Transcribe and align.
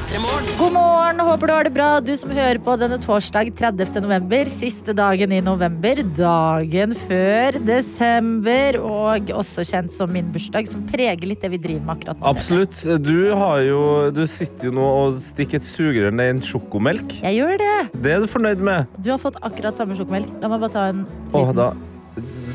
God 0.00 0.72
morgen, 0.72 1.20
håper 1.20 1.46
du 1.46 1.52
har 1.52 1.64
det 1.66 1.70
bra. 1.74 1.88
Du 2.00 2.10
som 2.16 2.30
hører 2.32 2.58
på 2.64 2.72
denne 2.80 2.96
torsdag 3.02 3.50
30. 3.58 4.00
november. 4.00 4.48
Siste 4.50 4.94
dagen 4.96 5.32
i 5.36 5.40
november. 5.44 6.00
Dagen 6.16 6.94
før 6.96 7.58
desember. 7.68 8.78
Og 8.80 9.28
også 9.36 9.64
kjent 9.68 9.92
som 9.92 10.10
min 10.14 10.30
bursdag, 10.32 10.70
som 10.72 10.86
preger 10.88 11.28
litt 11.28 11.44
det 11.44 11.50
vi 11.52 11.60
driver 11.60 11.84
med 11.84 11.98
akkurat 11.98 12.22
nå. 12.22 12.30
Absolutt. 12.32 12.80
Du, 13.04 13.12
har 13.36 13.60
jo, 13.66 13.82
du 14.16 14.22
sitter 14.30 14.70
jo 14.70 14.74
nå 14.80 14.88
og 15.02 15.20
stikker 15.22 15.60
et 15.60 15.68
sugerør 15.68 16.16
ned 16.16 16.32
i 16.32 16.36
en 16.38 16.42
sjokomelk. 16.48 17.18
Jeg 17.20 17.36
gjør 17.42 17.60
det. 17.60 17.76
Det 18.00 18.16
er 18.16 18.24
du 18.24 18.30
fornøyd 18.32 18.64
med? 18.70 18.88
Du 19.04 19.12
har 19.12 19.20
fått 19.20 19.36
akkurat 19.44 19.76
samme 19.78 19.98
sjokomelk. 20.00 20.32
La 20.40 20.48
meg 20.54 20.64
bare 20.64 20.74
ta 20.78 20.88
en 20.94 21.04
Åh, 21.36 21.52
da, 21.60 21.68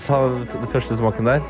ta 0.09 0.23
den 0.33 0.69
første 0.73 0.97
smaken 0.97 1.29
der. 1.29 1.45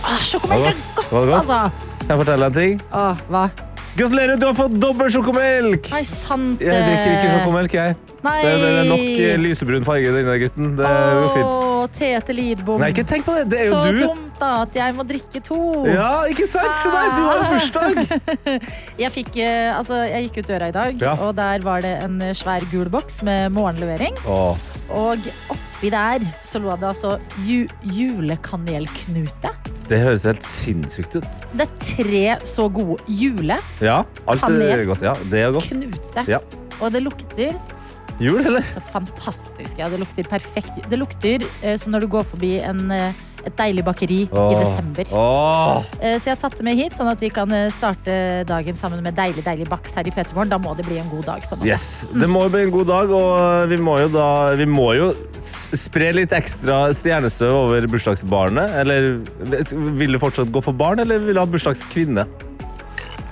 ah, 0.00 0.18
Sjokomelk 0.24 0.72
er 0.72 0.84
godt, 0.96 1.08
godt? 1.12 1.38
altså. 1.44 1.62
Kan 2.08 2.14
jeg 2.16 2.22
fortelle 2.24 2.48
deg 2.48 2.54
en 2.56 2.62
ting? 2.62 2.86
Åh, 2.96 3.26
hva? 3.28 3.46
Gratulerer, 3.98 4.36
du 4.38 4.44
har 4.46 4.54
fått 4.54 4.76
dobbel 4.78 5.08
sjokomelk! 5.10 5.88
Nei, 5.90 6.04
sant 6.06 6.60
Jeg 6.62 6.84
drikker 6.84 7.14
ikke 7.16 7.30
sjokomelk, 7.32 7.72
jeg. 7.74 7.96
Nei. 8.22 8.36
Det, 8.44 8.52
det 8.62 8.68
er 8.82 8.86
nok 8.90 9.02
eh, 9.24 9.32
lysebrun 9.42 9.84
farge 9.86 10.10
i 10.10 10.14
denne 10.14 10.36
gutten. 10.42 10.68
Det 10.78 10.86
går 10.92 11.28
fint. 11.34 11.48
Åh, 11.48 11.82
Tete 11.94 12.34
Lidbom. 12.34 12.78
Nei, 12.82 12.88
ikke 12.94 13.04
tenk 13.10 13.26
på 13.26 13.34
det. 13.36 13.44
Det 13.50 13.60
er 13.64 13.68
Så 13.72 13.80
jo 13.88 13.92
du. 13.96 14.00
dumt 14.06 14.38
da 14.38 14.50
at 14.64 14.78
jeg 14.78 14.94
må 14.98 15.06
drikke 15.08 15.42
to. 15.46 15.58
Ja, 15.90 16.08
ikke 16.30 16.46
sant? 16.50 16.78
Se 16.82 16.90
der, 16.94 17.10
du 17.16 17.22
har 17.26 17.42
jo 17.42 17.48
bursdag! 17.54 18.00
Jeg, 19.02 19.12
fikk, 19.14 19.38
eh, 19.42 19.70
altså, 19.74 19.98
jeg 20.10 20.28
gikk 20.28 20.40
ut 20.44 20.50
døra 20.52 20.70
i 20.70 20.74
dag, 20.78 21.02
Ja. 21.02 21.14
og 21.22 21.34
der 21.38 21.62
var 21.66 21.82
det 21.86 21.94
en 22.04 22.20
eh, 22.22 22.34
svær 22.38 22.66
gul 22.70 22.90
boks 22.92 23.22
med 23.26 23.50
morgenlevering. 23.54 24.14
Åh, 24.26 24.68
Og 24.94 25.26
oppi 25.78 25.90
der 25.94 26.24
så 26.42 26.58
lå 26.58 26.74
det 26.74 26.88
altså 26.88 27.18
ju 27.46 27.66
julekanelknute. 27.86 29.50
det 29.88 30.00
høres 30.02 30.24
helt 30.26 30.44
sinnssykt 30.44 31.14
ut. 31.16 31.26
Det 31.54 31.64
er 31.64 31.76
tre 31.80 32.22
så 32.44 32.66
gode 32.68 32.98
Jule, 33.08 33.56
Ja, 33.80 34.02
alt 34.28 34.42
er 34.42 34.84
godt. 34.84 35.02
Ja, 35.02 35.14
det 35.30 35.40
er 35.40 35.52
godt. 35.54 35.70
Ja. 36.28 36.40
Og 36.80 36.92
det 36.92 37.02
lukter 37.02 37.54
Jul, 38.20 38.40
eller? 38.42 38.62
så 38.66 38.80
fantastisk. 38.82 39.78
Ja, 39.78 39.88
det 39.88 40.00
lukter 40.00 40.26
perfekt. 40.26 40.82
Det 40.90 40.98
lukter 40.98 41.44
eh, 41.62 41.78
som 41.78 41.92
når 41.94 42.00
du 42.00 42.08
går 42.10 42.26
forbi 42.26 42.56
en, 42.58 42.90
eh, 42.90 43.14
et 43.48 43.56
deilig 43.58 43.84
bakeri 43.86 44.20
i 44.28 44.54
desember. 44.58 45.04
Åh. 45.12 45.84
Eh, 46.00 46.16
Så 46.18 46.28
jeg 46.30 46.36
har 46.36 46.40
tatt 46.42 46.56
det 46.58 46.64
med 46.68 46.76
hit, 46.78 46.92
sånn 46.98 47.10
at 47.10 47.20
vi 47.24 47.30
kan 47.34 47.50
eh, 47.52 47.68
starte 47.74 48.44
dagen 48.48 48.76
sammen 48.78 49.02
med 49.02 49.16
deilig 49.18 49.44
deilig 49.46 49.68
bakst 49.68 49.94
her 49.98 50.06
i 50.06 50.12
Petermorgen. 50.14 50.50
Da 50.52 50.58
må 50.62 50.74
det 50.78 50.86
bli 50.88 50.98
en 51.02 51.08
god 51.12 51.24
dag. 51.26 51.46
Yes, 51.66 52.06
Det 52.12 52.28
må 52.28 52.44
jo 52.46 52.52
bli 52.54 52.62
en 52.68 52.74
god 52.74 52.86
dag, 52.92 53.10
og 53.10 53.68
vi 53.72 53.76
må 53.82 53.98
jo 54.02 54.08
da 54.12 54.28
Vi 54.58 54.66
må 54.66 54.90
jo 54.96 55.12
spre 55.38 56.12
litt 56.16 56.32
ekstra 56.36 56.88
stjernestøv 56.94 57.52
over 57.52 57.86
bursdagsbarnet. 57.90 58.74
Eller 58.82 59.20
vil 59.98 60.12
du 60.12 60.18
fortsatt 60.18 60.50
gå 60.52 60.62
for 60.62 60.72
barn, 60.76 61.00
eller 61.00 61.18
vil 61.18 61.34
du 61.34 61.40
ha 61.40 61.46
bursdagskvinne? 61.46 62.24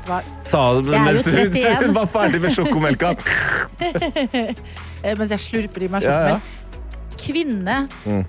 Hva- 0.06 0.22
Sa 0.46 0.60
hun 0.76 0.86
mens 0.86 1.24
hun 1.26 1.48
31. 1.50 1.80
hun 1.86 1.94
var 1.96 2.06
ferdig 2.06 2.40
med 2.40 2.50
sjokomelka. 2.54 3.14
Eh, 5.06 5.14
Mens 5.18 5.30
jeg 5.30 5.38
slurper 5.44 5.84
i 5.84 5.88
meg 5.92 6.02
Ja, 6.02 6.10
ja. 6.10 6.36
sjokomelk. 6.38 6.54
Kvinne 7.20 7.76
Mm. 8.06 8.24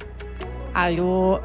er 0.76 0.90
jo 0.98 1.40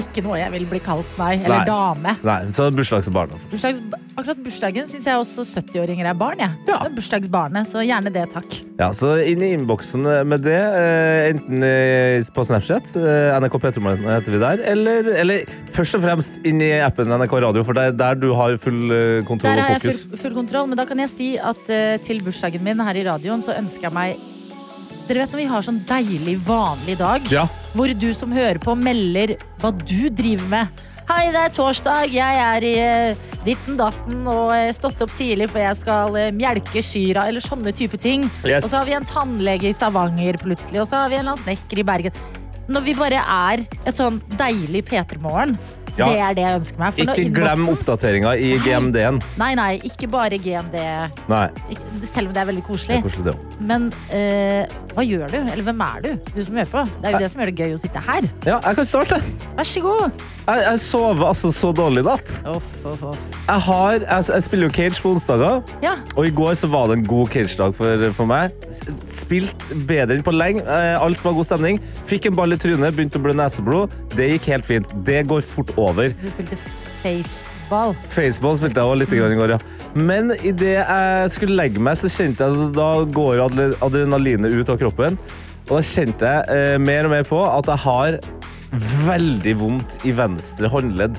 ikke 0.00 0.22
noe 0.24 0.38
jeg 0.40 0.52
vil 0.54 0.64
bli 0.70 0.80
kalt, 0.82 1.08
nei. 1.18 1.34
Eller 1.40 1.62
Nei. 1.62 1.66
dame. 1.68 2.12
Nei, 2.26 2.38
så 2.54 2.66
bursdagsbarn. 2.74 3.32
Bursdags, 3.50 3.80
akkurat 4.14 4.40
bursdagen 4.44 4.88
syns 4.88 5.06
jeg 5.08 5.18
også 5.20 5.44
70-åringer 5.46 6.08
er 6.10 6.16
barn. 6.18 6.40
jeg. 6.42 6.52
Ja. 6.68 6.78
Det 6.82 6.90
er 6.90 6.94
bursdagsbarnet, 6.98 7.68
så 7.70 7.82
gjerne 7.84 8.12
det, 8.14 8.26
takk. 8.34 8.58
Ja, 8.80 8.90
så 8.96 9.14
inn 9.24 9.42
i 9.44 9.52
innboksen 9.56 10.06
med 10.28 10.44
det, 10.46 10.56
eh, 10.56 11.30
enten 11.32 11.64
eh, 11.66 12.30
på 12.34 12.44
Snapchat, 12.46 12.92
eh, 13.00 13.36
NRK 13.40 13.58
Petromorgen 13.60 14.08
heter 14.08 14.36
vi 14.36 14.42
der, 14.42 14.64
eller, 14.72 15.10
eller 15.24 15.54
først 15.74 15.98
og 15.98 16.04
fremst 16.06 16.40
inn 16.48 16.62
i 16.64 16.72
appen 16.84 17.10
NRK 17.10 17.38
Radio, 17.46 17.64
for 17.66 17.76
det 17.76 17.90
er 17.90 17.96
der 18.00 18.20
du 18.20 18.30
har 18.38 18.56
full 18.60 19.24
kontroll 19.28 19.56
og 19.58 19.64
fokus. 19.64 19.64
Der 19.64 19.64
har 19.64 19.78
jeg 19.78 19.86
full, 19.86 20.18
full 20.24 20.36
kontroll, 20.42 20.68
men 20.70 20.80
da 20.80 20.86
kan 20.88 21.00
jeg 21.02 21.12
si 21.12 21.30
at 21.38 21.72
til 22.04 22.22
bursdagen 22.24 22.64
min 22.64 22.80
her 22.80 22.96
i 23.00 23.06
radioen 23.08 23.42
så 23.44 23.56
ønsker 23.58 23.88
jeg 23.90 23.96
meg 23.96 24.29
Dere 25.08 25.24
vet 25.24 25.32
når 25.34 25.40
vi 25.42 25.48
har 25.50 25.64
sånn 25.66 25.80
deilig, 25.88 26.36
vanlig 26.46 26.96
dag, 27.00 27.24
Ja. 27.32 27.46
hvor 27.74 27.90
du 27.98 28.12
som 28.14 28.30
hører 28.32 28.58
på, 28.62 28.76
melder 28.78 29.36
hva 29.60 29.72
du 29.76 30.08
driver 30.10 30.46
med. 30.48 30.68
Hei, 31.10 31.32
det 31.34 31.40
er 31.42 31.50
torsdag, 31.50 32.12
jeg 32.14 32.36
er 32.38 32.62
i 32.62 32.74
eh, 32.78 33.16
ditten 33.44 33.76
datten 33.76 34.20
og 34.30 34.52
eh, 34.54 34.70
stått 34.70 35.00
opp 35.02 35.10
tidlig 35.10 35.48
for 35.50 35.58
jeg 35.58 35.74
skal 35.80 36.14
eh, 36.20 36.30
melke 36.30 36.78
kyra, 36.86 37.24
eller 37.26 37.42
sånne 37.42 37.72
type 37.74 37.98
ting. 37.98 38.28
Yes. 38.46 38.62
Og 38.62 38.70
så 38.70 38.76
har 38.78 38.86
vi 38.86 38.94
en 38.94 39.08
tannlege 39.08 39.66
i 39.66 39.74
Stavanger 39.74 40.38
plutselig, 40.38 40.78
og 40.84 40.86
så 40.86 41.00
har 41.02 41.10
vi 41.10 41.18
en 41.18 41.24
eller 41.24 41.34
annen 41.34 41.42
snekker 41.42 41.82
i 41.82 41.86
Bergen. 41.88 42.12
Når 42.70 42.84
vi 42.86 42.94
bare 42.94 43.18
er 43.26 43.64
et 43.90 43.98
sånn 43.98 44.20
deilig 44.38 44.84
P3-morgen, 44.86 45.56
Ja. 45.98 46.06
det 46.10 46.20
er 46.20 46.34
det 46.38 46.44
jeg 46.46 46.58
ønsker 46.60 46.82
meg. 46.82 47.00
Ikke 47.04 47.26
glem 47.40 47.68
oppdateringa 47.74 48.34
i 48.38 48.52
GMD-en. 48.64 49.20
Nei, 49.40 49.50
nei, 49.58 49.70
ikke 49.86 50.08
bare 50.10 50.38
GMD, 50.40 50.76
Nei, 51.30 51.46
selv 52.06 52.30
om 52.30 52.34
det 52.36 52.42
er 52.42 52.50
veldig 52.50 52.64
koselig. 52.66 52.98
er 53.00 53.06
koselig. 53.06 53.34
Men 53.60 53.88
eh, 54.14 54.66
hva 54.94 55.04
gjør 55.06 55.30
du? 55.32 55.38
Eller 55.42 55.64
hvem 55.66 55.80
er 55.86 56.04
du? 56.06 56.10
Du 56.34 56.42
som 56.46 56.56
hører 56.60 56.70
på. 56.72 56.84
Det 57.00 57.10
er 57.10 57.16
jo 57.16 57.22
det 57.24 57.30
som 57.32 57.42
gjør 57.42 57.50
det 57.52 57.64
gøy 57.64 57.74
å 57.76 57.80
sitte 57.80 58.04
her. 58.06 58.28
Ja, 58.46 58.58
jeg 58.64 58.78
kan 58.80 58.88
starte. 58.88 59.20
Vær 59.58 59.68
så 59.68 59.82
god. 59.84 60.24
Jeg, 60.50 60.62
jeg 60.66 60.78
sover 60.82 61.26
altså 61.28 61.50
så 61.54 61.70
dårlig 61.76 62.02
i 62.02 62.06
natt. 62.08 62.32
Jeg, 62.42 63.60
har, 63.66 63.98
jeg, 64.00 64.24
jeg 64.32 64.42
spiller 64.46 64.66
jo 64.66 64.72
cage 64.74 65.02
på 65.02 65.12
onsdager, 65.14 65.60
Ja, 65.84 65.92
og 66.16 66.26
i 66.26 66.32
går 66.34 66.56
så 66.58 66.70
var 66.72 66.88
det 66.90 66.98
en 66.98 67.04
god 67.10 67.28
cage-dag 67.34 67.74
for, 67.76 68.06
for 68.16 68.30
meg. 68.30 68.54
Spilt 69.10 69.66
bedre 69.86 70.16
enn 70.18 70.24
på 70.26 70.34
lenge. 70.34 70.64
Eh, 70.64 70.96
Alt 71.00 71.22
var 71.24 71.36
god 71.36 71.48
stemning. 71.48 71.78
Fikk 72.08 72.30
en 72.30 72.38
ball 72.38 72.56
i 72.56 72.58
trynet, 72.60 72.94
begynte 72.96 73.20
å 73.20 73.24
blø 73.24 73.34
neseblod. 73.38 73.94
Det 74.16 74.30
gikk 74.34 74.50
helt 74.54 74.66
fint. 74.68 74.90
Det 75.06 75.22
går 75.30 75.44
fort 75.46 75.70
over. 75.76 75.79
Du 76.20 76.30
spilte 76.34 76.58
faceball. 77.00 77.94
Faceball 78.12 78.58
spilte 78.60 78.82
jeg 78.82 78.90
også 78.90 79.00
litt 79.00 79.14
i 79.16 79.20
går, 79.40 79.54
ja. 79.56 79.60
Men 79.96 80.34
idet 80.36 80.76
jeg 80.76 81.30
skulle 81.34 81.56
legge 81.58 81.82
meg, 81.82 81.98
så 81.98 82.10
kjente 82.12 82.46
jeg 82.46 82.66
at 82.68 82.74
da 82.76 82.90
går 83.18 83.44
adrenalinet 83.80 84.54
ut 84.54 84.70
av 84.72 84.78
kroppen. 84.80 85.18
Og 85.70 85.76
da 85.78 85.82
kjente 85.86 86.30
jeg 86.34 86.56
eh, 86.56 86.78
mer 86.82 87.08
og 87.08 87.14
mer 87.14 87.26
på 87.28 87.40
at 87.46 87.68
jeg 87.70 87.84
har 87.86 88.18
veldig 89.06 89.54
vondt 89.60 89.96
i 90.06 90.12
venstre 90.14 90.70
håndledd. 90.70 91.18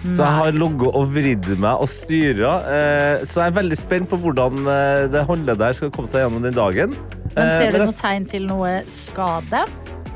Så 0.00 0.24
jeg 0.24 0.32
har 0.32 0.54
ligget 0.56 0.96
og 0.96 1.10
vridd 1.12 1.48
meg 1.60 1.82
og 1.84 1.88
styra. 1.92 2.52
Eh, 2.72 3.24
så 3.28 3.42
jeg 3.42 3.52
er 3.52 3.56
veldig 3.58 3.76
spent 3.76 4.08
på 4.08 4.16
hvordan 4.22 4.62
eh, 4.64 5.06
det 5.12 5.26
håndleddet 5.28 5.66
her 5.66 5.76
skal 5.76 5.92
komme 5.92 6.08
seg 6.08 6.24
gjennom 6.24 6.44
den 6.46 6.56
dagen. 6.56 6.96
Men 7.36 7.46
Eh, 7.46 7.58
ser 7.60 7.76
du 7.76 7.84
noe 7.84 7.94
tegn 7.94 8.24
til 8.26 8.46
noe 8.48 8.70
skade? 8.90 9.60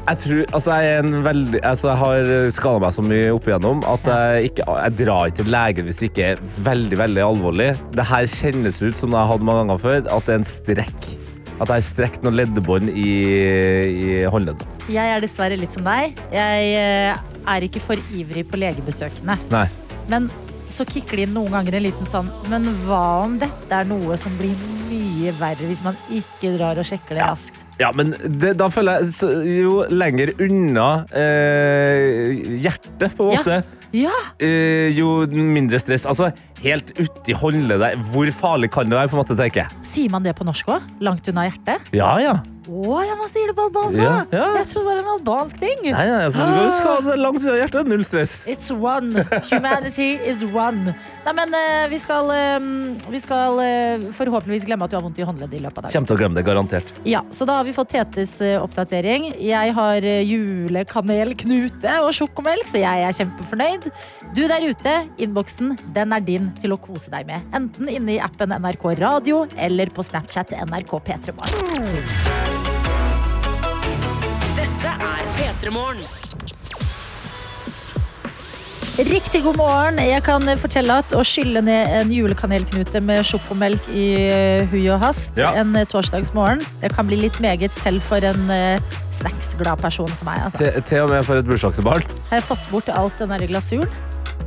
Jeg 0.05 0.21
tror, 0.21 0.41
altså 0.53 0.77
jeg, 0.85 1.01
en 1.01 1.25
veldig, 1.25 1.61
altså 1.65 1.89
jeg 1.89 2.01
har 2.03 2.31
skada 2.53 2.81
meg 2.83 2.95
så 2.97 3.05
mye 3.05 3.31
opp 3.33 3.47
igjennom 3.49 3.83
at 3.89 4.09
jeg, 4.11 4.51
ikke, 4.51 4.67
jeg 4.69 4.97
drar 5.01 5.31
ikke 5.31 5.39
til 5.41 5.53
legen 5.55 5.89
hvis 5.89 6.01
det 6.01 6.09
ikke 6.11 6.27
er 6.35 6.43
veldig 6.67 6.99
veldig 7.01 7.23
alvorlig. 7.25 7.71
Det 7.97 8.05
her 8.11 8.29
kjennes 8.29 8.81
ut 8.83 9.01
som 9.01 9.15
jeg 9.15 9.21
har 9.21 9.31
hatt 9.33 9.47
mange 9.49 9.65
ganger 9.65 9.81
før, 9.81 10.03
at 10.05 10.29
det 10.29 10.35
er 10.35 10.43
en 10.43 10.49
strekk. 10.49 11.11
At 11.55 11.71
jeg 11.71 11.73
har 11.73 11.87
strekt 11.87 12.25
noen 12.27 12.37
leddebånd 12.37 12.91
i, 12.91 13.11
i 13.95 14.15
håndleddet. 14.29 14.67
Jeg 14.93 15.15
er 15.15 15.25
dessverre 15.25 15.57
litt 15.57 15.73
som 15.73 15.87
deg. 15.87 16.19
Jeg 16.35 16.73
eh, 16.77 17.25
er 17.55 17.65
ikke 17.65 17.81
for 17.81 18.13
ivrig 18.13 18.45
på 18.51 18.61
legebesøkene. 18.61 19.39
Nei. 19.55 19.69
Men 20.11 20.29
så 20.75 20.85
kicker 20.89 21.21
det 21.21 21.29
inn 21.29 21.35
noen 21.37 21.53
ganger 21.55 21.77
en 21.79 21.85
liten 21.87 22.09
sånn 22.11 22.29
Men 22.51 22.67
hva 22.85 23.03
om 23.29 23.37
dette 23.39 23.71
er 23.79 23.87
noe 23.87 24.17
som 24.21 24.35
blir 24.41 24.57
mye 24.91 25.31
verre 25.39 25.69
hvis 25.71 25.83
man 25.85 25.97
ikke 26.12 26.51
drar 26.57 26.79
og 26.83 26.87
sjekker 26.89 27.15
det 27.15 27.23
Ja. 27.23 27.31
raskt? 27.33 27.61
Ja, 27.81 27.89
men 27.95 28.12
det, 28.23 28.53
da 28.61 28.69
føler 28.71 29.01
jeg 29.01 29.12
så, 29.17 29.31
Jo 29.47 29.85
lenger 29.91 30.31
unna 30.45 30.89
eh, 31.11 32.35
hjertet, 32.62 33.15
på 33.17 33.27
en 33.31 33.33
Ja. 33.35 33.41
måte, 33.43 33.65
Ja! 33.95 34.15
eh, 34.43 34.91
jo 34.95 35.27
mindre 35.31 35.79
stress. 35.79 36.05
Altså, 36.07 36.33
helt 36.65 36.95
uti 36.99 37.37
håndleddet. 37.37 38.01
Hvor 38.11 38.33
farlig 38.35 38.73
kan 38.75 38.88
det 38.91 38.99
være, 38.99 39.12
på 39.12 39.19
en 39.19 39.23
måte, 39.25 39.37
tenker 39.38 39.65
jeg. 39.67 39.85
Sier 39.87 40.11
man 40.12 40.25
det 40.27 40.35
på 40.38 40.47
norsk 40.49 40.75
òg? 40.79 40.91
Langt 41.05 41.29
unna 41.31 41.47
hjertet? 41.50 41.93
Ja, 41.94 42.15
ja. 42.23 42.35
Å, 42.65 42.94
ja, 43.05 43.12
man 43.21 43.29
sier 43.29 43.50
det 43.50 43.53
på 43.59 43.67
albansk 43.67 43.99
Ja, 44.00 44.23
òg! 44.23 44.31
ja. 44.33 44.44
Jeg 44.56 44.69
trodde 44.71 44.87
det 44.87 44.88
var 44.88 45.00
en 45.03 45.09
albansk 45.19 45.59
ting. 45.61 45.83
Nei, 45.85 46.05
nei, 46.09 46.21
altså, 46.25 46.47
så 46.49 46.62
skal 46.79 46.94
du 47.03 47.11
det 47.11 47.12
deg 47.12 47.21
langt 47.21 47.43
unna 47.44 47.56
hjertet. 47.59 47.91
Null 47.93 48.05
stress. 48.09 48.33
It's 48.49 48.71
one. 48.73 49.21
Humanity 49.50 50.06
is 50.25 50.41
one. 50.49 50.94
Nei, 51.27 51.35
men 51.37 51.53
eh, 51.59 51.83
vi 51.93 51.99
skal, 52.00 52.31
eh, 52.33 52.65
vi 53.12 53.21
skal 53.21 53.61
eh, 53.61 54.06
forhåpentligvis 54.17 54.65
glemme 54.65 54.88
at 54.88 54.94
du 54.94 54.97
har 54.97 55.05
vondt 55.05 55.21
i 55.21 55.27
håndleddet 55.29 55.59
i 55.59 55.61
løpet 55.67 55.77
av 55.83 55.85
dagen. 55.91 55.93
Kommer 55.99 56.09
til 56.09 56.17
å 56.17 56.21
glemme 56.23 56.38
det, 56.41 56.47
garantert. 56.49 56.94
Ja, 57.09 57.21
så 57.37 57.44
da 57.49 57.59
har 57.61 57.69
vi 57.69 57.77
fått 57.77 57.93
Tetes 57.93 58.33
eh, 58.41 58.56
oppdatering. 58.65 59.29
Jeg 59.44 59.77
har 59.77 60.09
eh, 60.15 60.25
julekanelknute 60.25 61.99
og 62.00 62.15
sjokomelk, 62.17 62.65
så 62.69 62.81
jeg 62.81 63.05
er 63.05 63.19
kjempefornøyd. 63.21 63.91
Du 64.33 64.41
der 64.49 64.65
ute, 64.71 64.97
innboksen 65.21 65.77
den 65.97 66.17
er 66.17 66.25
din 66.25 66.49
til 66.61 66.75
å 66.75 66.81
kose 66.81 67.11
deg 67.12 67.27
med. 67.29 67.47
Enten 67.56 67.89
inne 67.91 68.17
i 68.17 68.21
appen 68.23 68.55
NRK 68.55 68.85
Radio 69.01 69.45
eller 69.56 69.91
på 69.95 70.03
Snapchat 70.06 70.55
NRK 70.67 70.93
P3morgen. 71.09 71.75
Dette 74.59 74.95
er 75.11 75.33
P3 75.39 75.75
Morgen. 75.75 76.05
Riktig 78.95 79.41
god 79.43 79.56
morgen. 79.59 79.97
Jeg 79.99 80.23
kan 80.23 80.45
fortelle 80.61 80.95
at 81.03 81.11
å 81.19 81.25
skylle 81.27 81.59
ned 81.67 81.97
en 81.99 82.12
julekanelknute 82.15 83.00
med 83.03 83.25
sjokomelk 83.27 83.89
i 83.91 84.05
eh, 84.23 84.69
hui 84.71 84.85
og 84.95 85.00
hast 85.03 85.35
Ja. 85.41 85.50
en 85.59 85.75
eh, 85.75 85.83
torsdagsmorgen, 85.91 86.62
det 86.79 86.93
kan 86.95 87.09
bli 87.11 87.19
litt 87.25 87.41
meget 87.43 87.75
selv 87.75 88.05
for 88.07 88.23
en 88.23 88.47
eh, 88.55 88.79
snacksglad 89.11 89.83
person 89.83 90.15
som 90.15 90.31
meg. 90.31 90.45
Altså. 90.47 90.62
Til, 90.62 90.79
til 90.87 91.03
og 91.09 91.11
med 91.11 91.27
for 91.27 91.43
et 91.43 91.49
bursdagsbarn. 91.50 92.07
Har 92.31 92.39
jeg 92.39 92.47
fått 92.53 92.71
bort 92.71 92.93
alt 92.95 93.19
den 93.19 93.35
der 93.35 93.43
glasuren? 93.50 93.91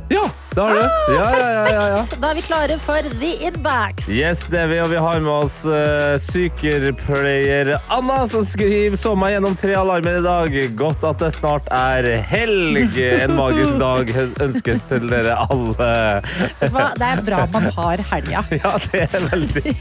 Ja, 0.08 0.24
det 0.54 0.60
har 0.60 0.74
du. 0.74 0.80
Ja, 1.14 1.38
ja, 1.38 1.48
ja, 1.70 1.86
ja. 1.88 2.04
Da 2.20 2.30
er 2.30 2.38
vi 2.38 2.42
klare 2.46 2.78
for 2.80 3.08
The 3.20 3.32
Inbacks. 3.44 4.08
Yes, 4.08 4.46
det 4.48 4.62
er 4.62 4.70
vi, 4.70 4.78
og 4.80 4.88
vi 4.88 5.00
har 5.04 5.20
med 5.20 5.32
oss 5.34 5.58
uh, 5.68 6.16
sykepleier 6.22 7.74
Anna, 7.92 8.22
som 8.30 8.44
skriver 8.46 8.96
så 8.96 9.12
meg 9.18 9.34
gjennom 9.34 9.56
tre 9.58 9.76
alarmer 9.76 10.20
i 10.20 10.24
dag. 10.24 10.56
Godt 10.80 11.04
at 11.10 11.20
det 11.20 11.30
snart 11.36 11.68
er 11.74 12.08
helg. 12.30 12.96
En 13.18 13.36
magisk 13.36 13.76
dag 13.82 14.14
ønskes 14.46 14.88
til 14.88 15.06
dere 15.12 15.36
alle. 15.44 15.92
Hva? 16.72 16.88
Det 16.96 17.12
er 17.12 17.24
bra 17.28 17.44
man 17.52 17.68
har 17.76 18.04
helga, 18.14 18.44
Ja, 18.64 18.74
det 18.88 19.04
er 19.04 19.28
veldig 19.28 19.76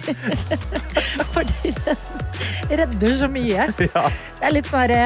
fordi 1.35 1.71
den 1.85 2.79
redder 2.81 3.17
så 3.23 3.31
mye. 3.31 3.71
Ja. 3.87 4.07
Det 4.37 4.49
er 4.49 4.57
litt 4.59 4.67
sånn 4.69 4.83
herre 4.83 5.03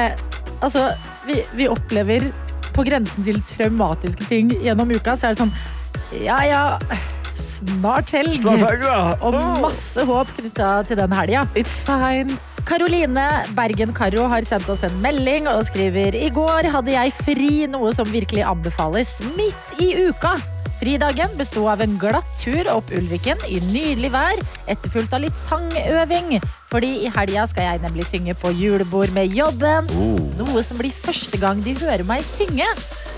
Altså, 0.62 0.92
vi, 1.26 1.40
vi 1.58 1.66
opplever 1.66 2.28
på 2.74 2.84
grensen 2.88 3.26
til 3.26 3.40
traumatiske 3.54 4.28
ting 4.28 4.52
gjennom 4.62 4.92
uka, 4.92 5.16
så 5.16 5.30
er 5.30 5.36
det 5.36 5.44
sånn 5.44 5.54
Ja 6.22 6.38
ja, 6.44 6.62
snart 7.36 8.12
helg. 8.12 8.38
Snart 8.42 8.64
helg, 8.66 8.86
ja. 8.86 9.14
Og 9.24 9.36
masse 9.62 10.04
håp 10.08 10.32
knytta 10.36 10.72
til 10.88 11.00
den 11.00 11.14
helga. 11.16 11.46
It's 11.56 11.80
fine. 11.86 12.36
Karoline 12.68 13.24
Bergen 13.56 13.90
Karro 13.96 14.28
har 14.30 14.44
sendt 14.46 14.68
oss 14.70 14.84
en 14.86 14.94
melding 15.02 15.48
og 15.50 15.64
skriver 15.66 16.14
I 16.14 16.28
går 16.34 16.68
hadde 16.70 16.94
jeg 16.94 17.14
fri, 17.24 17.52
noe 17.70 17.90
som 17.96 18.08
virkelig 18.12 18.44
anbefales 18.46 19.16
midt 19.34 19.74
i 19.82 19.94
uka. 20.10 20.36
Fridagen 20.82 21.30
besto 21.38 21.62
av 21.70 21.78
en 21.84 21.92
glatt 21.94 22.26
tur 22.42 22.66
opp 22.72 22.88
Ulriken 22.90 23.38
i 23.46 23.60
nydelig 23.68 24.08
vær, 24.10 24.40
etterfulgt 24.66 25.12
av 25.14 25.20
litt 25.22 25.38
sangøving. 25.38 26.40
Fordi 26.72 26.88
i 27.04 27.10
helga 27.14 27.44
skal 27.46 27.68
jeg 27.68 27.82
nemlig 27.84 28.08
synge 28.08 28.34
på 28.40 28.50
julebord 28.58 29.12
med 29.14 29.30
jobben. 29.30 29.86
Oh. 29.94 30.24
Noe 30.40 30.64
som 30.66 30.80
blir 30.80 30.90
første 30.90 31.38
gang 31.38 31.60
de 31.62 31.76
hører 31.78 32.02
meg 32.08 32.24
synge. 32.26 32.66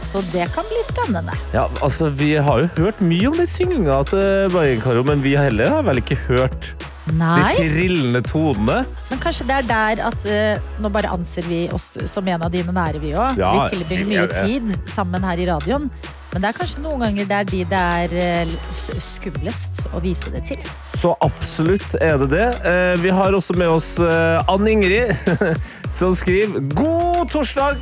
Så 0.05 0.20
det 0.34 0.50
kan 0.52 0.69
bli 0.69 0.82
spennende. 0.84 1.32
Ja, 1.55 1.70
altså, 1.81 2.11
Vi 2.12 2.34
har 2.37 2.66
jo 2.66 2.69
hørt 2.76 3.00
mye 3.00 3.31
om 3.31 3.38
den 3.40 3.49
synginga 3.49 4.02
til 4.11 4.52
Bergen-Karo, 4.52 5.06
men 5.08 5.25
vi 5.25 5.32
heller 5.32 5.72
har 5.72 5.87
vel 5.88 6.02
ikke 6.02 6.19
hørt 6.26 6.75
de 7.08 7.38
trillende 7.56 8.20
tonene. 8.28 8.82
men 9.08 9.20
kanskje 9.20 9.46
det 9.49 9.56
er 9.62 9.66
der 9.69 10.05
at 10.11 10.28
uh, 10.28 10.69
nå 10.81 10.93
bare 10.93 11.12
anser 11.12 11.49
vi 11.49 11.62
oss 11.72 11.94
som 12.08 12.28
en 12.28 12.44
av 12.44 12.52
dine 12.52 12.76
nære, 12.76 13.00
vi 13.00 13.14
òg. 13.16 13.40
Ja, 13.40 13.55
vi 13.56 13.78
tilbringer 13.78 14.12
mye 14.12 14.28
tid 14.37 14.76
sammen 14.93 15.25
her 15.25 15.40
i 15.40 15.49
radioen. 15.49 15.88
Men 16.35 16.43
det 16.43 16.49
er 16.51 16.57
kanskje 16.59 16.83
noen 16.83 16.99
ganger 17.05 17.29
det 17.31 17.37
er 17.37 17.47
de 17.47 17.59
det 17.71 17.81
er 17.81 18.15
eh, 18.19 18.55
skumlest 18.75 19.85
å 19.95 20.01
vise 20.03 20.33
det 20.35 20.41
til. 20.49 20.65
Så 20.99 21.13
absolutt 21.23 21.95
er 22.03 22.19
det 22.25 22.31
det. 22.33 22.49
Eh, 22.67 22.95
Vi 23.05 23.13
har 23.15 23.37
også 23.39 23.55
med 23.61 23.71
oss 23.71 23.93
eh, 24.03 24.51
Ann 24.51 24.67
Ingrid, 24.67 25.15
som 26.01 26.15
skriver 26.19 26.59
God 26.75 27.31
torsdag! 27.31 27.79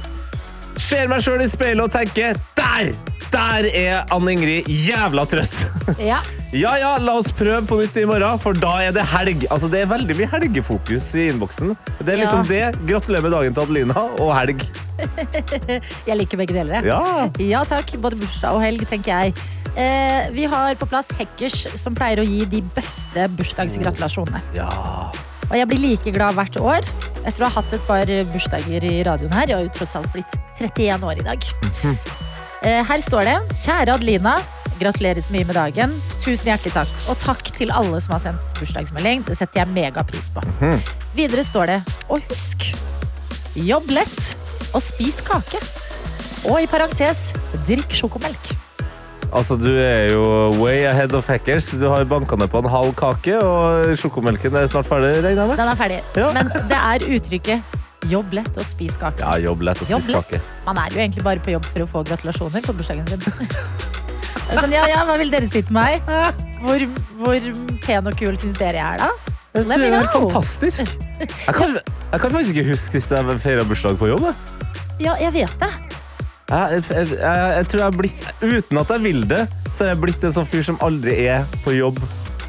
Ser 0.81 1.09
meg 1.09 1.21
sjøl 1.25 1.41
i 1.45 1.49
speilet 1.49 1.85
og 1.85 1.93
tenker 1.93 2.37
Der! 2.59 2.93
Der 3.33 3.65
er 3.73 4.13
Ann 4.13 4.29
Ingrid 4.29 4.69
jævla 4.69 5.25
trøtt. 5.33 5.57
Ja, 6.13 6.19
Ja 6.53 6.75
ja, 6.77 6.91
la 7.01 7.15
oss 7.17 7.33
prøve 7.33 7.63
på 7.65 7.79
nytt 7.81 7.97
i 7.97 8.05
morgen, 8.09 8.37
for 8.43 8.53
da 8.53 8.75
er 8.85 8.93
det 8.93 9.07
helg. 9.09 9.47
Altså, 9.49 9.71
Det 9.73 9.81
er 9.87 9.89
veldig 9.89 10.19
mye 10.19 10.29
helgefokus 10.35 11.09
i 11.17 11.31
innboksen. 11.33 11.73
Det 12.05 12.13
er 12.13 12.21
liksom 12.21 12.45
det. 12.51 12.65
Gratulerer 12.85 13.25
med 13.25 13.33
dagen 13.39 13.57
til 13.57 13.65
Adelina 13.65 14.05
og 14.21 14.35
helg. 14.37 14.67
jeg 16.09 16.17
liker 16.19 16.41
begge 16.41 16.55
deler. 16.57 16.81
jeg. 16.83 16.93
Ja. 16.93 17.29
Ja 17.41 17.65
takk, 17.69 17.93
både 18.03 18.19
bursdag 18.21 18.55
og 18.57 18.63
helg, 18.65 18.85
tenker 18.89 19.13
jeg. 19.27 19.35
Eh, 19.73 20.29
vi 20.37 20.45
har 20.53 20.75
på 20.77 20.89
plass 20.91 21.09
hackers 21.17 21.63
som 21.81 21.95
pleier 21.97 22.21
å 22.21 22.27
gi 22.29 22.45
de 22.53 22.61
beste 22.77 23.29
bursdagsgratulasjonene. 23.39 24.43
ja. 24.59 24.69
Og 25.53 25.59
jeg 25.59 25.69
blir 25.69 25.81
like 25.83 26.13
glad 26.15 26.33
hvert 26.33 26.55
år 26.65 26.87
etter 27.29 27.43
å 27.45 27.49
ha 27.51 27.61
hatt 27.61 27.73
et 27.77 27.83
par 27.85 28.09
bursdager 28.33 28.85
i 28.89 29.03
radioen 29.05 29.35
her. 29.37 29.51
Jeg 29.51 29.59
har 29.59 29.65
jo 29.67 29.73
tross 29.77 29.91
alt 29.99 30.09
blitt 30.15 30.33
31 30.57 31.05
år 31.05 31.21
i 31.21 31.25
dag. 31.27 31.45
Eh, 32.65 32.79
Her 32.89 33.03
står 33.05 33.27
det 33.29 33.35
Kjære 33.61 33.93
Adelina. 33.99 34.39
Gratulerer 34.81 35.21
så 35.21 35.35
mye 35.35 35.45
med 35.45 35.59
dagen. 35.59 35.93
Tusen 36.25 36.49
hjertelig 36.49 36.73
takk. 36.79 36.95
Og 37.13 37.21
takk 37.21 37.51
til 37.53 37.69
alle 37.75 38.01
som 38.01 38.15
har 38.17 38.23
sendt 38.25 38.49
bursdagsmelding. 38.63 39.27
Det 39.29 39.37
setter 39.43 39.61
jeg 39.61 39.75
megapris 39.75 40.31
på. 40.33 40.41
Videre 41.19 41.45
står 41.45 41.67
det 41.75 41.79
Og 42.09 42.25
husk, 42.31 42.71
jobb 43.59 43.93
lett 43.93 44.33
og 44.73 44.83
spis 44.83 45.21
kake. 45.25 45.61
Og 46.49 46.59
i 46.63 46.67
parentes, 46.67 47.31
drikk 47.69 47.93
sjokomelk. 47.95 48.53
Altså, 49.33 49.57
Du 49.57 49.71
er 49.73 50.11
jo 50.13 50.23
way 50.61 50.85
ahead 50.85 51.15
of 51.17 51.27
hackers. 51.31 51.71
Du 51.81 51.87
har 51.89 52.05
banka 52.05 52.37
ned 52.37 52.51
på 52.53 52.61
en 52.61 52.69
halv 52.69 52.93
kake, 52.99 53.39
og 53.41 53.95
sjokomelken 53.97 54.57
er 54.61 54.67
snart 54.69 54.89
ferdig, 54.91 55.23
regner 55.25 55.47
jeg 55.47 55.53
med? 55.53 55.57
Den 55.63 55.71
er 55.73 55.79
ferdig. 55.79 56.01
Ja. 56.17 56.33
Men 56.37 56.51
det 56.69 56.81
er 56.81 57.07
uttrykket 57.17 57.79
'jobb 58.11 58.33
lett 58.35 58.57
og 58.59 58.67
spis 58.67 58.97
kake'. 58.99 59.23
Ja, 59.23 59.37
jobb 59.39 59.63
lett 59.63 59.81
og 59.81 59.89
Jobb 59.89 60.09
kake. 60.11 60.33
lett. 60.41 60.67
Man 60.67 60.77
er 60.79 60.89
jo 60.91 60.99
egentlig 61.01 61.25
bare 61.25 61.39
på 61.41 61.53
jobb 61.55 61.65
for 61.65 61.85
å 61.85 61.87
få 61.87 62.03
gratulasjoner 62.09 62.61
på 62.67 62.75
bursdagen 62.77 63.07
sin. 63.09 63.23
Er 64.51 64.59
Sånn, 64.59 64.73
ja, 64.75 64.87
ja, 64.91 65.05
hva 65.07 65.17
vil 65.17 65.31
dere 65.31 65.47
si 65.49 65.63
til 65.63 65.73
meg? 65.73 66.03
Hvor, 66.61 66.83
hvor 67.17 67.41
pen 67.81 68.07
og 68.07 68.17
kul 68.19 68.37
syns 68.37 68.59
dere 68.59 68.83
jeg 68.83 68.99
er, 68.99 68.99
da? 68.99 69.11
Det 69.55 69.67
Let 69.67 69.79
me 69.79 69.87
er 69.87 69.99
helt 70.01 70.13
fantastisk. 70.13 70.93
Jeg 71.21 71.55
kan, 71.55 71.79
jeg 72.13 72.21
kan 72.21 72.31
faktisk 72.31 72.57
ikke 72.57 72.69
huske 72.73 72.93
sist 73.01 73.11
jeg 73.13 73.41
feira 73.41 73.65
bursdag 73.65 73.97
på 74.01 74.09
jobb. 74.09 74.29
jeg. 74.29 74.62
Ja, 75.01 75.17
jeg 75.21 75.33
vet 75.33 75.59
det. 75.61 75.71
Jeg, 76.53 76.83
jeg, 76.91 77.07
jeg, 77.17 77.53
jeg 77.57 77.67
tror 77.71 77.81
jeg 77.81 77.87
har 77.87 77.95
blitt, 77.97 78.25
Uten 78.43 78.79
at 78.83 78.91
jeg 78.93 79.01
vil 79.07 79.23
det, 79.31 79.47
så 79.73 79.87
er 79.87 79.95
jeg 79.95 80.03
blitt 80.03 80.25
en 80.27 80.35
sånn 80.35 80.49
fyr 80.49 80.67
som 80.67 80.77
aldri 80.85 81.15
er 81.33 81.47
på 81.65 81.73
jobb 81.79 82.03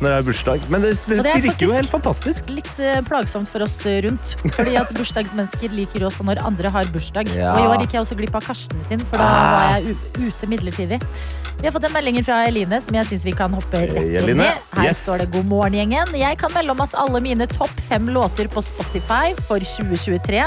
når 0.04 0.10
jeg 0.10 0.18
har 0.18 0.26
bursdag. 0.28 0.64
Men 0.74 0.82
det, 0.84 0.90
det, 1.08 1.18
det 1.24 1.32
er 1.32 1.44
virker 1.46 1.70
jo 1.70 1.76
helt 1.78 1.88
fantastisk. 1.88 2.50
Litt 2.52 2.80
eh, 2.84 2.98
plagsomt 3.08 3.48
for 3.48 3.64
oss 3.64 3.78
rundt. 4.04 4.34
Fordi 4.58 4.74
at 4.76 4.92
bursdagsmennesker 4.98 5.72
liker 5.72 6.04
også 6.10 6.26
når 6.28 6.42
andre 6.44 6.72
har 6.74 6.90
bursdag. 6.92 7.30
Ja. 7.38 7.54
Og 7.54 7.62
i 7.62 7.70
år 7.70 7.84
gikk 7.86 7.96
jeg 7.96 8.04
også 8.04 8.18
glipp 8.20 8.36
av 8.36 8.44
Karsten 8.44 8.84
sin, 8.84 9.00
for 9.08 9.22
da 9.22 9.30
Ah. 9.30 9.54
var 9.54 9.78
jeg 9.78 9.96
ute 10.20 10.50
midlertidig. 10.52 11.00
Vi 11.62 11.70
har 11.70 11.72
fått 11.72 11.88
en 11.88 11.96
melding 11.96 12.20
fra 12.26 12.42
Eline 12.50 12.82
som 12.84 12.98
jeg 12.98 13.08
syns 13.14 13.24
vi 13.30 13.32
kan 13.38 13.54
hoppe 13.56 13.80
rett 13.94 14.28
inn 14.28 14.44
i. 14.44 14.50
Her 14.76 14.90
yes. 14.90 15.06
står 15.06 15.24
det 15.24 15.32
'God 15.38 15.48
morgen, 15.48 15.78
gjengen'. 15.80 16.12
Jeg 16.20 16.38
kan 16.42 16.52
melde 16.52 16.76
om 16.76 16.82
at 16.84 16.98
alle 17.00 17.22
mine 17.24 17.48
topp 17.48 17.72
fem 17.88 18.10
låter 18.12 18.52
på 18.52 18.60
Spotify 18.66 19.32
for 19.48 19.64
2023 19.64 20.44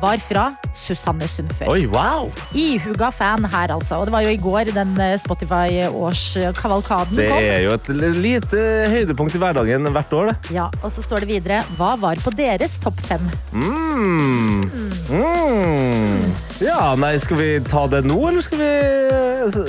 var 0.00 0.18
fra 0.22 0.44
Susanne 0.78 1.26
Sundfør. 1.30 1.68
Oi, 1.72 1.86
wow! 1.90 2.28
Ihuga 2.56 3.10
fan 3.14 3.44
her, 3.50 3.72
altså. 3.74 3.98
Og 3.98 4.08
det 4.08 4.14
var 4.14 4.22
jo 4.26 4.32
i 4.32 4.40
går 4.40 4.70
den 4.74 4.94
eh, 5.02 5.16
Spotify-årskavalkaden 5.18 7.18
Det 7.18 7.30
er 7.34 7.60
jo 7.66 7.74
et 7.74 7.88
lite 8.18 8.62
høydepunkt 8.92 9.34
i 9.34 9.40
hverdagen 9.42 9.90
hvert 9.94 10.12
år, 10.14 10.32
det. 10.32 10.36
Ja, 10.58 10.68
og 10.82 10.90
så 10.94 11.02
står 11.04 11.24
det 11.24 11.30
videre 11.32 11.62
Hva 11.78 11.94
var 12.00 12.16
på 12.22 12.30
deres 12.36 12.78
topp 12.82 13.00
fem? 13.08 13.24
Mm. 13.52 14.70
Mm. 15.10 16.32
Ja, 16.62 16.94
nei, 16.98 17.16
skal 17.22 17.40
vi 17.40 17.48
ta 17.66 17.86
det 17.90 18.04
nå, 18.06 18.18
eller 18.30 18.42
skal 18.44 18.58
vi 18.62 18.72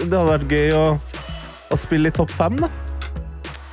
Det 0.05 0.13
hadde 0.13 0.29
vært 0.29 0.53
gøy 0.53 0.69
å, 0.77 0.85
å 1.69 1.75
spille 1.79 2.11
i 2.11 2.15
topp 2.15 2.31
fem, 2.35 2.55
da. 2.61 2.69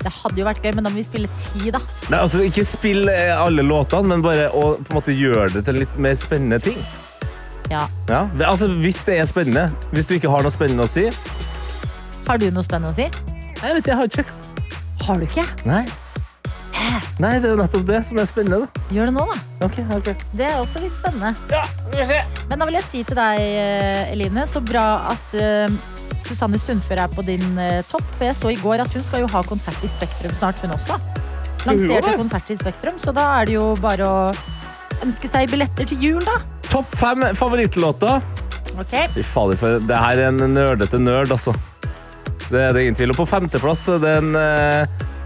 Det 0.06 0.12
hadde 0.14 0.38
jo 0.38 0.46
vært 0.46 0.62
gøy, 0.62 0.70
men 0.76 0.86
da 0.86 0.90
må 0.92 1.00
vi 1.00 1.06
spille 1.06 1.30
ti, 1.34 1.72
da. 1.74 1.80
Nei, 2.12 2.20
altså 2.20 2.44
Ikke 2.46 2.62
spill 2.66 3.10
eh, 3.10 3.32
alle 3.34 3.64
låtene, 3.66 4.06
men 4.12 4.22
bare 4.22 4.46
å 4.54 4.76
på 4.78 4.92
en 4.92 5.00
måte 5.00 5.14
gjøre 5.16 5.48
det 5.56 5.64
til 5.66 5.80
litt 5.82 5.96
mer 5.98 6.14
spennende 6.18 6.60
ting. 6.62 6.78
Ja. 7.72 7.88
Ja, 8.06 8.20
altså 8.46 8.68
Hvis 8.78 9.00
det 9.08 9.18
er 9.18 9.26
spennende. 9.26 9.72
Hvis 9.90 10.06
du 10.06 10.14
ikke 10.14 10.30
har 10.30 10.46
noe 10.46 10.54
spennende 10.54 10.86
å 10.86 10.90
si. 10.90 11.08
Har 12.28 12.38
du 12.38 12.46
noe 12.54 12.62
spennende 12.62 12.92
å 12.92 12.94
si? 12.94 13.08
Jeg 13.56 13.78
vet, 13.80 13.88
jeg 13.90 13.98
har 13.98 14.06
ikke 14.06 14.26
Har 15.06 15.18
du 15.18 15.26
ikke? 15.26 15.46
Nei. 15.66 15.82
Nei, 17.18 17.32
det 17.40 17.48
er 17.48 17.54
jo 17.56 17.58
nettopp 17.58 17.86
det 17.88 17.98
som 18.06 18.18
er 18.20 18.28
spennende. 18.28 18.66
da. 18.68 18.86
Gjør 18.94 19.10
det 19.10 19.14
nå, 19.16 19.26
da. 19.26 19.66
Ok, 19.66 19.78
ok. 19.96 20.10
Det 20.36 20.46
er 20.46 20.60
også 20.60 20.84
litt 20.84 20.94
spennende. 20.94 21.32
Ja, 21.50 21.64
skal 21.88 21.98
vi 21.98 22.08
se. 22.12 22.22
Men 22.50 22.62
da 22.62 22.68
vil 22.68 22.78
jeg 22.78 22.86
si 22.86 23.02
til 23.08 23.18
deg, 23.18 23.42
eh, 23.42 24.12
Eline, 24.12 24.46
så 24.46 24.62
bra 24.62 24.84
at 25.16 25.34
eh, 25.34 25.80
Susanne 26.26 26.58
Sundfør 26.60 27.04
er 27.04 27.12
på 27.12 27.24
din 27.26 27.44
eh, 27.60 27.82
topp. 27.88 28.04
For 28.16 28.26
jeg 28.28 28.36
så 28.38 28.52
i 28.52 28.58
går 28.60 28.82
at 28.84 28.92
hun 28.96 29.04
skal 29.06 29.24
jo 29.24 29.30
ha 29.32 29.42
konsert 29.46 29.84
i 29.86 29.90
Spektrum 29.90 30.34
snart, 30.36 30.60
hun 30.64 30.74
også. 30.76 30.98
Lanserte 31.66 32.14
konsert 32.18 32.50
i 32.52 32.58
Spektrum, 32.58 32.98
så 33.02 33.14
da 33.14 33.26
er 33.40 33.48
det 33.48 33.56
jo 33.56 33.70
bare 33.82 34.06
å 34.06 34.18
ønske 35.04 35.30
seg 35.30 35.50
billetter 35.50 35.88
til 35.88 36.02
jul, 36.02 36.20
da. 36.26 36.38
Topp 36.70 36.94
fem 36.98 37.24
favorittlåter. 37.36 38.22
Okay. 38.76 39.08
Fy 39.14 39.24
fader, 39.24 39.58
for 39.58 39.82
det 39.88 39.98
her 39.98 40.20
er 40.20 40.30
en 40.30 40.54
nerdete 40.54 41.00
nerd, 41.00 41.32
altså. 41.34 41.54
Det 42.46 42.60
er 42.62 42.74
det 42.74 42.84
ingen 42.84 42.98
tvil 42.98 43.14
om. 43.14 43.18
På 43.18 43.26
femteplass 43.26 43.86
er 43.96 44.02
det 44.02 44.16
en 44.20 44.36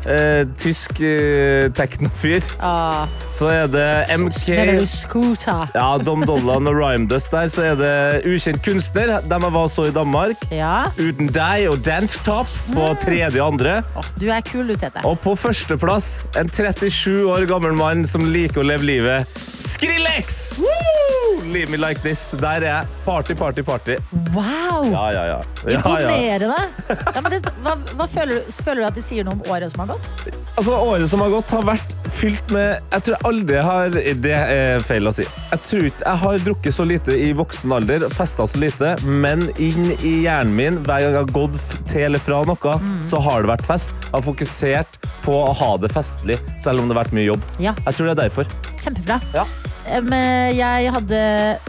eh, 0.07 0.45
tysk 0.61 1.01
eh, 1.01 1.69
teknofyr. 1.77 2.43
ah, 2.61 3.07
Så 3.35 3.49
er 3.53 3.67
det 3.73 3.87
MK 4.21 4.87
Scooter? 4.89 5.71
ja, 5.75 5.89
Dom 5.99 6.25
Dollan 6.27 6.67
og 6.71 6.77
Rhymedust 6.81 7.31
der. 7.35 7.49
Så 7.53 7.63
er 7.73 7.75
det 7.81 7.95
ukjent 8.29 8.63
kunstner. 8.65 9.21
Dem 9.29 9.47
jeg 9.49 9.53
var 9.57 9.69
så 9.69 9.89
i 9.89 9.95
Danmark. 9.95 10.37
Ja. 10.51 10.91
Uten 10.99 11.31
deg 11.35 11.69
og 11.71 11.81
Dance 11.87 12.19
Top 12.25 12.49
på 12.75 12.91
tredje 13.03 13.41
og 13.41 13.53
andre. 13.55 13.81
Åh, 13.97 14.11
du 14.21 14.29
er 14.31 14.41
kul, 14.47 14.67
du, 14.69 14.77
Tete. 14.81 15.05
Og 15.05 15.19
på 15.25 15.35
førsteplass 15.39 16.11
en 16.41 16.49
37 16.49 17.27
år 17.31 17.47
gammel 17.51 17.73
mann 17.77 18.07
som 18.09 18.25
liker 18.31 18.63
å 18.65 18.69
leve 18.73 18.87
livet. 18.89 19.41
Skrillex! 19.61 20.51
Woo! 20.61 21.20
Leave 21.53 21.71
Me 21.73 21.79
Like 21.81 22.01
This. 22.05 22.31
Der 22.41 22.61
er 22.63 22.67
jeg. 22.69 22.87
Party, 23.05 23.35
party, 23.35 23.63
party. 23.67 23.97
Wow! 24.35 24.85
Ja, 24.93 25.07
ja, 25.15 25.25
ja. 25.35 25.41
Imponerende. 25.77 26.57
Ja, 27.15 27.21
men 27.23 27.33
det, 27.33 27.41
hva, 27.63 27.73
hva 27.99 28.07
føler, 28.11 28.41
du, 28.47 28.53
føler 28.65 28.81
du 28.83 28.87
at 28.89 28.97
de 28.97 29.03
sier 29.05 29.27
noe 29.27 29.37
om 29.37 29.43
året 29.53 29.73
som 29.73 29.83
har 29.85 29.93
gått? 29.95 30.31
Altså, 30.59 30.75
Året 30.75 31.09
som 31.11 31.23
har 31.23 31.31
gått, 31.33 31.53
har 31.55 31.65
vært 31.67 31.93
fylt 32.11 32.51
med 32.55 32.81
Jeg 32.93 33.05
tror 33.07 33.15
jeg 33.15 33.27
aldri 33.31 33.61
har 33.65 33.95
Det 34.25 34.33
er 34.35 34.83
feil 34.85 35.07
å 35.07 35.13
si. 35.15 35.25
Jeg 35.53 35.63
tror 35.67 35.87
ikke 35.91 36.05
jeg 36.07 36.21
har 36.25 36.41
drukket 36.47 36.75
så 36.77 36.87
lite 36.89 37.15
i 37.15 37.31
voksen 37.39 37.75
alder, 37.77 38.07
festa 38.15 38.47
så 38.51 38.59
lite, 38.61 38.95
men 39.07 39.45
inn 39.63 39.93
i 40.01 40.15
hjernen 40.25 40.55
min, 40.57 40.79
hver 40.87 41.05
gang 41.05 41.15
jeg 41.15 41.21
har 41.23 41.33
gått 41.35 41.59
til 41.91 42.07
eller 42.09 42.23
fra 42.23 42.41
noe, 42.49 42.75
så 43.07 43.21
har 43.23 43.45
det 43.45 43.53
vært 43.53 43.67
fest. 43.69 43.95
Jeg 44.09 44.15
har 44.17 44.27
fokusert 44.27 44.99
på 45.25 45.37
å 45.47 45.53
ha 45.61 45.71
det 45.83 45.93
festlig, 45.95 46.39
selv 46.61 46.83
om 46.83 46.89
det 46.91 46.97
har 46.97 47.05
vært 47.05 47.17
mye 47.17 47.29
jobb. 47.31 47.47
Ja, 47.63 47.75
Jeg 47.87 47.99
tror 47.99 48.11
det 48.11 48.17
er 48.17 48.23
derfor. 48.25 48.51
kjempebra. 48.81 49.21
Ja. 49.37 49.47
Em, 49.89 50.13
jeg 50.57 50.93
hadde 50.95 51.23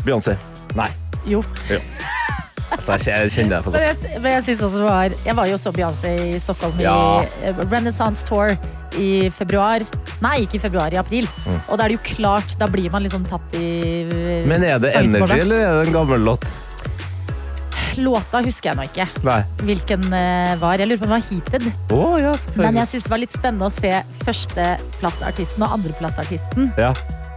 Beyoncé. 0.06 0.38
Nei. 0.76 0.90
Jo. 1.28 1.42
Altså, 2.72 3.12
jeg 3.12 3.32
kjenner 3.36 3.58
deg 3.58 3.66
på 3.66 3.72
Men 3.76 3.84
jeg, 3.84 4.20
men 4.24 4.32
jeg 4.38 4.44
synes 4.46 4.62
også 4.64 4.80
det 4.80 4.86
var 4.88 5.16
Jeg 5.28 5.36
var 5.38 5.50
jo 5.50 5.58
så 5.60 5.74
Beyoncé 5.76 6.12
i 6.32 6.38
Stockholm 6.40 6.80
Ja. 6.82 6.94
i 7.22 7.50
eh, 7.52 7.60
Renaissance 7.68 8.24
Tour 8.26 8.56
i 9.00 9.30
februar. 9.32 9.84
Nei, 10.20 10.42
ikke 10.44 10.58
i 10.58 10.60
februar, 10.60 10.92
i 10.92 10.98
april. 11.00 11.28
Mm. 11.46 11.60
Og 11.72 11.78
da 11.80 11.86
er 11.86 11.94
det 11.94 11.96
jo 11.96 12.02
klart, 12.18 12.58
da 12.60 12.68
blir 12.68 12.90
man 12.92 13.06
liksom 13.06 13.24
tatt 13.24 13.56
i 13.56 14.04
Men 14.48 14.66
er 14.68 14.82
det 14.84 14.92
Energy, 15.00 15.38
eller 15.46 15.64
er 15.64 15.78
det 15.80 15.86
en 15.88 15.96
gammel 15.96 16.26
låt? 16.28 16.44
Låta 18.00 18.42
husker 18.44 18.72
jeg 18.72 18.80
nå 18.80 18.86
ikke 18.88 19.06
Nei. 19.28 19.40
hvilken 19.68 20.04
eh, 20.16 20.54
var. 20.60 20.80
Jeg 20.80 20.88
lurer 20.92 21.00
på 21.00 21.08
om 21.08 21.12
det 21.12 21.18
var 21.18 21.26
Heated. 21.30 21.66
Å, 21.92 22.04
ja, 22.24 22.36
Men 22.60 22.80
jeg 22.82 22.92
syns 22.92 23.08
det 23.08 23.14
var 23.16 23.24
litt 23.24 23.36
spennende 23.36 23.68
å 23.68 23.74
se 23.74 23.92
førsteplassartisten 24.26 25.68
og 25.68 25.78
andreplassartisten. 25.80 26.72
Ja. 26.80 26.92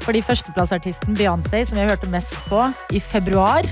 Fordi 0.04 0.20
førsteplassartisten 0.24 1.14
Beyoncé, 1.16 1.62
som 1.64 1.78
jeg 1.80 1.88
hørte 1.88 2.10
mest 2.12 2.36
på 2.50 2.60
i 2.92 3.00
februar, 3.00 3.64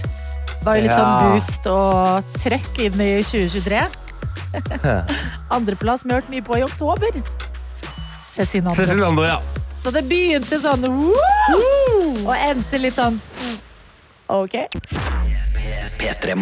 var 0.65 0.79
jo 0.79 0.83
litt 0.87 0.93
Ja. 0.93 0.99
sånn 0.99 1.33
boost 1.35 1.67
og 1.69 2.25
trøkk 2.41 2.79
inn 2.87 3.01
i 3.01 3.11
2023. 3.23 3.83
Andreplass 5.57 6.05
vi 6.05 6.13
har 6.15 6.21
hørt 6.23 6.31
mye 6.33 6.45
på 6.45 6.57
i 6.59 6.63
oktober. 6.65 7.21
Cezinando. 8.25 8.77
Cezinando, 8.79 9.25
ja. 9.29 9.41
Så 9.83 9.91
det 9.93 10.05
begynte 10.09 10.59
sånn 10.63 10.85
woo! 10.87 11.13
og 12.23 12.35
endte 12.39 12.79
litt 12.79 12.95
sånn 12.97 13.19
OK. 14.33 14.55
P3 15.99 16.35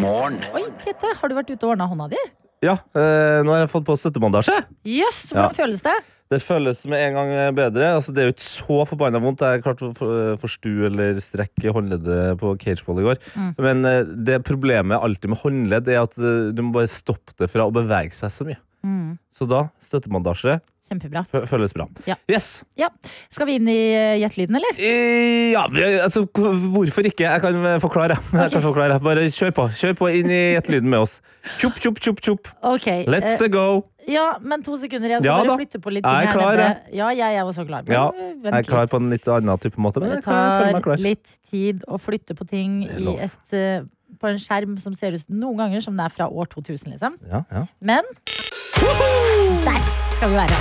Oi, 0.54 0.62
Tete, 0.84 1.14
har 1.20 1.28
du 1.28 1.34
vært 1.34 1.50
ute 1.50 1.64
og 1.66 1.72
ordna 1.74 1.86
hånda 1.90 2.06
di? 2.12 2.20
Ja, 2.64 2.76
øh, 2.94 3.40
nå 3.44 3.54
har 3.54 3.62
jeg 3.64 3.70
fått 3.72 3.86
på 3.88 3.96
støttebandasje. 3.96 4.54
Jøss, 4.84 5.32
hvordan 5.32 5.50
Ja. 5.50 5.56
føles 5.64 5.80
det? 5.82 5.96
Det 6.30 6.38
føles 6.44 6.84
med 6.86 7.00
en 7.08 7.16
gang 7.18 7.30
bedre. 7.56 7.88
Altså, 7.96 8.12
det 8.14 8.22
er 8.22 8.28
jo 8.28 8.34
ikke 8.36 8.44
så 8.46 8.76
forbanna 8.86 9.18
vondt. 9.18 9.40
Jeg 9.42 9.64
klarte 9.64 9.88
å 9.88 9.94
for- 9.98 10.36
forstue 10.38 10.86
eller 10.86 11.18
strekke 11.18 11.72
håndleddet 11.74 12.38
på 12.38 12.52
cageball 12.62 13.00
i 13.02 13.06
går. 13.08 13.18
Mm. 13.34 13.48
Men 13.66 13.84
eh, 13.90 14.02
det 14.30 14.38
problemet 14.46 15.02
alltid 15.02 15.32
med 15.34 15.42
håndledd 15.42 15.88
er 15.90 16.04
at 16.04 16.14
eh, 16.22 16.52
du 16.54 16.62
må 16.62 16.76
bare 16.78 16.86
stoppe 16.92 17.34
det 17.40 17.50
fra 17.50 17.66
å 17.66 17.74
bevege 17.74 18.14
seg 18.14 18.30
så 18.30 18.46
mye. 18.46 18.60
Mm. 18.86 19.16
Så 19.34 19.44
da, 19.50 19.66
støttemandasje. 19.82 20.60
Kjempebra. 20.90 21.20
fø- 21.30 21.44
føles 21.46 21.70
bra. 21.74 21.84
Ja. 22.08 22.16
Yes! 22.30 22.62
Ja. 22.78 22.88
Skal 23.30 23.46
vi 23.46 23.58
inn 23.60 23.68
i 23.70 23.76
gjettelyden, 24.22 24.56
eller? 24.58 24.78
I, 24.78 25.52
Ja, 25.52 25.66
altså, 26.02 26.24
hvorfor 26.30 27.06
ikke? 27.06 27.26
Jeg 27.26 27.42
kan 27.42 27.58
eh, 27.74 27.76
forklare. 27.82 28.16
Jeg 28.32 28.46
Ok. 28.48 28.52
kan 28.54 28.64
forklare. 28.70 28.96
Bare 29.02 29.26
kjør 29.34 29.52
på. 29.58 29.66
Kjør 29.82 29.98
på 29.98 30.08
inn 30.18 30.30
i 30.30 30.40
gjettelyden 30.56 30.90
med 30.90 31.02
oss. 31.04 31.18
Tjopp, 31.58 31.78
tjopp, 31.82 31.98
tjopp, 32.02 32.22
tjopp. 32.22 32.50
Okay. 32.78 33.04
Let's 33.10 33.38
uh, 33.42 33.50
go. 33.50 33.66
Ja, 34.08 34.38
men 34.40 34.62
to 34.62 34.76
sekunder. 34.80 35.08
Jeg 35.10 35.20
skal 35.20 35.28
Ja 35.28 35.36
bare 35.42 35.48
da. 35.50 35.56
flytte 35.60 35.80
på 35.82 35.92
litt 35.92 36.04
Jeg 36.04 36.26
er 36.26 36.32
klar, 36.32 36.56
nede. 36.56 36.96
Ja, 36.96 37.08
jeg 37.10 37.36
er 37.36 37.44
også 37.44 37.66
klar. 37.68 37.82
Ja, 37.86 38.10
Jeg 38.16 38.52
er 38.52 38.62
klar 38.68 38.86
på 38.86 38.96
en 38.96 39.10
litt 39.10 39.26
annen 39.28 39.58
type 39.58 39.76
måte, 39.78 40.00
men 40.00 40.10
Det 40.16 40.24
jeg, 40.24 40.74
jeg 40.74 40.82
tar 40.84 40.96
litt 41.04 41.36
tid 41.50 41.84
å 41.88 41.98
flytte 42.00 42.34
på 42.38 42.48
ting 42.48 42.82
i 42.88 43.16
et, 43.26 43.52
eh, 43.52 43.82
på 44.20 44.28
en 44.28 44.38
skjerm 44.42 44.78
som 44.80 44.94
ser 44.94 45.12
ut 45.14 45.28
noen 45.30 45.56
ganger 45.56 45.80
som 45.84 45.96
det 45.96 46.04
er 46.04 46.08
fra 46.14 46.28
år 46.28 46.46
2000, 46.48 46.92
liksom. 46.96 47.18
Ja, 47.30 47.44
ja. 47.50 47.66
Men 47.80 48.02
der 49.66 49.80
skal 50.16 50.30
vi 50.30 50.36
være. 50.36 50.60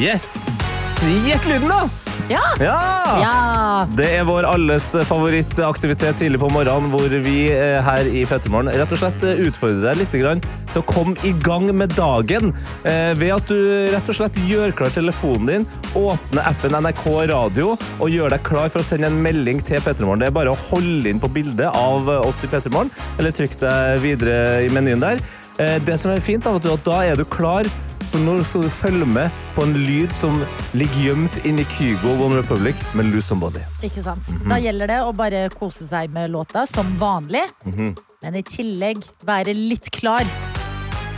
Yes! 0.00 1.04
Gjett 1.26 1.44
lyden, 1.46 1.68
da! 1.68 2.13
Ja! 2.28 2.40
Ja! 2.56 2.76
Ja! 3.20 3.86
Det 3.96 4.06
er 4.16 4.24
vår 4.24 4.46
alles 4.48 4.86
favorittaktivitet 5.08 6.22
tidlig 6.22 6.40
på 6.40 6.48
morgenen, 6.48 6.88
hvor 6.92 7.12
vi 7.26 7.50
eh, 7.52 7.76
her 7.84 8.08
i 8.08 8.22
Pettermorgen 8.28 8.72
rett 8.72 8.94
og 8.96 9.00
slett 9.02 9.26
eh, 9.28 9.42
utfordrer 9.44 9.90
deg 9.90 10.00
litt 10.00 10.16
grann 10.22 10.40
til 10.72 10.80
å 10.80 10.86
komme 10.88 11.20
i 11.28 11.34
gang 11.44 11.68
med 11.76 11.92
dagen 11.98 12.54
eh, 12.88 13.12
ved 13.20 13.34
at 13.36 13.52
du 13.52 13.60
rett 13.92 14.08
og 14.08 14.16
slett 14.16 14.40
gjør 14.48 14.72
klar 14.78 14.94
telefonen 14.94 15.50
din, 15.50 15.68
åpner 16.00 16.48
appen 16.48 16.78
NRK 16.80 17.04
Radio 17.30 17.74
og 17.76 18.08
gjør 18.08 18.32
deg 18.32 18.48
klar 18.48 18.72
for 18.72 18.80
å 18.80 18.88
sende 18.88 19.12
en 19.12 19.20
melding 19.20 19.60
til 19.60 19.84
Pettermorgen. 19.84 20.24
Det 20.24 20.32
er 20.32 20.38
bare 20.40 20.56
å 20.56 20.62
holde 20.70 21.12
inn 21.12 21.20
på 21.20 21.32
bildet 21.34 21.68
av 21.68 22.08
eh, 22.08 22.24
oss 22.24 22.40
i 22.46 22.52
Pettermorgen, 22.52 22.92
eller 23.18 23.36
trykk 23.36 23.60
deg 23.60 24.04
videre 24.06 24.38
i 24.64 24.72
menyen 24.72 25.04
der. 25.04 25.20
Eh, 25.58 25.78
Det 25.84 25.98
som 26.00 26.10
er 26.10 26.20
fint, 26.20 26.46
er 26.46 26.56
at 26.56 26.84
da 26.84 27.00
er 27.04 27.16
du 27.16 27.24
klar 27.24 27.68
for 28.10 28.18
nå 28.22 28.34
skal 28.46 28.62
du 28.62 28.68
følge 28.70 29.06
med 29.08 29.30
på 29.56 29.62
en 29.64 29.72
lyd 29.74 30.12
som 30.14 30.36
ligger 30.76 31.00
gjemt 31.02 31.38
inni 31.48 31.64
Kygo 31.74 32.12
One 32.22 32.36
Republic 32.38 32.76
med 32.94 33.08
Lose 33.10 33.26
Somebody. 33.26 33.62
Ikke 33.82 34.02
sant? 34.04 34.28
Mhm. 34.34 34.48
Da 34.52 34.58
gjelder 34.62 34.86
det 34.92 34.98
å 35.02 35.12
bare 35.16 35.48
kose 35.50 35.86
seg 35.88 36.10
med 36.14 36.30
låta 36.30 36.66
som 36.66 36.86
vanlig, 36.98 37.42
Mhm. 37.64 37.96
men 38.22 38.34
i 38.36 38.42
tillegg 38.42 39.02
være 39.24 39.54
litt 39.54 39.90
klar. 39.90 40.22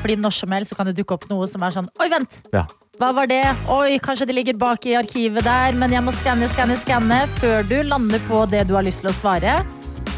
Fordi 0.00 0.16
når 0.16 0.32
som 0.32 0.48
helst 0.50 0.76
kan 0.76 0.86
det 0.86 0.96
dukke 0.96 1.12
opp 1.14 1.28
noe 1.28 1.46
som 1.46 1.62
er 1.62 1.70
sånn 1.70 1.88
Oi, 2.00 2.08
vent! 2.08 2.42
Ja. 2.52 2.66
Hva 3.00 3.12
var 3.14 3.26
det? 3.26 3.44
Oi, 3.68 3.98
kanskje 3.98 4.26
det 4.26 4.34
ligger 4.36 4.56
bak 4.56 4.86
i 4.86 4.94
arkivet 4.96 5.42
der, 5.44 5.72
men 5.72 5.90
jeg 5.92 6.02
må 6.02 6.12
skanne, 6.12 6.48
skanne, 6.48 6.76
skanne 6.78 7.26
før 7.40 7.62
du 7.68 7.82
lander 7.82 8.18
på 8.20 8.48
det 8.48 8.66
du 8.68 8.74
har 8.74 8.82
lyst 8.82 9.00
til 9.02 9.10
å 9.10 9.12
svare, 9.12 9.66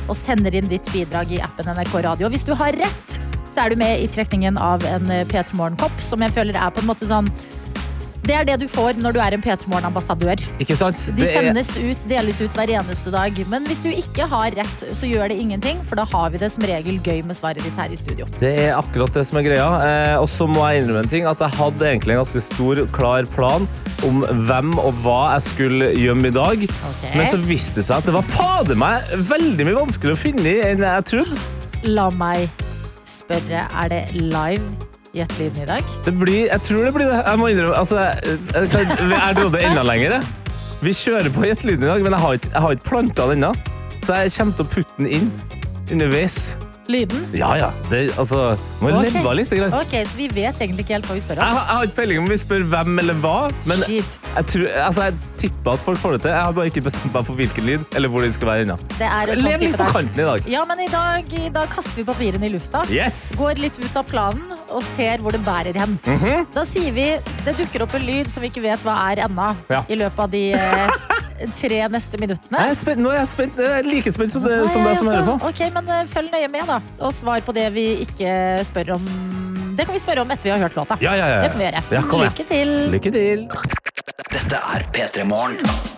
og 0.09 0.15
sender 0.15 0.55
inn 0.55 0.69
ditt 0.69 0.85
bidrag 0.93 1.33
i 1.33 1.41
appen 1.41 1.67
NRK 1.67 2.03
Radio. 2.05 2.29
Hvis 2.29 2.45
du 2.45 2.55
har 2.55 2.71
rett, 2.71 3.19
så 3.59 3.65
er 3.67 3.75
du 3.75 3.81
med 3.81 4.05
i 4.05 4.07
trekningen 4.07 4.59
av 4.63 4.85
en 4.87 5.09
eh, 5.11 5.25
P3 5.27 5.57
Morgen-kopp, 5.59 6.03
som 6.05 6.23
jeg 6.23 6.31
føler 6.37 6.55
er 6.55 6.71
på 6.71 6.85
en 6.85 6.93
måte 6.93 7.09
sånn 7.09 7.27
Det 8.29 8.37
er 8.37 8.45
det 8.45 8.59
du 8.61 8.67
får 8.69 8.99
når 9.01 9.17
du 9.17 9.19
er 9.25 9.35
en 9.35 9.43
P3 9.43 9.71
Morgen-ambassadør. 9.73 10.43
Ikke 10.63 10.77
sant? 10.79 11.01
De 11.09 11.25
Det 11.25 11.27
er, 11.27 11.49
sendes 11.49 11.71
ut, 11.75 12.05
deles 12.11 12.39
ut 12.45 12.55
hver 12.55 12.71
eneste 12.77 13.11
dag. 13.11 13.41
Men 13.51 13.65
hvis 13.67 13.81
du 13.83 13.89
ikke 13.89 14.29
har 14.31 14.53
rett, 14.59 14.85
så 14.95 15.09
gjør 15.09 15.33
det 15.33 15.39
ingenting, 15.43 15.81
for 15.89 15.99
da 15.99 16.05
har 16.07 16.29
vi 16.35 16.43
det 16.43 16.53
som 16.55 16.67
regel 16.69 17.01
gøy 17.01 17.25
med 17.27 17.39
svaret 17.39 17.65
ditt 17.65 17.81
her 17.81 17.91
i 17.91 17.99
studio. 17.99 18.29
det 18.39 18.53
er 18.67 18.77
akkurat 18.77 19.17
det 19.17 19.25
som 19.27 19.41
er 19.41 19.49
greia. 19.49 19.67
Eh, 19.89 20.15
og 20.21 20.29
så 20.31 20.47
må 20.47 20.63
jeg 20.69 20.85
innrømme 20.85 21.07
en 21.09 21.11
ting, 21.17 21.27
at 21.27 21.43
jeg 21.43 21.57
hadde 21.57 21.89
egentlig 21.89 22.15
en 22.15 22.23
ganske 22.23 22.45
stor, 22.47 22.85
klar 22.95 23.27
plan 23.33 23.67
om 24.07 24.23
hvem 24.47 24.77
og 24.77 25.03
hva 25.03 25.19
jeg 25.33 25.49
skulle 25.49 25.91
gjemme 25.97 26.31
i 26.31 26.37
dag. 26.37 26.69
Okay. 26.93 27.17
Men 27.17 27.33
så 27.33 27.43
viste 27.49 27.81
det 27.81 27.89
seg 27.89 28.05
at 28.05 28.13
det 28.13 28.15
var 28.21 28.29
fader 28.29 28.79
meg 28.79 29.19
veldig 29.33 29.67
mye 29.73 29.83
vanskeligere 29.83 30.21
å 30.21 30.25
finne 30.29 30.47
i 30.53 30.59
enn 30.69 30.85
jeg 30.85 31.11
trodde. 31.17 31.45
La 31.89 32.11
meg 32.13 32.68
spørre, 33.09 33.65
er 33.83 33.93
det 33.93 34.03
live 34.15 34.63
Gjett-lyden 35.17 35.63
i 35.65 35.67
dag? 35.71 35.95
Det 36.05 36.13
blir, 36.19 36.47
jeg 36.51 36.61
tror 36.69 36.85
det 36.85 36.93
blir 36.95 37.09
det. 37.09 37.23
Jeg 37.25 37.41
må 37.41 37.49
innrømme, 37.49 37.79
altså, 37.81 37.99
jeg, 38.05 38.39
jeg, 38.53 38.69
jeg, 38.75 39.11
jeg 39.15 39.37
trodde 39.41 39.63
enda 39.65 39.85
lenger. 39.89 40.19
Vi 40.85 40.93
kjører 40.95 41.33
på 41.35 41.47
Gjett-lyden 41.49 41.89
i 41.89 41.91
dag, 41.91 42.05
men 42.05 42.15
jeg 42.15 42.21
har 42.23 42.39
ikke, 42.39 42.51
jeg 42.53 42.65
har 42.65 42.77
ikke 42.77 42.89
planta 42.91 43.29
den 43.33 43.41
ennå. 43.41 43.53
Så 44.05 44.21
jeg 44.21 44.35
kommer 44.37 44.59
til 44.59 44.67
å 44.67 44.73
putte 44.77 44.99
den 45.01 45.09
inn 45.19 45.31
underveis. 45.91 46.39
Lyden? 46.89 47.27
Ja, 47.37 47.51
ja. 47.59 47.69
Det, 47.91 48.07
altså, 48.17 48.55
må 48.81 48.89
okay. 48.89 49.11
leve 49.13 49.35
litt. 49.37 49.51
Grann. 49.53 49.75
Ok, 49.77 49.93
så 50.09 50.17
vi 50.17 50.29
vet 50.33 50.57
egentlig 50.57 50.87
ikke 50.87 50.95
helt 50.97 51.09
hva 51.09 51.17
vi 51.19 51.23
spør 51.25 51.41
om. 51.41 51.45
Jeg, 51.45 51.59
jeg 51.59 51.77
har 51.77 51.89
ikke 51.89 51.97
peiling 51.99 52.21
om 52.23 52.29
vi 52.33 52.39
spør 52.41 52.65
hvem 52.73 53.03
eller 53.03 53.19
hva, 53.23 53.35
men 53.69 53.83
Shit. 53.85 54.17
jeg, 54.35 54.47
tror, 54.53 54.65
altså, 54.87 55.09
jeg 55.09 55.37
tipper 55.43 55.77
at 55.77 55.85
folk 55.85 56.01
får 56.01 56.17
det 56.17 56.21
til. 56.25 56.33
Jeg 56.33 56.47
har 56.47 56.57
bare 56.57 56.73
ikke 56.73 56.85
bestemt 56.89 57.13
meg 57.19 57.29
for 57.29 57.41
hvilken 57.41 57.69
lyd 57.69 57.99
eller 57.99 58.13
hvor 58.13 58.25
de 58.25 58.31
skal 58.33 58.51
være 58.53 58.67
ennå. 58.67 58.79
Det 58.95 59.11
sånn 59.13 59.45
Lev 59.45 59.67
litt 59.67 59.77
på 59.81 59.91
kanten 59.93 60.25
i 60.25 60.29
dag. 60.31 60.49
Ja, 60.55 60.65
men 60.71 60.83
i 60.85 60.89
dag, 60.93 61.37
i 61.43 61.53
dag 61.59 61.71
kaster 61.77 62.01
vi 62.01 62.07
papirene 62.09 62.49
i 62.49 62.53
lufta. 62.57 62.85
Yes! 62.95 63.21
Går 63.39 63.61
litt 63.61 63.79
ut 63.83 64.01
av 64.01 64.09
planen 64.09 64.57
og 64.69 64.83
ser 64.95 65.21
hvor 65.25 65.37
det 65.37 65.43
bærer 65.47 65.77
hen. 65.79 65.99
Mhm. 66.09 66.49
Da 66.57 66.65
sier 66.69 66.95
vi 66.97 67.11
det 67.45 67.57
dukker 67.61 67.85
opp 67.85 67.97
en 68.01 68.09
lyd 68.09 68.33
som 68.33 68.45
vi 68.45 68.53
ikke 68.53 68.65
vet 68.65 68.85
hva 68.87 68.97
er 69.11 69.27
ennå, 69.29 69.53
Ja. 69.69 69.85
i 69.89 69.99
løpet 69.99 70.25
av 70.25 70.33
de 70.33 70.45
eh, 70.57 70.99
tre 71.57 71.81
neste 71.93 72.21
minuttene. 72.21 72.61
Jeg 72.65 72.75
er 72.75 72.79
spent, 72.81 73.03
nå 73.03 73.13
er 73.13 73.21
jeg 73.21 73.31
spent. 73.33 73.59
Jeg 73.63 73.81
er 73.81 73.89
like 73.89 74.13
spent 74.15 74.35
som, 74.35 74.45
det, 74.45 74.59
som 74.73 74.87
deg 74.87 74.99
som 75.01 75.11
hører 75.11 75.27
på. 75.29 75.37
Ok, 75.51 75.65
men 75.75 75.93
eh, 75.95 76.07
Følg 76.09 76.33
nøye 76.35 76.49
med, 76.53 76.71
da. 76.71 76.79
Og 77.05 77.15
svar 77.15 77.45
på 77.47 77.55
det 77.57 77.69
vi 77.77 77.87
ikke 78.07 78.33
spør 78.69 78.97
om. 78.99 79.11
Det 79.79 79.87
kan 79.87 79.95
vi 79.95 80.01
spørre 80.03 80.25
om 80.25 80.33
etter 80.35 80.49
vi 80.49 80.55
har 80.55 80.65
hørt 80.65 80.79
låta. 80.79 80.99
Ja, 81.05 81.15
ja, 81.15 81.29
ja. 81.31 81.43
Det 81.45 81.53
kan 81.53 81.61
vi 81.63 81.69
gjøre. 81.69 81.85
Ja. 81.95 82.03
Lykke 82.25 82.49
til. 82.49 82.75
Lykke 82.97 83.15
til. 83.15 83.47
Dette 84.33 84.65
er 84.75 84.89
P3 84.95 85.29
Morgen. 85.29 85.97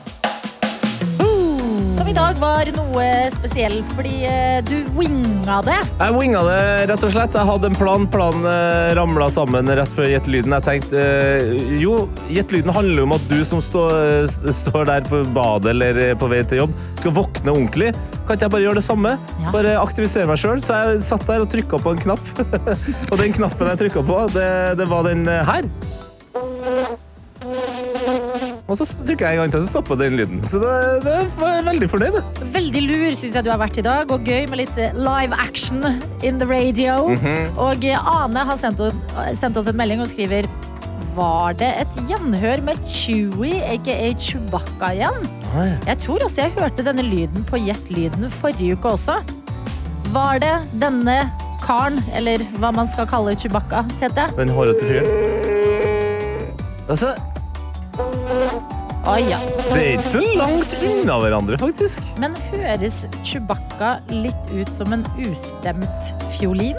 I 2.10 2.14
dag 2.16 2.38
var 2.42 2.66
noe 2.74 3.04
spesiell, 3.30 3.76
fordi 3.94 4.24
eh, 4.26 4.56
du 4.66 4.80
winga 4.96 5.60
det. 5.62 5.76
Jeg 6.00 6.14
winga 6.16 6.40
det 6.42 6.56
rett 6.90 7.04
og 7.06 7.12
slett. 7.14 7.36
Jeg 7.38 7.46
hadde 7.46 7.68
en 7.70 7.76
plan. 7.78 8.06
Planen 8.10 8.46
uh, 8.48 8.90
ramla 8.98 9.28
sammen 9.30 9.70
rett 9.78 9.92
før 9.94 10.08
Gjett-lyden. 10.10 10.54
Jeg 10.56 10.66
tenkte 10.66 10.98
eh, 11.04 11.76
jo, 11.78 12.08
Gjett-lyden 12.32 12.72
handler 12.74 13.04
jo 13.04 13.06
om 13.06 13.14
at 13.14 13.28
du 13.30 13.36
som 13.46 13.62
står, 13.62 13.94
s- 14.26 14.40
står 14.58 14.88
der 14.90 15.06
på 15.06 15.22
badet 15.36 15.70
eller 15.74 16.00
eh, 16.08 16.14
på 16.18 16.26
vei 16.32 16.40
til 16.50 16.64
jobb, 16.64 16.74
skal 16.98 17.14
våkne 17.20 17.54
ordentlig. 17.54 17.92
Kan 18.26 18.34
ikke 18.34 18.48
jeg 18.48 18.54
bare 18.56 18.64
gjøre 18.66 18.80
det 18.80 18.86
samme? 18.88 19.14
Ja. 19.44 19.52
Bare 19.54 19.76
aktivisere 19.84 20.26
meg 20.32 20.42
sjøl. 20.42 20.64
Så 20.66 20.80
jeg 20.82 21.04
satt 21.06 21.28
der 21.30 21.44
og 21.46 21.52
trykka 21.54 21.78
på 21.84 21.94
en 21.94 22.02
knapp. 22.08 22.34
og 23.12 23.14
den 23.22 23.38
knappen 23.38 23.70
jeg 23.70 23.84
trykka 23.84 24.02
på, 24.10 24.18
det, 24.34 24.50
det 24.82 24.90
var 24.90 25.06
den 25.06 25.28
eh, 25.30 25.46
her. 25.46 25.70
Og 28.70 28.78
så 28.78 28.84
trykker 28.86 29.26
jeg 29.26 29.34
en 29.34 29.40
gang 29.42 29.52
til, 29.56 29.64
så 29.66 29.72
stopper 29.72 29.98
den 29.98 30.14
lyden. 30.20 30.40
Så 30.46 30.60
det, 30.62 30.72
det 31.02 31.14
var 31.40 31.56
jeg 31.56 31.64
veldig 31.66 31.88
fornøyd. 31.90 32.18
Veldig 32.54 32.82
lur 32.86 33.16
syns 33.18 33.34
jeg 33.34 33.44
du 33.46 33.50
har 33.50 33.58
vært 33.58 33.80
i 33.82 33.84
dag, 33.86 34.12
og 34.14 34.22
gøy 34.28 34.44
med 34.52 34.60
litt 34.62 34.76
eh, 34.78 34.94
live 34.94 35.34
action 35.42 35.82
in 36.22 36.38
the 36.38 36.46
radio. 36.46 37.08
Mhm. 37.16 37.56
Og 37.58 37.82
eh, 37.88 37.98
Ane 38.14 38.44
har 38.46 38.58
sendt, 38.60 38.80
o- 38.86 39.26
sendt 39.34 39.58
oss 39.58 39.66
en 39.72 39.78
melding 39.80 40.00
og 40.04 40.10
skriver 40.12 40.46
Var 41.16 41.56
det 41.58 41.72
et 41.82 41.96
gjenhør 42.06 42.62
med 42.68 42.78
Chewie, 42.86 43.58
aka 43.74 43.96
Chewbacca 44.22 44.92
igjen? 44.94 45.26
Jeg 45.88 45.96
tror 46.04 46.22
også 46.22 46.44
jeg 46.44 46.54
hørte 46.54 46.84
denne 46.86 47.02
lyden 47.02 47.42
på 47.50 47.58
Jet-lyden 47.58 48.28
forrige 48.30 48.76
uke 48.78 48.92
også. 48.94 49.16
Var 50.14 50.38
det 50.42 50.52
denne 50.78 51.16
karen, 51.64 51.98
eller 52.14 52.46
hva 52.62 52.70
man 52.72 52.86
skal 52.88 53.10
kalle 53.10 53.34
Chewbacca, 53.34 53.82
Tete? 53.98 54.28
Den 54.38 54.54
hårete 54.54 54.86
fyren. 54.86 55.10
Altså, 56.90 57.12
Oi, 59.08 59.22
ja. 59.30 59.38
det 59.72 59.80
er 59.80 59.94
ikke 59.96 60.10
så 60.10 60.20
langt 60.36 60.72
unna 60.84 61.14
hverandre, 61.22 61.56
faktisk. 61.60 62.04
Men 62.20 62.34
høres 62.50 63.06
Chewbacca 63.24 63.94
litt 64.12 64.50
ut 64.52 64.68
som 64.76 64.92
en 64.92 65.06
ustemt 65.24 66.10
fiolin? 66.34 66.76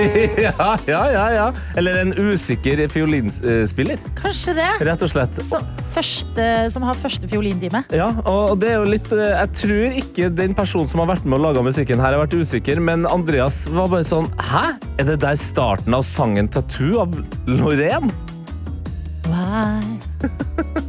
ja, 0.40 0.72
ja, 0.88 1.00
ja, 1.12 1.24
ja. 1.36 1.46
Eller 1.78 2.00
en 2.00 2.12
usikker 2.16 2.82
fiolinspiller, 2.90 4.00
Kanskje 4.18 4.56
det? 4.58 4.68
rett 4.88 5.04
og 5.06 5.12
slett. 5.12 5.38
Som, 5.44 5.66
første, 5.92 6.48
som 6.74 6.86
har 6.88 6.98
første 6.98 7.30
fiolintime. 7.30 7.84
Ja, 7.94 8.10
og 8.24 8.58
det 8.62 8.72
er 8.72 8.80
jo 8.80 8.90
litt 8.90 9.10
eh, 9.14 9.36
Jeg 9.36 9.54
tror 9.60 9.98
ikke 10.02 10.32
den 10.34 10.56
personen 10.58 10.90
som 10.90 11.04
har 11.04 11.12
vært 11.12 11.28
med 11.28 11.38
og 11.38 11.46
laga 11.46 11.64
musikken 11.66 12.02
her, 12.02 12.16
har 12.16 12.24
vært 12.24 12.34
usikker, 12.40 12.82
men 12.82 13.06
Andreas 13.10 13.62
var 13.70 13.92
bare 13.92 14.06
sånn 14.08 14.26
Hæ? 14.50 14.66
Er 14.98 15.12
det 15.12 15.20
der 15.22 15.38
starten 15.38 15.94
av 15.94 16.02
sangen 16.06 16.50
'Tattoo' 16.50 17.04
av 17.04 17.14
Loreen? 17.46 18.10
Why? 19.30 19.99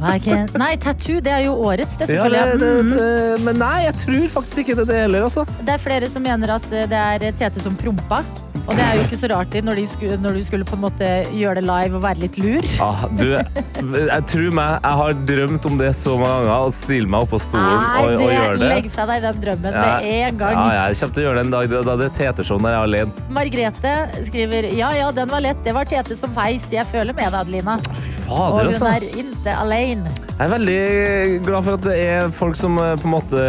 Nei, 0.02 0.74
tattoo, 0.82 1.20
det 1.24 1.30
er 1.32 1.44
jo 1.46 1.54
årets, 1.68 1.94
det, 2.00 2.08
Ja, 2.12 2.26
det, 2.28 2.42
det, 2.60 2.70
det, 2.90 3.10
men 3.46 3.60
nei, 3.62 3.84
jeg 3.86 3.94
tror 4.02 4.24
faktisk 4.38 4.64
ikke 4.64 4.78
det, 4.82 4.88
det 4.90 5.02
heller, 5.04 5.26
altså. 5.28 5.44
Det 5.62 5.76
er 5.76 5.82
flere 5.82 6.08
som 6.10 6.24
mener 6.26 6.56
at 6.58 6.66
eh, 6.74 6.88
det 6.90 7.02
er 7.30 7.36
Tete 7.38 7.62
som 7.62 7.76
prompa. 7.78 8.22
Og 8.62 8.76
det 8.78 8.82
er 8.84 8.92
jo 8.94 9.04
ikke 9.08 9.16
så 9.18 9.28
rart 9.32 9.54
når, 9.66 9.78
de 9.80 9.84
skulle, 9.90 10.16
når 10.22 10.36
du 10.38 10.42
skulle 10.46 10.66
på 10.68 10.76
en 10.76 10.82
måte 10.84 11.06
gjøre 11.34 11.58
det 11.58 11.64
live 11.66 11.96
og 11.98 12.02
være 12.04 12.20
litt 12.22 12.36
lur. 12.38 12.66
Ah, 12.84 13.00
du, 13.18 13.24
jeg 13.34 14.26
tror 14.30 14.52
meg, 14.54 14.76
jeg 14.84 14.98
har 15.00 15.16
drømt 15.32 15.66
om 15.66 15.80
det 15.80 15.88
så 15.98 16.14
mange 16.20 16.44
ganger, 16.46 16.68
å 16.68 16.74
stille 16.76 17.10
meg 17.10 17.26
oppå 17.26 17.40
stolen 17.42 17.72
Nei, 17.72 18.04
og, 18.04 18.12
og 18.12 18.22
det, 18.22 18.28
gjøre 18.36 18.60
det. 18.60 18.68
legg 18.74 18.86
fra 18.94 19.06
deg 19.10 19.24
den 19.26 19.40
drømmen 19.46 19.78
Ja. 19.78 19.86
med 19.98 20.06
en 20.28 20.38
gang. 20.44 20.54
Ja, 20.60 20.84
jeg 20.92 21.00
kommer 21.00 21.16
til 21.16 21.22
å 21.22 21.26
gjøre 21.26 21.40
det 21.40 21.44
en 21.48 21.54
dag. 21.56 21.74
Da 21.90 21.96
det 22.02 22.06
er 22.10 22.14
Tete-show 22.20 22.62
når 22.62 22.74
jeg 22.74 22.78
er 22.78 22.86
alene. 22.90 23.26
Margrethe 23.38 23.96
skriver 24.30 24.70
ja, 24.78 24.92
ja, 25.00 25.10
den 25.16 25.32
var 25.34 25.42
lett. 25.42 25.64
Det 25.66 25.74
var 25.74 25.90
Tete 25.90 26.18
som 26.18 26.34
feis. 26.36 26.68
Jeg 26.70 26.86
føler 26.92 27.16
med 27.18 27.26
deg, 27.32 27.40
Adelina. 27.42 27.78
Fy 27.82 28.12
Og 28.12 28.22
fader, 28.28 28.62
hun 28.62 28.70
altså. 28.70 28.92
er 28.94 29.08
ikke 29.22 29.54
alene. 29.56 30.12
Jeg 30.32 30.46
er 30.46 30.50
veldig 30.52 31.44
glad 31.46 31.66
for 31.66 31.76
at 31.76 31.84
det 31.86 31.96
er 32.02 32.30
folk 32.34 32.56
som 32.58 32.78
eh, 32.82 32.94
på 32.98 33.06
en 33.06 33.12
måte 33.14 33.42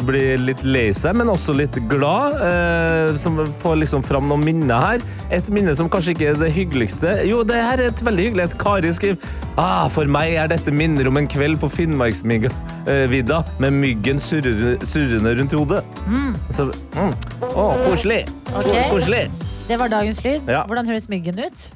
blir 0.00 0.40
litt 0.40 0.62
lei 0.64 0.86
seg, 0.96 1.16
men 1.20 1.30
også 1.32 1.54
litt 1.58 1.76
glad. 1.90 2.38
Eh, 2.46 3.16
som 3.20 3.40
får 3.60 3.80
liksom 3.82 4.04
fram 4.06 4.28
noen 4.30 4.44
minner 4.46 4.84
her. 4.84 5.04
Et 5.34 5.50
minne 5.52 5.74
som 5.76 5.90
kanskje 5.92 6.14
ikke 6.14 6.30
er 6.30 6.40
det 6.40 6.52
hyggeligste. 6.56 7.18
Jo, 7.28 7.42
det 7.46 7.58
her 7.60 7.82
er 7.82 7.92
et 7.92 8.04
veldig 8.06 8.28
hyggelig. 8.28 8.48
Et 8.48 8.58
Kari 8.62 8.92
skriver 8.96 9.18
ah, 9.60 9.88
For 9.92 10.08
meg 10.08 10.38
er 10.40 10.52
dette 10.54 10.72
minner 10.72 11.10
om 11.10 11.20
en 11.20 11.28
kveld 11.28 11.60
på 11.60 11.70
Finnmarksvidda 11.74 13.42
med 13.62 13.80
myggen 13.82 14.22
surrende, 14.22 14.78
surrende 14.88 15.34
rundt 15.40 15.58
hodet. 15.58 15.82
Så, 16.54 16.70
mm. 16.96 17.12
Å, 17.50 17.68
koselig. 17.88 18.22
Okay. 18.54 18.86
Koselig. 18.92 19.26
Det 19.68 19.76
var 19.76 19.92
dagens 19.92 20.24
lyd. 20.24 20.48
Ja. 20.48 20.64
Hvordan 20.64 20.88
høres 20.88 21.10
myggen 21.12 21.42
ut? 21.44 21.68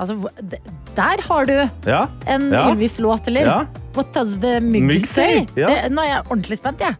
Altså, 0.00 0.16
der 0.96 1.22
har 1.28 1.44
du 1.48 1.54
Ja. 1.86 2.06
en 2.26 2.48
Ja. 2.52 2.66
Ylvis-låt, 2.72 3.28
eller? 3.28 3.46
Ja. 3.46 3.58
What 3.94 4.12
does 4.16 4.36
the 4.40 4.60
mygg 4.60 4.82
Mygg 4.88 5.06
say? 5.06 5.44
Det, 5.54 5.90
nå 5.92 6.00
er 6.02 6.08
jeg 6.14 6.22
ordentlig 6.30 6.58
spent, 6.58 6.80
jeg. 6.80 6.94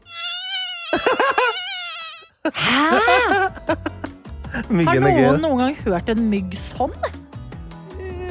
Har 4.61 4.64
Myggen 4.73 5.04
er 5.07 5.19
noen 5.21 5.42
noen 5.45 5.59
gang 5.62 5.75
hørt 5.85 6.09
en 6.11 6.23
mygg 6.30 6.54
sånn? 6.59 6.95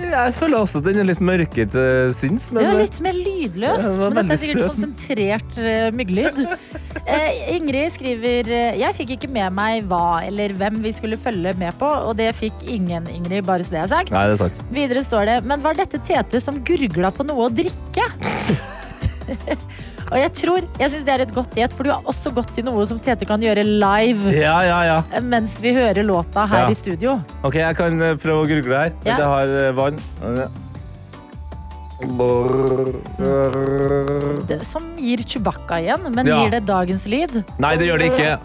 Jeg 0.09 0.33
føler 0.37 0.63
også 0.63 0.79
at 0.81 0.87
den 0.87 1.01
er 1.01 1.07
litt 1.07 1.21
mørkere 1.23 1.69
til 1.73 2.13
sinns. 2.17 2.49
Men 2.51 2.63
Det 2.63 2.69
var 2.69 2.81
litt 2.81 2.99
mer 3.05 3.17
lydløs. 3.17 3.85
Ja, 3.85 3.91
den 3.95 4.01
men 4.01 4.17
dette 4.19 4.35
er 4.35 4.41
sikkert 4.41 4.61
søt. 4.61 4.69
konsentrert 4.73 5.59
uh, 5.59 5.89
mygglyd. 5.99 6.41
Uh, 6.99 7.29
Ingrid 7.55 7.93
skriver 7.93 8.51
eh, 8.53 8.79
Jeg 8.81 8.97
fikk 8.97 9.15
ikke 9.17 9.31
med 9.31 9.53
meg 9.55 9.85
hva 9.89 10.21
eller 10.27 10.53
hvem 10.59 10.81
vi 10.85 10.93
skulle 10.95 11.19
følge 11.19 11.53
med 11.59 11.77
på, 11.79 11.89
og 11.89 12.17
det 12.19 12.31
fikk 12.37 12.65
ingen, 12.67 13.07
Ingrid, 13.13 13.45
bare 13.47 13.65
så 13.65 13.77
det 13.77 13.83
er 13.83 13.91
sagt. 13.93 14.15
Nei, 14.15 14.25
det 14.29 14.37
er 14.37 14.41
sant. 14.45 14.63
Videre 14.73 15.05
står 15.05 15.29
det 15.29 15.37
Men 15.49 15.63
var 15.63 15.77
dette 15.77 16.01
Tete 16.05 16.41
som 16.41 16.59
gurgla 16.65 17.13
på 17.13 17.25
noe 17.27 17.47
å 17.47 17.53
drikke? 17.53 18.09
og 20.11 20.17
jeg 20.17 20.31
tror 20.39 20.67
Jeg 20.79 20.89
syns 20.93 21.05
det 21.07 21.13
er 21.15 21.21
et 21.25 21.33
godt 21.35 21.55
gjett, 21.59 21.73
for 21.75 21.83
du 21.83 21.91
har 21.91 22.01
også 22.09 22.31
gått 22.35 22.53
til 22.55 22.65
noe 22.67 22.85
som 22.89 22.99
Tete 23.03 23.25
kan 23.29 23.41
gjøre 23.43 23.63
live 23.65 24.31
Ja, 24.35 24.57
ja, 24.67 24.79
ja. 24.87 24.97
eh, 25.13 25.21
mens 25.21 25.57
vi 25.61 25.73
hører 25.75 26.03
låta 26.07 26.45
her 26.49 26.65
Ja. 26.67 26.69
i 26.71 26.77
studio. 26.77 27.19
Ok, 27.43 27.55
jeg 27.61 27.75
kan 27.79 28.01
eh, 28.01 28.15
prøve 28.15 28.45
å 28.45 28.49
gurgle 28.49 28.77
her. 28.85 28.91
Ja. 29.05 29.17
Jeg 29.17 29.25
har 29.35 29.47
eh, 29.47 29.71
vann. 29.77 29.99
Det, 34.49 34.59
som 34.65 34.85
gir 34.97 35.19
Chewbacca 35.27 35.79
igjen, 35.83 36.07
men 36.15 36.25
Ja. 36.27 36.43
gir 36.43 36.49
det 36.55 36.65
dagens 36.65 37.05
lyd? 37.07 37.43
Nei, 37.59 37.75
det 37.77 37.87
gjør 37.89 37.99
det 37.99 38.11
ikke. 38.13 38.39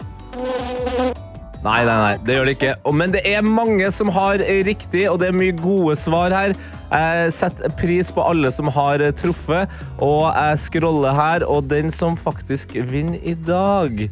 Nei, 1.65 1.79
nei, 1.87 1.95
nei, 1.97 2.17
det 2.21 2.35
gjør 2.35 2.45
det 2.45 2.53
ikke. 2.59 2.73
Men 2.93 3.13
det 3.15 3.23
er 3.25 3.41
mange 3.41 3.87
som 3.93 4.11
har 4.13 4.41
riktig, 4.67 5.07
og 5.09 5.17
det 5.21 5.31
er 5.31 5.37
mye 5.37 5.55
gode 5.57 5.95
svar 5.97 6.33
her. 6.35 6.53
Jeg 6.91 7.31
setter 7.33 7.73
pris 7.79 8.11
på 8.13 8.21
alle 8.21 8.51
som 8.53 8.69
har 8.75 9.01
truffet, 9.17 9.73
og 9.97 10.27
jeg 10.29 10.59
scroller 10.67 11.17
her, 11.17 11.45
og 11.49 11.65
den 11.71 11.89
som 11.93 12.17
faktisk 12.21 12.77
vinner 12.91 13.17
i 13.25 13.33
dag, 13.47 14.05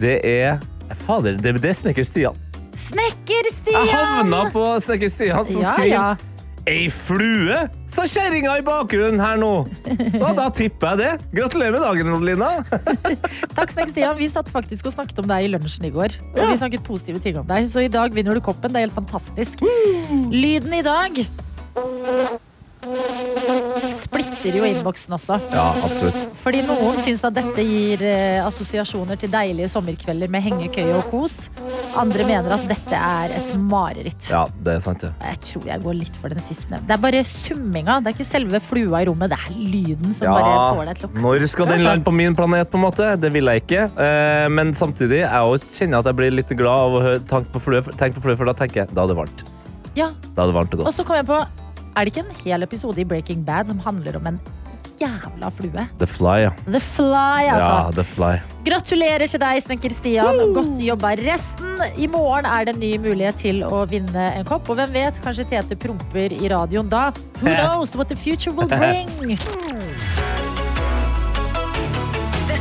det 0.00 0.16
er 0.24 0.62
Fader, 1.04 1.36
det, 1.36 1.58
det 1.60 1.68
er 1.68 1.76
Snekker 1.76 2.06
Stian. 2.08 2.38
Snekker-Stian! 2.78 3.84
Jeg 3.84 3.92
havna 3.92 4.46
på 4.54 4.64
Snekker 4.80 5.12
Stian, 5.12 5.44
som 5.50 5.60
Ja, 5.60 5.74
skriver 5.74 5.92
ja. 5.92 6.08
Ei 6.68 6.88
flue, 6.92 7.56
sa 7.88 8.02
kjerringa 8.04 8.58
i 8.60 8.62
bakgrunnen 8.66 9.22
her 9.22 9.38
nå. 9.40 9.50
Og 10.18 10.32
da 10.36 10.48
tipper 10.52 10.90
jeg 10.92 10.98
det. 11.00 11.12
Gratulerer 11.38 11.72
med 11.72 11.80
dagen, 11.80 12.10
Adelina. 12.12 12.50
Takk, 13.56 13.72
Snek 13.72 13.88
Stian. 13.94 14.18
Vi 14.18 14.28
satt 14.28 14.50
faktisk 14.52 14.90
og 14.90 14.92
snakket 14.98 15.22
om 15.22 15.30
deg 15.30 15.46
i 15.46 15.50
lunsjen 15.54 15.88
i 15.88 15.92
går. 15.94 16.18
Og 16.34 16.42
Ja. 16.42 16.50
vi 16.52 16.58
snakket 16.60 16.84
positive 16.84 17.22
ting 17.24 17.38
om 17.40 17.48
deg. 17.48 17.70
Så 17.72 17.80
i 17.86 17.88
dag 17.88 18.12
vinner 18.12 18.36
du 18.36 18.42
koppen. 18.44 18.74
Det 18.74 18.82
er 18.82 18.88
helt 18.90 18.98
fantastisk. 18.98 19.64
Lyden 20.28 20.76
i 20.76 20.84
dag 20.84 21.22
splitter 24.38 24.58
jo 24.62 24.68
innboksen 24.68 25.14
også. 25.16 25.38
Ja, 25.52 25.66
absolutt. 25.84 26.18
Fordi 26.38 26.62
noen 26.66 26.98
syns 27.02 27.24
at 27.26 27.36
dette 27.36 27.64
gir 27.66 28.02
eh, 28.06 28.38
assosiasjoner 28.44 29.18
til 29.20 29.30
deilige 29.32 29.68
sommerkvelder 29.72 30.30
med 30.32 30.44
hengekøye 30.46 30.94
og 30.96 31.08
kos. 31.12 31.36
Andre 31.98 32.26
mener 32.28 32.54
at 32.54 32.66
dette 32.70 32.98
er 32.98 33.34
et 33.38 33.52
mareritt. 33.60 34.30
Ja, 34.32 34.44
det 34.64 34.78
er 34.78 34.84
sant, 34.84 35.02
det. 35.04 35.12
Jeg 35.26 35.42
tror 35.48 35.68
jeg 35.72 35.84
går 35.84 35.98
litt 35.98 36.18
for 36.20 36.32
den 36.34 36.42
sistnevnte. 36.44 36.86
Det 36.88 36.96
er 36.96 37.02
bare 37.02 37.24
summinga. 37.28 37.98
Det 38.04 38.12
er 38.12 38.18
ikke 38.18 38.28
selve 38.30 38.62
flua 38.64 39.02
i 39.02 39.08
rommet. 39.10 39.34
Det 39.34 39.40
er 39.42 39.58
lyden 39.58 40.14
som 40.16 40.32
bare 40.32 40.56
får 40.78 40.90
deg 40.92 41.02
til 41.02 41.10
å 41.10 41.26
Når 41.28 41.46
skal 41.50 41.72
den 41.74 41.84
lande 41.86 42.06
på 42.06 42.14
min 42.14 42.36
planet, 42.38 42.70
på 42.70 42.80
en 42.80 42.86
måte? 42.86 43.12
Det 43.20 43.32
vil 43.34 43.50
jeg 43.52 43.64
ikke. 43.66 43.86
Eh, 44.06 44.48
Men 44.58 44.74
samtidig 44.76 45.22
jeg 45.24 45.54
også 45.54 45.82
kjenner 45.82 46.02
at 46.02 46.10
jeg 46.10 46.18
blir 46.20 46.34
litt 46.34 46.52
glad 46.58 46.88
av 46.88 46.98
å 46.98 47.04
høre 47.04 47.44
på 47.52 47.62
flue, 47.62 47.82
tenk 47.98 48.16
på 48.16 48.22
flue, 48.24 48.36
for 48.38 48.48
da 48.48 48.54
tenker 48.56 48.84
jeg 48.84 48.94
da 48.94 49.04
er 49.04 49.10
det 49.12 49.16
varmt. 49.18 49.44
Ja, 49.98 50.12
Da 50.36 50.44
er 50.44 50.52
det 50.52 50.54
varmt 50.54 50.74
og 50.76 50.86
Og 50.86 50.92
så 50.94 51.04
kom 51.06 51.16
jeg 51.18 51.26
på 51.26 51.38
Er 51.98 52.06
det 52.06 52.12
ikke 52.14 52.22
en 52.22 52.36
hel 52.44 52.62
episode 52.62 53.00
i 53.02 53.04
Breaking 53.10 53.40
Bad 53.42 53.72
som 53.72 53.78
handler 53.82 54.14
om 54.20 54.26
en 54.30 54.36
jævla 55.00 55.48
flue? 55.50 55.82
The 55.98 56.06
Fly, 56.06 56.36
ja. 56.44 56.52
The 56.68 56.80
Fly, 56.80 57.48
altså. 57.50 57.72
Ja, 57.72 57.90
The 57.96 58.04
Fly. 58.06 58.36
Gratulerer 58.68 59.26
til 59.26 59.42
deg, 59.42 59.58
snekker 59.64 59.94
Stian. 59.96 60.38
Godt 60.54 60.78
jobba. 60.78 61.16
Resten 61.18 61.82
I 61.98 62.06
morgen 62.06 62.46
er 62.46 62.68
det 62.68 62.76
en 62.76 62.82
ny 62.84 62.92
mulighet 63.02 63.42
til 63.42 63.64
å 63.66 63.82
vinne 63.90 64.28
en 64.38 64.46
kopp. 64.46 64.70
Og 64.70 64.78
hvem 64.78 64.94
vet, 64.94 65.18
kanskje 65.24 65.48
Tete 65.50 65.78
promper 65.78 66.38
i 66.38 66.52
radioen 66.54 66.92
da. 66.92 67.08
Who 67.42 67.50
knows 67.58 67.96
what 67.98 68.14
the 68.14 68.18
future 68.18 68.54
will 68.54 68.70
bring? 68.70 69.10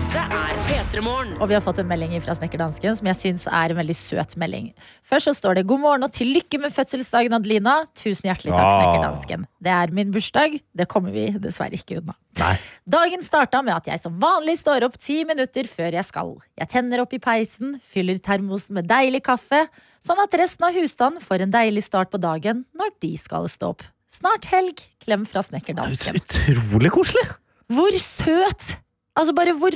Dette 0.08 0.22
er 0.24 0.60
P3 0.68 1.02
Morgen. 1.04 1.34
Og 1.44 1.50
vi 1.52 1.56
har 1.58 1.62
fått 1.64 1.82
en 1.82 1.88
melding 1.90 2.14
fra 2.24 2.32
snekkerdansken 2.38 2.96
som 2.96 3.08
jeg 3.10 3.18
syns 3.20 3.44
er 3.52 3.74
en 3.74 3.78
veldig 3.80 3.96
søt 3.98 4.36
melding. 4.40 4.70
Først 5.06 5.28
så 5.28 5.34
står 5.36 5.58
det 5.60 5.64
'God 5.68 5.82
morgen 5.84 6.06
og 6.08 6.14
til 6.16 6.32
lykke 6.32 6.60
med 6.64 6.72
fødselsdagen, 6.72 7.36
Adelina'. 7.36 7.86
Tusen 7.94 8.30
hjertelig 8.30 8.56
takk, 8.56 8.70
Ah. 8.72 8.78
snekkerdansken. 8.78 9.46
Det 9.62 9.72
er 9.74 9.92
min 9.92 10.12
bursdag. 10.14 10.62
Det 10.76 10.88
kommer 10.88 11.12
vi 11.12 11.28
dessverre 11.38 11.74
ikke 11.76 11.98
unna. 12.00 12.16
Nei. 12.40 12.56
Dagen 12.88 13.22
starta 13.22 13.62
med 13.62 13.76
at 13.76 13.86
jeg 13.86 14.00
som 14.00 14.18
vanlig 14.20 14.58
står 14.58 14.84
opp 14.86 14.98
ti 14.98 15.24
minutter 15.26 15.64
før 15.68 15.92
jeg 15.92 16.06
skal. 16.06 16.38
Jeg 16.58 16.70
tenner 16.70 17.02
opp 17.02 17.14
i 17.14 17.20
peisen, 17.20 17.82
fyller 17.84 18.18
termosen 18.20 18.72
med 18.74 18.88
deilig 18.88 19.24
kaffe, 19.24 19.68
sånn 20.02 20.24
at 20.24 20.32
resten 20.40 20.64
av 20.68 20.74
husstanden 20.74 21.22
får 21.22 21.42
en 21.42 21.52
deilig 21.52 21.84
start 21.84 22.10
på 22.12 22.18
dagen 22.20 22.66
når 22.74 22.90
de 23.02 23.18
skal 23.18 23.44
stå 23.50 23.70
opp. 23.76 23.84
Snart 24.10 24.46
helg. 24.46 24.88
Klem 25.04 25.26
fra 25.28 25.42
snekkerdansken. 25.42 26.16
Utrolig 26.16 26.92
koselig! 26.92 27.28
Hvor 27.70 27.92
søt 28.00 28.78
Altså 29.18 29.34
bare 29.34 29.54
hvor, 29.58 29.74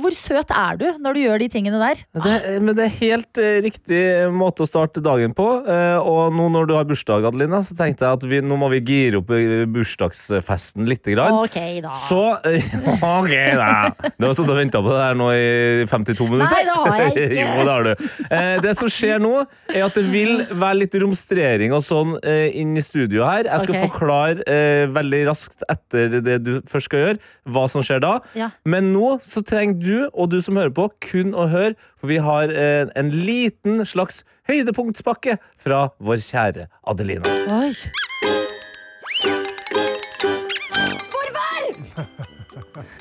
hvor 0.00 0.14
søt 0.16 0.52
er 0.56 0.78
du 0.80 0.86
når 1.04 1.16
du 1.16 1.20
gjør 1.20 1.42
de 1.42 1.48
tingene 1.52 1.80
der? 1.82 2.00
Det, 2.24 2.36
men 2.64 2.76
det 2.78 2.86
er 2.86 2.94
helt 3.02 3.40
eh, 3.40 3.58
riktig 3.66 4.00
måte 4.32 4.64
å 4.64 4.68
starte 4.68 5.02
dagen 5.04 5.34
på. 5.36 5.46
Eh, 5.68 5.98
og 6.00 6.32
nå 6.32 6.46
når 6.54 6.68
du 6.70 6.74
har 6.78 6.86
bursdag, 6.88 7.26
Adelina, 7.28 7.60
så 7.66 7.76
tenkte 7.76 8.06
jeg 8.06 8.20
at 8.20 8.24
vi, 8.30 8.40
nå 8.40 8.56
må 8.60 8.70
vi 8.72 8.80
gire 8.80 9.20
opp 9.20 9.32
eh, 9.36 9.66
bursdagsfesten 9.70 10.88
litt. 10.88 11.04
Grann. 11.10 11.32
Ok, 11.40 11.56
da. 11.84 11.92
Så 11.96 12.20
eh, 12.46 12.66
Ok, 13.20 13.32
da. 13.56 13.90
Du 14.16 14.26
har 14.26 14.34
sittet 14.36 14.52
og 14.52 14.58
venta 14.58 14.82
på 14.84 14.92
det 14.92 15.00
her 15.00 15.16
nå 15.18 15.30
i 15.32 15.86
52 15.90 16.28
minutter. 16.28 16.56
Nei, 16.56 16.64
det 16.68 16.76
har 16.76 16.98
jeg 17.00 17.12
ikke. 17.14 17.28
jo, 17.36 17.48
det 17.60 17.74
har 17.74 17.88
du. 17.88 18.06
Eh, 18.28 18.54
det 18.64 18.74
som 18.78 18.92
skjer 18.92 19.22
nå, 19.22 19.34
er 19.72 19.86
at 19.86 19.96
det 19.96 20.06
vil 20.12 20.44
være 20.50 20.80
litt 20.82 20.96
romstrering 21.04 21.76
og 21.76 21.84
sånn 21.86 22.16
eh, 22.20 22.48
inn 22.60 22.72
i 22.76 22.84
studio 22.84 23.24
her. 23.28 23.48
Jeg 23.48 23.66
skal 23.66 23.76
okay. 23.76 23.88
forklare 23.88 24.58
veldig 24.90 25.22
raskt 25.28 25.64
etter 25.70 26.20
det 26.24 26.36
du 26.44 26.52
først 26.68 26.88
skal 26.88 27.04
gjøre, 27.04 27.20
hva 27.52 27.66
som 27.72 27.84
skjer 27.84 28.00
da. 28.02 28.12
Ja. 28.38 28.50
Men 28.70 28.92
nå 28.94 29.16
så 29.24 29.42
trenger 29.46 29.78
du, 29.80 29.96
og 30.12 30.30
du 30.30 30.38
som 30.44 30.58
hører 30.60 30.72
på, 30.76 30.86
kun 31.10 31.32
å 31.34 31.48
høre, 31.50 31.74
for 31.98 32.10
vi 32.12 32.20
har 32.22 32.52
en, 32.52 32.92
en 32.98 33.10
liten 33.10 33.82
slags 33.88 34.22
høydepunktspakke 34.50 35.38
fra 35.60 35.88
vår 35.98 36.22
kjære 36.22 36.68
Adelina. 36.92 37.38
Oi. 37.56 37.72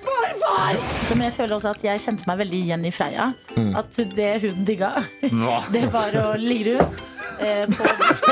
Hvorfor? 0.03 0.79
Som 1.09 1.21
jeg 1.25 1.33
føler 1.33 1.55
også 1.55 1.71
at 1.73 1.85
jeg 1.85 2.01
kjente 2.03 2.27
meg 2.29 2.41
veldig 2.43 2.59
igjen 2.63 2.83
i 2.85 2.91
Freia. 2.93 3.29
Mm. 3.55 3.71
At 3.79 4.01
det 4.15 4.31
hun 4.45 4.65
digga, 4.67 4.91
det 5.75 5.85
var 5.93 6.17
å 6.21 6.27
ligge 6.39 6.77
rundt. 6.79 7.05
Eh, 7.39 7.63
på 7.71 7.85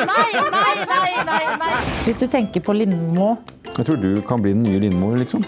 nei, 0.03 0.31
nei, 0.51 0.73
nei, 0.89 1.11
nei, 1.29 1.43
nei! 1.61 1.75
Hvis 2.03 2.19
du 2.19 2.25
tenker 2.27 2.59
på 2.65 2.75
Lindmo, 2.75 3.37
Jeg 3.77 3.85
tror 3.87 3.99
du 4.01 4.21
kan 4.25 4.41
bli 4.41 4.51
den 4.55 4.65
nye 4.65 4.81
Lindmo, 4.83 5.13
liksom. 5.15 5.45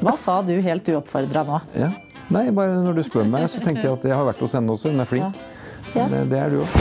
Hva 0.00 0.16
sa 0.20 0.40
du 0.46 0.54
helt 0.62 0.88
uoppfordra 0.92 1.44
nå? 1.46 1.60
Ja. 1.78 1.90
Nei, 2.34 2.48
bare 2.54 2.80
når 2.82 2.98
du 2.98 3.04
spør 3.06 3.28
meg, 3.30 3.46
så 3.52 3.62
tenker 3.62 3.86
jeg 3.86 3.92
at 4.00 4.08
jeg 4.10 4.16
har 4.18 4.26
vært 4.26 4.42
hos 4.42 4.56
henne 4.58 4.74
også. 4.74 4.90
Hun 4.90 5.04
er 5.04 5.10
flink. 5.10 5.44
Ja. 5.94 6.08
Det, 6.10 6.26
det 6.32 6.40
er 6.42 6.56
du 6.56 6.62
òg. 6.64 6.80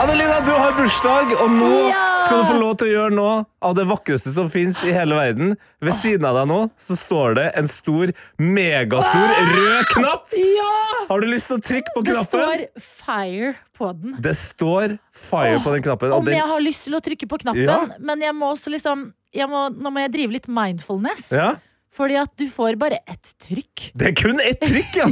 Adelina, 0.00 0.38
du 0.40 0.52
har 0.56 0.72
bursdag, 0.78 1.34
og 1.42 1.50
nå 1.52 1.70
skal 2.24 2.38
du 2.40 2.46
få 2.48 2.54
lov 2.56 2.76
til 2.80 2.86
å 2.86 2.92
gjøre 2.94 3.12
noe 3.18 3.32
av 3.68 3.74
det 3.76 3.84
vakreste 3.90 4.32
som 4.32 4.48
fins 4.52 4.78
i 4.88 4.94
hele 4.96 5.18
verden. 5.18 5.52
Ved 5.84 5.96
siden 5.98 6.24
av 6.24 6.38
deg 6.38 6.46
nå 6.48 6.60
så 6.80 6.96
står 6.96 7.36
det 7.36 7.44
en 7.60 7.68
stor, 7.68 8.12
megastor 8.40 9.34
rød 9.50 9.90
knapp. 9.92 10.32
Ja! 10.40 10.70
Har 11.10 11.20
du 11.20 11.28
lyst 11.28 11.50
til 11.50 11.58
å 11.58 11.64
trykke 11.66 11.92
på 11.96 12.04
Det 12.06 12.16
står 12.16 12.64
'fire' 12.80 13.52
på 13.76 13.92
den. 13.98 14.16
Det 14.24 14.36
står 14.38 14.96
fire 15.20 15.58
på 15.64 15.72
den 15.74 15.82
knappen. 15.86 16.12
Om 16.16 16.24
den- 16.26 16.34
jeg 16.38 16.46
har 16.50 16.60
lyst 16.64 16.84
til 16.88 16.96
å 16.98 17.00
trykke 17.04 17.28
på 17.28 17.38
knappen, 17.44 17.64
Ja. 17.66 17.86
men 17.98 18.20
jeg 18.20 18.34
må 18.34 18.50
også 18.54 18.70
liksom 18.72 19.12
må, 19.46 19.68
Nå 19.70 19.90
må 19.94 20.00
jeg 20.02 20.12
drive 20.12 20.32
litt 20.32 20.48
mindfulness. 20.48 21.30
ja, 21.32 21.54
Fordi 21.92 22.16
at 22.18 22.32
du 22.36 22.46
får 22.50 22.76
bare 22.78 22.98
ett 23.06 23.34
trykk. 23.38 23.92
det 23.94 24.08
er 24.08 24.12
kun 24.18 24.40
ett 24.40 24.60
trykk, 24.60 24.94
ja! 24.96 25.06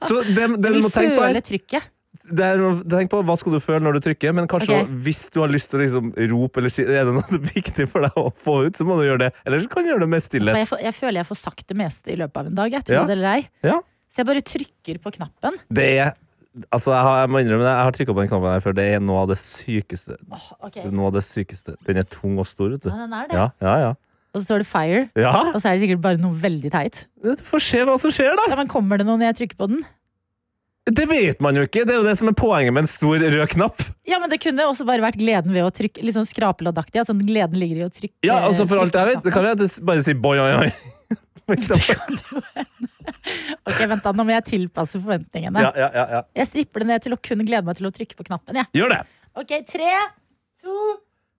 Så 0.08 0.22
det, 0.22 0.46
det 0.62 0.72
du 0.72 0.80
må 0.82 0.90
tenke 0.90 1.16
på 1.18 1.26
her 1.26 1.40
trykket. 1.40 1.82
er, 2.26 2.58
Tenk 2.90 3.10
på 3.10 3.20
hva 3.24 3.36
skal 3.38 3.52
du 3.52 3.60
føle 3.62 3.80
når 3.86 3.98
du 3.98 4.00
trykker, 4.08 4.32
men 4.34 4.46
kanskje 4.50 4.70
okay. 4.74 4.82
også, 4.86 5.02
hvis 5.06 5.30
du 5.30 5.40
har 5.40 5.48
lyst 5.48 5.70
til 5.70 5.78
å 5.78 5.82
liksom 5.84 6.12
rope 6.32 6.58
eller 6.58 6.70
si 6.74 6.82
Er 6.82 7.04
det 7.06 7.14
noe 7.14 7.38
viktig 7.54 7.88
for 7.88 8.02
deg 8.06 8.14
å 8.18 8.30
få 8.34 8.66
ut, 8.66 8.74
så 8.78 8.86
må 8.86 8.98
du 9.00 9.06
gjøre 9.06 9.18
det. 9.26 9.32
Eller 9.46 9.60
så 9.62 9.68
kan 9.70 9.82
du 9.86 9.90
gjøre 9.92 10.00
det 10.06 10.08
med 10.14 10.22
stillhet. 10.22 10.56
jeg, 10.62 10.82
jeg 10.88 10.94
føler 10.94 11.20
jeg 11.22 11.26
får 11.30 11.36
sagt 11.42 11.66
det 11.68 11.76
meste 11.76 12.10
i 12.14 12.16
løpet 12.16 12.36
av 12.36 12.46
en 12.46 12.54
dag. 12.62 12.70
Jeg 12.72 12.84
tror 12.84 12.98
Ja. 13.00 13.04
det 13.06 13.12
eller 13.18 13.32
ei. 13.36 13.48
Ja. 13.62 13.80
Så 14.10 14.22
jeg 14.22 14.26
bare 14.26 14.42
trykker 14.46 14.98
på 15.02 15.12
knappen. 15.18 15.58
Det 15.72 15.86
er 15.98 16.14
Altså, 16.72 16.92
jeg, 16.94 17.02
har, 17.04 17.18
jeg 17.20 17.30
må 17.32 17.42
innrømme 17.42 17.66
det, 17.66 17.72
jeg 17.72 17.86
har 17.88 17.94
trykka 17.98 18.14
på 18.16 18.22
den 18.22 18.30
knappen 18.30 18.54
her 18.54 18.64
før. 18.64 18.74
Det 18.78 18.86
er 18.94 19.02
noe 19.04 19.22
av 19.26 19.30
det 19.32 19.36
sykeste. 19.42 20.16
Oh, 20.32 20.48
okay. 20.64 20.86
Det 20.86 20.92
Noe 20.96 21.10
av 21.10 21.18
det 21.18 21.24
sykeste. 21.26 21.76
Den 21.88 22.00
er 22.00 22.08
tung 22.08 22.38
og 22.40 22.48
stor, 22.48 22.70
vet 22.72 22.86
du. 22.86 22.90
Ja, 22.92 23.02
den 23.02 23.16
er 23.16 23.28
det. 23.28 23.36
Ja, 23.36 23.48
ja, 23.66 23.76
ja. 23.84 23.92
Og 24.36 24.42
så 24.42 24.50
står 24.50 24.64
det 24.64 24.68
'fire', 24.68 25.04
ja. 25.16 25.32
og 25.54 25.60
så 25.62 25.70
er 25.70 25.76
det 25.76 25.80
sikkert 25.86 26.02
bare 26.04 26.20
noe 26.20 26.36
veldig 26.36 26.70
teit. 26.72 27.06
Du 27.24 27.32
får 27.40 27.62
se 27.64 27.78
hva 27.88 27.94
som 28.00 28.12
skjer, 28.12 28.34
da. 28.36 28.50
Ja, 28.52 28.58
men 28.58 28.68
Kommer 28.68 29.00
det 29.00 29.06
noe 29.08 29.16
når 29.16 29.32
jeg 29.32 29.38
trykker 29.40 29.60
på 29.62 29.68
den? 29.72 29.80
Det 30.86 31.08
vet 31.10 31.40
man 31.42 31.56
jo 31.56 31.64
ikke. 31.66 31.82
Det 31.82 31.96
er 31.96 31.98
jo 31.98 32.06
det 32.06 32.14
som 32.20 32.28
er 32.30 32.36
poenget 32.38 32.74
med 32.74 32.84
en 32.84 32.90
stor 32.90 33.18
rød 33.18 33.46
knapp. 33.56 33.82
Ja, 34.06 34.20
men 34.22 34.30
Det 34.30 34.38
kunne 34.44 34.68
også 34.68 34.86
bare 34.86 35.02
vært 35.02 35.18
gleden 35.18 35.56
ved 35.56 35.64
å 35.66 35.72
trykke. 35.74 36.04
Litt 36.04 36.14
sånn 36.14 36.28
skrapeloddaktig. 36.28 37.00
At 37.00 37.10
sånn 37.10 37.24
gleden 37.26 37.58
ligger 37.58 37.80
i 37.80 37.86
å 37.88 37.90
trykke. 37.90 38.14
Ja, 38.28 38.44
altså 38.46 38.68
For 38.70 38.84
alt 38.84 38.94
jeg 38.94 39.10
vet, 39.10 39.24
det 39.24 39.32
kan 39.34 39.42
vi 39.42 39.66
bare 39.82 40.04
si 40.06 40.14
boi, 40.14 40.36
oi, 40.38 40.52
oi. 40.62 41.16
Ok, 43.66 43.78
vent 43.86 44.02
da, 44.02 44.12
Nå 44.14 44.24
må 44.26 44.32
jeg 44.34 44.44
tilpasse 44.46 44.98
forventningene. 45.02 45.62
Ja, 45.62 45.70
ja, 45.78 45.88
ja, 45.94 46.04
ja. 46.16 46.20
Jeg 46.40 46.46
stripper 46.50 46.82
det 46.82 46.88
ned 46.90 47.00
til 47.06 47.14
å 47.14 47.18
kun 47.22 47.44
glede 47.46 47.66
meg 47.66 47.74
til 47.78 47.88
å 47.88 47.94
trykke 47.94 48.18
på 48.18 48.26
knappen. 48.26 48.58
Ja. 48.58 48.66
Gjør 48.74 48.88
det. 48.94 49.00
Ok, 49.38 49.50
tre, 49.70 49.92
to, 50.62 50.74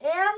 én. 0.04 0.36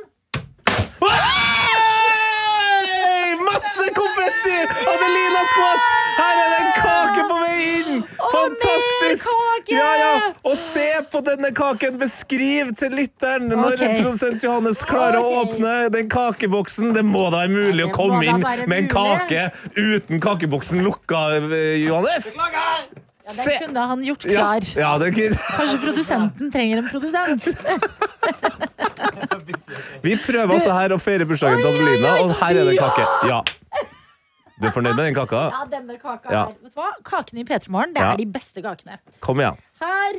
Masse 3.45 3.87
konfetti! 3.95 4.55
Adelina 4.93 5.41
Skvatt! 5.51 5.89
Her 6.19 6.39
er 6.43 6.49
det 6.51 6.59
en 6.59 6.71
kake 6.77 7.25
på 7.29 7.39
vei 7.41 7.57
inn! 7.79 8.03
Fantastisk! 8.33 9.27
Ja, 9.73 9.89
ja. 9.99 10.11
Og 10.47 10.55
se 10.59 10.85
på 11.11 11.21
denne 11.25 11.51
kaken! 11.55 11.97
Beskriv 12.01 12.71
til 12.79 12.95
lytteren 12.99 13.49
når 13.51 13.75
Ok. 13.75 13.83
produsent 13.99 14.43
Johannes 14.45 14.83
klarer 14.87 15.19
å 15.21 15.43
åpne 15.43 15.75
den 15.93 16.09
kakeboksen. 16.11 16.93
Det 16.95 17.05
må 17.05 17.27
da 17.33 17.43
være 17.45 17.53
mulig 17.55 17.87
å 17.89 17.91
komme 17.95 18.23
inn 18.25 18.43
med 18.43 18.77
en 18.83 18.89
kake 18.91 19.49
uten 19.77 20.23
kakeboksen 20.23 20.83
lukka, 20.85 21.27
Johannes? 21.39 22.33
Johannes! 22.35 23.08
Ja, 23.29 23.43
den 23.45 23.59
kunne 23.67 23.83
han 23.91 24.01
gjort 24.03 24.23
klar. 24.25 24.65
ja, 24.75 24.89
det 25.01 25.07
er 25.13 25.35
Kanskje 25.37 25.77
produsenten 25.83 26.49
trenger 26.53 26.81
en 26.81 26.87
produsent. 26.89 27.45
Vi 30.03 30.15
prøver 30.23 30.53
altså 30.55 30.73
her 30.75 30.93
å 30.95 30.99
feire 31.01 31.25
bursdagen 31.29 31.61
til 31.61 31.69
Adelina, 31.71 32.11
og 32.23 32.33
her 32.41 32.59
er 32.61 32.69
det 32.69 32.77
kake. 32.79 33.05
Ja. 33.29 33.39
Du 34.59 34.67
er 34.67 34.73
fornøyd 34.75 34.95
med 34.97 35.05
den 35.07 35.15
kaka? 35.15 35.41
Ja, 35.53 35.61
denne 35.71 35.95
kaka 36.01 36.31
Ja. 36.33 36.41
her. 36.49 36.55
Vet 36.63 36.73
du 36.75 36.79
hva? 36.81 36.89
Kakene 37.07 37.41
i 37.41 37.45
P3 37.47 37.69
Morgen, 37.71 37.93
det 37.95 38.01
Ja. 38.03 38.11
er 38.13 38.17
de 38.17 38.25
beste 38.25 38.61
kakene. 38.61 38.97
Kom 39.23 39.39
igjen. 39.39 39.55
Her 39.79 40.13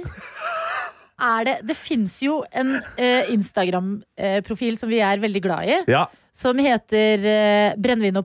er 1.21 1.45
det 1.45 1.59
Det 1.67 1.77
fins 1.77 2.23
jo 2.23 2.43
en 2.53 2.77
uh, 2.77 3.23
Instagram-profil 3.29 4.79
som 4.79 4.89
vi 4.89 5.01
er 5.05 5.19
veldig 5.21 5.43
glad 5.45 5.69
i, 5.69 5.77
Ja, 5.93 6.07
som 6.33 6.57
heter 6.57 7.19
uh, 7.21 7.75
Brennevin 7.77 8.17
og 8.17 8.25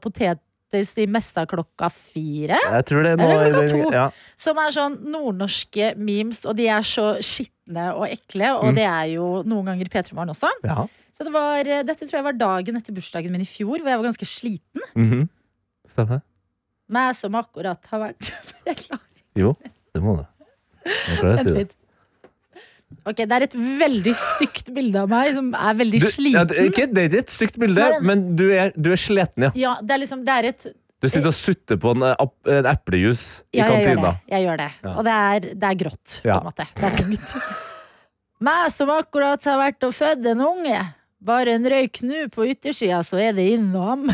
poteter 0.76 1.04
i 1.04 1.08
mesta 1.12 1.46
klokka 1.48 1.90
fire. 1.92 2.58
jeg 2.60 2.86
tror 2.90 3.04
det 3.04 3.14
noe 3.20 3.32
Eller 3.46 3.68
klokka 3.68 3.72
to. 3.72 3.92
ja. 3.94 4.06
Som 4.36 4.58
er 4.58 4.70
sånn 4.76 4.98
nordnorske 5.14 5.94
memes, 5.98 6.44
og 6.46 6.56
de 6.58 6.68
er 6.68 6.82
så 6.82 7.16
skitne 7.24 7.94
og 7.96 8.08
ekle. 8.10 8.52
Og 8.60 8.70
Mm. 8.72 8.76
det 8.76 8.84
er 8.86 9.06
jo 9.16 9.44
noen 9.44 9.66
ganger 9.66 9.86
P3 9.90 10.14
Morgen 10.14 10.30
også. 10.36 10.50
Ja. 10.64 10.86
Så 11.16 11.24
det 11.24 11.32
var, 11.32 11.60
eh, 11.60 11.84
dette 11.84 12.06
tror 12.06 12.20
jeg 12.20 12.24
var 12.24 12.34
dagen 12.34 12.76
etter 12.76 12.94
bursdagen 12.94 13.32
min 13.32 13.42
i 13.42 13.46
fjor, 13.46 13.80
hvor 13.80 13.88
jeg 13.88 13.98
var 13.98 14.10
ganske 14.10 14.28
sliten. 14.28 14.82
Mhm. 14.96 15.30
Stemmer. 15.88 16.22
Meg 16.90 17.16
som 17.16 17.34
akkurat 17.34 17.80
har 17.90 18.00
vært 18.00 18.32
Jeg 18.68 18.76
klarer 18.78 19.00
Jo, 19.36 19.56
det 19.94 20.02
må 20.04 20.18
du. 20.18 20.26
Nå 20.86 21.18
klarer 21.20 21.38
jeg 21.38 21.40
å 21.40 21.44
si 21.44 21.54
det. 21.64 21.76
Ok, 23.06 23.18
Det 23.18 23.32
er 23.34 23.44
et 23.48 23.56
veldig 23.80 24.14
stygt 24.18 24.70
bilde 24.74 25.02
av 25.02 25.10
meg 25.10 25.32
som 25.36 25.52
er 25.58 25.78
veldig 25.78 26.00
Du, 26.02 26.08
sliten. 26.10 26.38
ja, 26.40 26.44
det, 26.50 26.66
ikke, 26.70 26.86
det 26.94 27.02
er 27.04 27.10
ikke 27.10 27.22
et 27.26 27.34
stygt 27.34 27.60
bilde, 27.62 27.86
men, 28.00 28.06
men 28.10 28.36
du 28.40 28.46
er, 28.54 28.72
du 28.78 28.92
er 28.94 29.00
sliten, 29.02 29.48
ja. 29.48 29.52
Ja, 29.58 29.74
det 29.82 29.96
er 29.96 30.02
liksom, 30.04 30.22
det 30.26 30.36
er 30.36 30.50
et 30.54 30.68
Du 31.02 31.08
sitter 31.10 31.30
og 31.30 31.38
sutter 31.38 31.78
på 31.82 31.92
en, 31.96 32.06
en 32.06 32.70
eplejus 32.72 33.24
i 33.54 33.60
Ja, 33.60 33.68
jeg 33.74 33.86
gjør 33.90 34.04
det. 34.06 34.14
Jeg 34.32 34.46
gjør 34.48 34.62
det. 34.62 34.70
Ja. 34.86 34.94
Og 34.96 35.04
det 35.06 35.16
er, 35.22 35.48
det 35.54 35.72
er 35.72 35.80
grått, 35.82 36.20
på 36.24 36.36
en 36.38 36.46
måte. 36.50 36.68
Det 36.78 36.88
er 36.90 36.96
tungt. 37.02 37.36
Meg 38.46 38.70
som 38.74 38.90
akkurat 38.94 39.46
har 39.50 39.60
vært 39.62 39.86
og 39.88 39.94
født 39.96 40.26
en 40.34 40.42
unge. 40.46 40.80
Bare 41.26 41.56
en 41.58 41.66
røyk 41.72 42.02
nå 42.06 42.26
på 42.34 42.46
yttersida, 42.52 43.00
så 43.06 43.18
er 43.22 43.34
det 43.38 43.46
innom. 43.56 44.06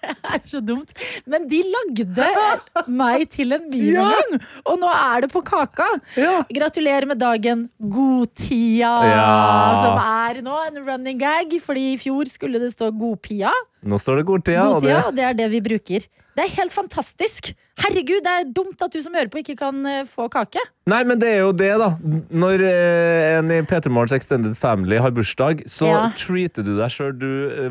Det 0.30 0.36
er 0.38 0.44
så 0.48 0.60
dumt. 0.64 0.92
Men 1.28 1.46
de 1.50 1.60
lagde 1.66 2.26
meg 2.88 3.26
til 3.34 3.52
en 3.56 3.66
meme 3.72 4.04
ja. 4.08 4.38
og 4.64 4.78
nå 4.80 4.88
er 4.90 5.26
det 5.26 5.30
på 5.32 5.42
kaka. 5.46 5.88
Gratulerer 6.54 7.06
med 7.10 7.20
dagen, 7.20 7.66
Godtia, 7.80 8.92
Ja. 9.10 9.74
som 9.80 9.98
er 10.00 10.40
nå 10.46 10.56
en 10.68 10.80
running 10.86 11.20
gag. 11.20 11.52
Fordi 11.64 11.92
i 11.94 11.98
fjor 12.00 12.30
skulle 12.30 12.60
det 12.62 12.72
stå 12.74 12.90
godpia. 12.96 13.52
Nå 13.82 13.96
står 14.00 14.20
det 14.20 14.26
godtida. 14.28 14.64
og 14.68 14.82
det, 14.84 14.96
og 15.06 15.14
det 15.16 15.24
er 15.24 15.34
det 15.38 15.46
vi 15.50 15.60
bruker. 15.64 16.04
Det 16.36 16.44
er 16.44 16.50
helt 16.60 16.72
fantastisk! 16.72 17.50
Herregud, 17.80 18.20
det 18.22 18.32
er 18.32 18.44
dumt 18.54 18.80
at 18.84 18.92
du 18.92 19.00
som 19.02 19.14
hører 19.16 19.28
på, 19.32 19.40
ikke 19.40 19.56
kan 19.58 19.80
eh, 19.88 20.02
få 20.08 20.28
kake. 20.30 20.60
nei, 20.86 21.00
men 21.08 21.18
det 21.18 21.28
er 21.32 21.38
jo 21.40 21.50
det, 21.56 21.70
da. 21.80 21.88
Når 22.30 22.62
eh, 22.68 23.38
en 23.38 23.50
i 23.50 23.62
Peter 23.68 23.90
Morgens 23.92 24.12
Extended 24.12 24.54
Family 24.60 25.00
har 25.00 25.10
bursdag, 25.16 25.64
så 25.68 25.88
Ja. 25.90 26.02
treater 26.16 26.62
du 26.64 26.76
deg 26.78 26.92
sjøl 26.92 27.16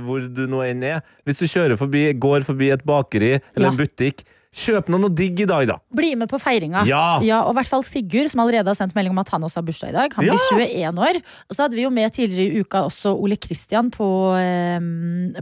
hvor 0.05 0.25
du 0.33 0.43
nå 0.49 0.63
enn 0.65 0.83
er. 0.83 1.01
Hvis 1.25 1.39
du 1.39 1.45
kjører 1.45 1.77
forbi, 1.79 2.07
går 2.17 2.41
forbi 2.49 2.71
et 2.73 2.83
bakeri 2.85 3.35
eller 3.55 3.69
Ja. 3.69 3.71
en 3.71 3.77
butikk, 3.79 4.25
kjøp 4.55 4.87
noe 4.89 4.99
noe 5.03 5.13
digg 5.13 5.39
i 5.43 5.45
dag, 5.49 5.67
da. 5.69 5.75
Bli 5.93 6.15
med 6.17 6.29
på 6.31 6.39
feiringa. 6.41 6.81
Ja. 6.89 7.19
og 7.45 7.53
i 7.53 7.57
hvert 7.59 7.69
fall 7.69 7.83
Sigurd, 7.85 8.31
som 8.31 8.41
allerede 8.41 8.65
har 8.71 8.77
sendt 8.77 8.95
melding 8.97 9.13
om 9.13 9.19
at 9.21 9.29
han 9.29 9.43
også 9.45 9.61
har 9.61 9.67
bursdag 9.67 9.89
i 9.89 9.97
dag. 9.97 10.13
Han 10.15 10.25
Ja. 10.25 10.33
blir 10.33 10.65
21 10.67 10.97
år. 10.99 11.21
Og 11.49 11.55
så 11.55 11.61
hadde 11.63 11.75
vi 11.75 11.83
jo 11.83 11.89
med 11.89 12.11
tidligere 12.11 12.49
i 12.53 12.59
uka 12.63 12.81
også 12.89 13.13
Ole 13.19 13.35
Kristian 13.37 13.91
på, 13.91 14.09
eh, 14.37 14.79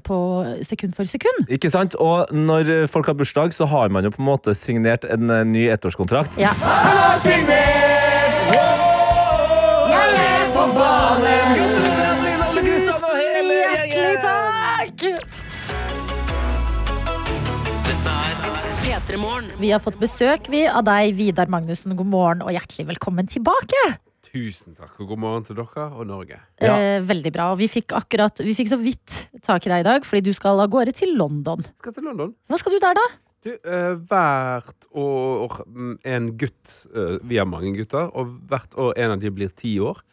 på 0.04 0.18
Sekund 0.64 0.96
for 0.96 1.04
sekund. 1.06 1.48
Ikke 1.50 1.70
sant? 1.72 1.96
Og 1.96 2.28
når 2.32 2.88
folk 2.90 3.06
har 3.08 3.14
bursdag, 3.16 3.54
så 3.54 3.68
har 3.68 3.90
man 3.90 4.04
jo 4.04 4.10
på 4.12 4.20
en 4.20 4.26
måte 4.26 4.54
signert 4.56 5.06
en 5.10 5.30
eh, 5.30 5.44
ny 5.44 5.68
ettårskontrakt. 5.70 6.38
Ja. 6.38 6.50
Han 6.50 6.98
har 6.98 7.14
Ole 8.52 8.87
Vi 19.58 19.72
har 19.74 19.80
fått 19.82 19.96
besøk 19.98 20.52
vi, 20.54 20.60
av 20.70 20.84
deg, 20.86 21.16
Vidar 21.18 21.50
Magnussen. 21.50 21.96
God 21.98 22.10
morgen 22.12 22.44
og 22.46 22.52
hjertelig 22.54 22.84
velkommen 22.92 23.26
tilbake. 23.26 23.80
Tusen 24.28 24.76
takk, 24.78 24.92
og 25.02 25.10
god 25.10 25.22
morgen 25.24 25.48
til 25.48 25.58
dere 25.58 25.86
og 25.98 26.06
Norge. 26.06 26.38
Ja. 26.62 26.76
Eh, 26.76 26.98
veldig 27.02 27.32
bra. 27.34 27.48
Og 27.56 27.58
vi 27.64 27.70
fikk 27.72 27.96
akkurat, 27.98 28.38
vi 28.46 28.54
fikk 28.54 28.70
så 28.70 28.78
vidt 28.78 29.16
tak 29.42 29.66
i 29.66 29.72
deg 29.72 29.82
i 29.82 29.88
dag, 29.88 30.06
fordi 30.06 30.28
du 30.28 30.38
skal 30.38 30.62
av 30.62 30.70
gårde 30.70 30.94
til 31.00 31.16
London. 31.18 31.66
Skal 31.82 31.98
til 31.98 32.06
London. 32.06 32.36
Hva 32.46 32.62
skal 32.62 32.76
du 32.76 32.78
der, 32.86 33.00
da? 33.00 33.08
Du, 33.48 33.52
eh, 33.56 33.98
hvert 34.12 34.88
år 34.94 35.58
mm, 35.66 35.98
en 36.14 36.30
gutt 36.38 36.78
eh, 36.94 37.18
Vi 37.26 37.42
har 37.42 37.50
mange 37.50 37.74
gutter, 37.80 38.14
og 38.14 38.38
hvert 38.52 38.78
år 38.78 38.94
en 38.94 39.18
av 39.18 39.26
de 39.26 39.34
blir 39.34 39.50
ti 39.58 39.80
år. 39.82 40.06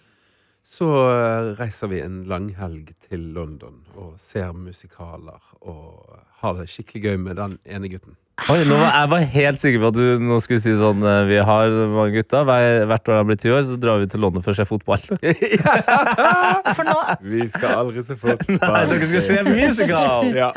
Så 0.64 0.88
eh, 0.88 1.52
reiser 1.60 1.92
vi 1.92 2.00
en 2.00 2.22
langhelg 2.32 2.94
til 3.10 3.28
London 3.36 3.82
og 3.92 4.16
ser 4.16 4.56
musikaler 4.56 5.52
og 5.60 6.16
har 6.40 6.56
det 6.56 6.70
skikkelig 6.72 7.10
gøy 7.10 7.24
med 7.28 7.42
den 7.44 7.60
ene 7.68 7.92
gutten. 7.92 8.16
Oi, 8.34 8.64
nå 8.66 8.74
var, 8.74 8.88
jeg 8.98 9.08
var 9.12 9.24
helt 9.30 9.58
sikker 9.60 9.78
på 9.78 9.88
at 9.92 9.94
du 9.94 10.22
nå 10.26 10.36
skulle 10.42 10.58
si 10.58 10.72
sånn 10.74 11.04
eh, 11.06 11.20
Vi 11.28 11.36
har 11.46 11.70
mange 11.92 12.16
gutter. 12.16 12.42
Hver, 12.48 12.80
hvert 12.90 13.10
år 13.12 13.20
jeg 13.20 13.26
blir 13.28 13.38
ti 13.38 13.52
år, 13.54 13.60
så 13.68 13.76
drar 13.78 14.00
vi 14.02 14.08
til 14.10 14.20
London 14.24 14.42
for 14.42 14.50
å 14.50 14.56
se 14.58 14.66
fotball. 14.66 15.04
For 16.74 16.82
nå, 16.88 16.96
Vi 17.30 17.46
skal 17.52 17.76
aldri 17.78 18.02
se 18.02 18.16
fotball. 18.18 18.58
Nei, 18.58 18.80
dere 18.90 19.08
skal 19.12 19.22
se 19.28 19.44
musical! 19.46 20.32
Ja. 20.34 20.48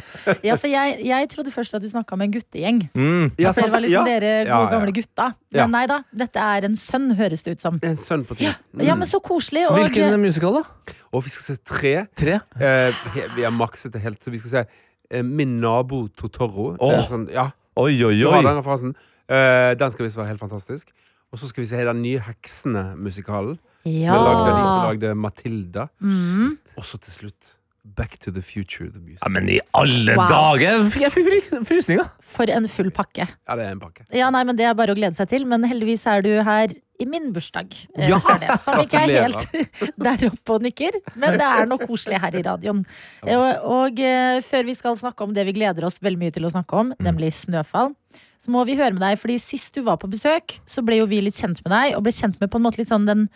ja, 0.45 0.55
for 0.57 0.65
jeg, 0.71 0.95
jeg 1.05 1.29
trodde 1.29 1.53
først 1.53 1.77
at 1.77 1.83
du 1.83 1.87
snakka 1.91 2.17
med 2.17 2.31
en 2.31 2.33
guttegjeng. 2.39 2.79
Mm. 2.97 3.27
Ja, 3.37 3.53
det 3.53 3.67
var 3.69 3.83
liksom 3.85 4.09
ja. 4.09 4.15
dere 4.15 4.31
gode, 4.39 4.47
Ja, 4.49 4.57
ja. 4.63 4.71
gamle 4.73 4.95
gutta. 4.97 5.27
Men 5.53 5.61
Ja. 5.61 5.67
nei 5.77 5.83
da, 5.93 5.99
dette 6.23 6.47
er 6.57 6.67
en 6.71 6.79
sønn, 6.81 7.11
høres 7.19 7.45
det 7.45 7.57
ut 7.59 7.63
som. 7.67 7.77
En 7.85 7.99
sønn 8.01 8.25
på 8.27 8.39
ti. 8.41 8.49
Ja, 8.81 8.97
men 8.97 9.05
så 9.09 9.21
koselig. 9.23 9.67
Og 9.69 9.77
Hvilken 9.83 10.17
musical, 10.23 10.59
da? 10.63 10.97
Og 11.13 11.23
vi 11.27 11.35
skal 11.35 11.45
se 11.53 11.59
tre. 11.61 11.93
Tre? 12.17 12.41
Eh, 12.57 13.05
vi 13.37 13.45
har 13.45 13.53
makset 13.53 13.93
det 13.93 14.01
helt, 14.03 14.19
så 14.25 14.33
vi 14.33 14.41
skal 14.41 14.53
se 14.55 14.65
eh, 14.65 15.21
Min 15.23 15.59
nabo 15.61 16.07
Totoro. 16.09 16.71
Oh. 16.81 16.89
Åh. 16.97 17.05
sånn, 17.07 17.29
ja, 17.33 17.47
Oi, 17.77 17.93
oi, 18.03 18.15
oi. 18.25 18.41
den 18.43 18.57
referansen. 18.57 18.95
Eh, 19.29 19.73
den 19.77 19.91
skal 19.93 20.07
visst 20.07 20.17
være 20.17 20.31
helt 20.33 20.41
fantastisk. 20.41 20.89
Og 21.31 21.39
så 21.41 21.49
skal 21.51 21.61
vi 21.63 21.67
se 21.69 21.83
den 21.83 22.01
nye 22.01 22.19
Heksene-musikalen. 22.23 23.57
Som 23.87 23.91
er 24.13 24.23
lagd 24.23 24.41
av 24.41 24.47
de 24.57 24.63
som 24.67 24.81
lagde 24.87 25.11
Matilda. 25.15 25.87
Mm. 26.03 26.57
Og 26.77 26.83
så 26.87 26.99
til 27.03 27.13
slutt 27.13 27.53
Back 27.97 28.17
to 28.19 28.31
the 28.35 28.41
Future, 28.43 28.89
the 28.91 28.99
music. 28.99 29.21
Ja, 29.23 29.29
men 29.31 29.47
i 29.49 29.59
alle 29.73 30.15
Wow. 30.17 30.27
dager! 30.27 30.81
Fikk 30.91 31.05
jeg 31.05 31.11
fry- 31.15 31.63
frysninger? 31.69 32.09
For 32.19 32.43
en 32.51 32.67
full 32.67 32.89
pakke. 32.91 33.27
Ja, 33.47 33.55
det 33.55 33.63
er 33.65 33.71
en 33.71 33.79
pakke. 33.79 34.03
Ja, 34.11 34.29
nei, 34.29 34.43
men 34.43 34.57
Det 34.57 34.65
er 34.67 34.73
bare 34.75 34.91
å 34.91 34.97
glede 34.97 35.15
seg 35.15 35.29
til. 35.31 35.45
Men 35.47 35.63
heldigvis 35.63 36.03
er 36.05 36.21
du 36.21 36.33
her 36.43 36.67
i 36.99 37.05
min 37.09 37.31
bursdag. 37.35 37.73
eh, 37.97 38.09
Ja, 38.09 38.17
det, 38.41 38.55
som 38.61 38.79
ikke 38.81 39.01
er 39.05 39.11
helt 39.27 39.43
der 40.07 40.23
oppe 40.31 40.55
og 40.57 40.63
nikker. 40.65 40.97
Men 41.15 41.37
det 41.37 41.45
er 41.47 41.67
noe 41.69 41.77
koselig 41.85 42.19
her 42.23 42.37
i 42.39 42.43
radioen. 42.47 42.83
Og, 43.23 43.43
og 43.77 43.99
eh, 44.01 44.39
før 44.45 44.65
vi 44.69 44.73
skal 44.77 44.97
snakke 44.97 45.27
om 45.27 45.35
det 45.35 45.45
vi 45.49 45.53
gleder 45.59 45.85
oss 45.85 45.99
veldig 46.01 46.21
mye 46.25 46.33
til 46.37 46.47
å 46.47 46.53
snakke 46.53 46.79
om, 46.81 46.93
nemlig 47.03 47.33
snøfall, 47.37 47.93
så 48.37 48.51
må 48.53 48.63
vi 48.69 48.75
høre 48.77 48.93
med 48.97 49.01
deg. 49.05 49.19
Fordi 49.21 49.37
sist 49.41 49.77
du 49.77 49.83
var 49.85 49.97
på 50.01 50.09
besøk, 50.09 50.57
så 50.69 50.81
ble 50.85 50.99
jo 51.01 51.05
vi 51.09 51.21
litt 51.25 51.37
kjent 51.37 51.61
med 51.65 51.73
deg. 51.75 51.95
Og 51.97 52.03
ble 52.05 52.13
kjent 52.17 52.41
med 52.41 52.49
på 52.53 52.57
en 52.61 52.65
måte 52.69 52.81
litt 52.81 52.89
sånn 52.93 53.05
den 53.09 53.27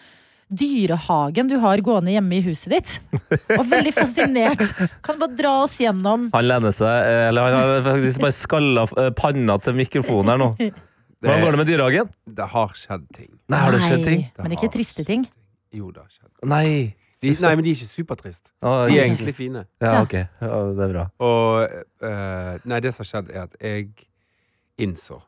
dyrehagen 0.52 1.48
du 1.48 1.56
har 1.64 1.80
gående 1.86 2.12
hjemme 2.12 2.36
i 2.38 2.42
huset 2.44 2.74
ditt. 2.74 2.96
Og 3.56 3.64
veldig 3.72 3.94
fascinert. 3.96 4.64
Kan 5.06 5.16
du 5.16 5.24
bare 5.24 5.38
dra 5.40 5.54
oss 5.64 5.78
gjennom 5.80 6.28
Han 6.34 6.48
lener 6.48 6.74
seg 6.76 6.92
eh, 7.08 7.28
Eller 7.30 7.48
han 7.48 7.56
har 7.56 7.86
faktisk 7.88 8.26
bare 8.26 8.36
skalla 8.36 8.84
panna 9.16 9.56
til 9.64 9.78
mikrofonen 9.80 10.34
her 10.34 10.42
nå. 10.42 10.50
Hvordan 11.22 11.44
går 11.46 11.52
det 11.56 11.60
med 11.62 11.68
dyrehagen? 11.70 12.10
Det 12.26 12.48
har 12.50 12.72
skjedd 12.76 13.04
ting. 13.14 13.30
Nei, 13.52 13.60
har 13.62 13.72
det 13.76 13.82
skjedd 13.86 14.04
ting? 14.08 14.24
Men 14.42 14.56
ikke 14.58 14.72
triste 14.74 15.04
ting. 15.06 15.28
Jo, 15.72 15.92
det 15.94 16.02
har 16.02 16.10
skjedd. 16.10 16.32
Nei. 16.50 16.96
De, 17.22 17.30
nei, 17.38 17.52
men 17.54 17.62
de 17.64 17.70
er 17.70 17.78
ikke 17.78 17.86
supertrist. 17.92 18.50
Ah, 18.66 18.88
De 18.90 18.96
er 18.98 19.04
egentlig 19.06 19.36
fine. 19.38 19.62
Ja, 19.84 20.00
ok. 20.02 20.16
Ja, 20.42 20.56
det 20.74 20.88
er 20.88 20.94
bra. 20.96 21.04
Og 21.22 21.76
uh, 22.02 22.56
Nei, 22.66 22.80
det 22.82 22.96
som 22.96 23.04
har 23.06 23.10
skjedd, 23.12 23.30
er 23.30 23.44
at 23.46 23.54
jeg 23.62 23.92
innså 24.82 25.20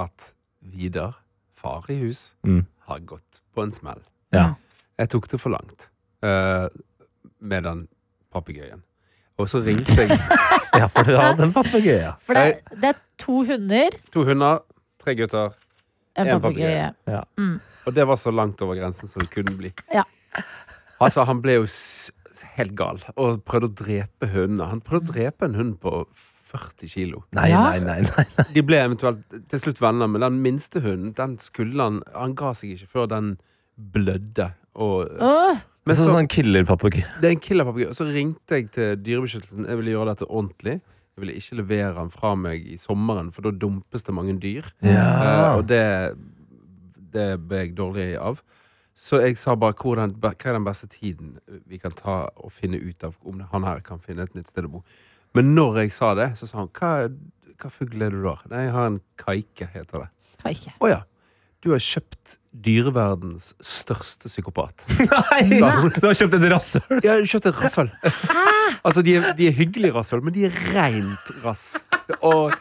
at 0.00 0.30
Vidar, 0.66 1.18
far 1.54 1.84
i 1.92 1.98
hus, 2.00 2.30
Mm. 2.44 2.64
har 2.88 2.98
gått 3.04 3.42
på 3.54 3.62
en 3.62 3.72
smell. 3.72 4.00
Ja. 4.32 4.54
Jeg 4.98 5.10
tok 5.12 5.28
det 5.28 5.38
for 5.40 5.52
langt 5.52 5.90
uh, 6.24 6.68
med 7.40 7.62
den 7.68 7.84
papegøyen. 8.32 8.80
Og 9.38 9.50
så 9.52 9.60
ringte 9.60 9.92
jeg 9.92 10.16
ja, 10.80 10.86
for 10.88 11.04
du 11.04 11.12
har 11.20 11.36
den 11.36 11.52
papegøyen. 11.52 12.16
For 12.24 12.32
det, 12.34 12.62
det 12.80 12.94
er 12.94 12.98
to 13.20 13.42
hunder, 13.44 13.92
to 14.12 14.24
hunder, 14.24 14.64
tre 15.06 15.14
gutter, 15.18 15.54
en 16.16 16.28
En 16.32 16.40
papegøye. 16.40 16.90
og 17.86 17.94
det 17.94 18.06
var 18.08 18.16
så 18.18 18.32
langt 18.34 18.60
over 18.64 18.74
grensen 18.78 19.08
som 19.10 19.22
det 19.22 19.30
kunne 19.30 19.56
bli. 19.56 19.70
Ja. 19.94 20.02
Altså, 21.00 21.24
han 21.28 21.42
ble 21.44 21.58
jo 21.60 21.66
s 21.68 22.10
helt 22.56 22.74
gal 22.76 22.98
og 23.16 23.42
prøvde 23.48 23.68
å 23.70 23.74
drepe 23.78 24.28
hundene. 24.32 24.66
Han 24.68 24.80
prøvde 24.84 25.08
å 25.08 25.14
drepe 25.14 25.46
en 25.48 25.54
hund 25.56 25.76
på 25.80 25.92
40 26.50 26.88
kilo. 26.92 27.22
Nei, 27.36 27.48
Ja. 27.50 27.62
nei, 27.70 27.78
nei. 27.80 28.00
nei. 28.02 28.44
De 28.52 28.62
ble 28.64 28.76
eventuelt 28.82 29.22
til 29.48 29.58
slutt 29.62 29.80
venner, 29.80 30.06
men 30.08 30.20
den 30.24 30.40
minste 30.44 30.80
hunden, 30.84 31.14
den 31.16 31.36
skulle 31.38 31.80
han 31.82 32.02
Han 32.14 32.34
ga 32.34 32.52
seg 32.56 32.74
ikke 32.76 32.88
før 32.92 33.08
den 33.08 33.38
blødde. 33.76 34.50
Og, 34.76 35.08
Åh, 35.20 35.60
men 35.86 35.96
sånn, 35.96 36.10
så, 36.12 36.16
sånn 36.18 36.28
killerpapegøye. 36.28 37.20
det 37.20 37.28
er 37.30 37.34
en 37.36 37.40
killerpapegøye. 37.44 37.88
Og 37.92 37.96
så 37.96 38.08
ringte 38.12 38.56
jeg 38.60 38.70
til 38.76 38.96
Dyrebeskyttelsen. 38.96 39.66
Jeg 39.68 39.76
ville 39.80 39.94
gjøre 39.96 40.12
dette 40.14 40.28
ordentlig. 40.28 40.80
Jeg 41.16 41.22
ville 41.22 41.38
ikke 41.40 41.56
levere 41.62 41.92
den 41.96 42.10
fra 42.12 42.34
meg 42.36 42.66
i 42.68 42.74
sommeren, 42.76 43.30
for 43.32 43.46
da 43.46 43.54
dumpes 43.56 44.04
det 44.04 44.12
mange 44.12 44.34
dyr. 44.36 44.66
Ja. 44.84 45.06
Uh, 45.16 45.52
og 45.56 45.62
det, 45.70 45.80
det 47.14 47.30
ble 47.40 47.62
jeg 47.62 47.72
dårlig 47.78 48.10
av. 48.20 48.42
Så 48.92 49.22
jeg 49.22 49.38
sa 49.40 49.54
bare 49.56 49.72
hva 49.80 50.06
er 50.34 50.58
den 50.58 50.66
beste 50.66 50.90
tiden 50.92 51.38
vi 51.64 51.80
kan 51.80 51.96
ta 51.96 52.26
og 52.36 52.52
finne 52.52 52.76
ut 52.76 53.04
av 53.08 53.16
om 53.24 53.40
han 53.48 53.64
her 53.64 53.80
kan 53.84 54.00
finne 54.04 54.28
et 54.28 54.36
nytt 54.36 54.52
sted 54.52 54.68
å 54.68 54.74
bo. 54.74 54.82
Men 55.36 55.54
når 55.56 55.82
jeg 55.86 55.96
sa 55.96 56.12
det, 56.20 56.30
så 56.36 56.48
sa 56.48 56.62
han 56.62 56.70
hva, 56.76 56.92
hva 57.60 57.72
fugl 57.72 58.04
er 58.04 58.12
du 58.12 58.20
da? 58.24 58.36
Nei, 58.52 58.66
jeg 58.66 58.76
har 58.76 58.92
en 58.92 59.02
kaike, 59.20 59.72
heter 59.72 60.04
det. 60.04 60.32
Kaike. 60.44 60.76
Å 60.84 60.92
ja. 60.92 61.00
Du 61.66 61.72
har 61.74 61.82
kjøpt 61.82 62.36
dyreverdens 62.66 63.50
største 63.60 64.30
psykopat. 64.30 64.84
Nei! 65.02 65.58
Du 65.58 66.06
har 66.06 66.14
kjøpt 66.16 66.36
et 66.38 66.46
rasshøl! 66.52 67.00
du 67.02 67.08
har 67.10 67.24
kjøpt 67.26 67.50
et 67.50 67.58
rasshøl. 67.64 67.90
Altså, 68.86 69.02
de 69.02 69.16
er, 69.18 69.24
de 69.34 69.46
er 69.48 69.54
hyggelige 69.56 69.94
rasshøl, 69.94 70.20
men 70.22 70.34
de 70.34 70.44
er 70.46 70.56
reint 70.74 71.30
rass. 71.42 71.80
Og 72.20 72.52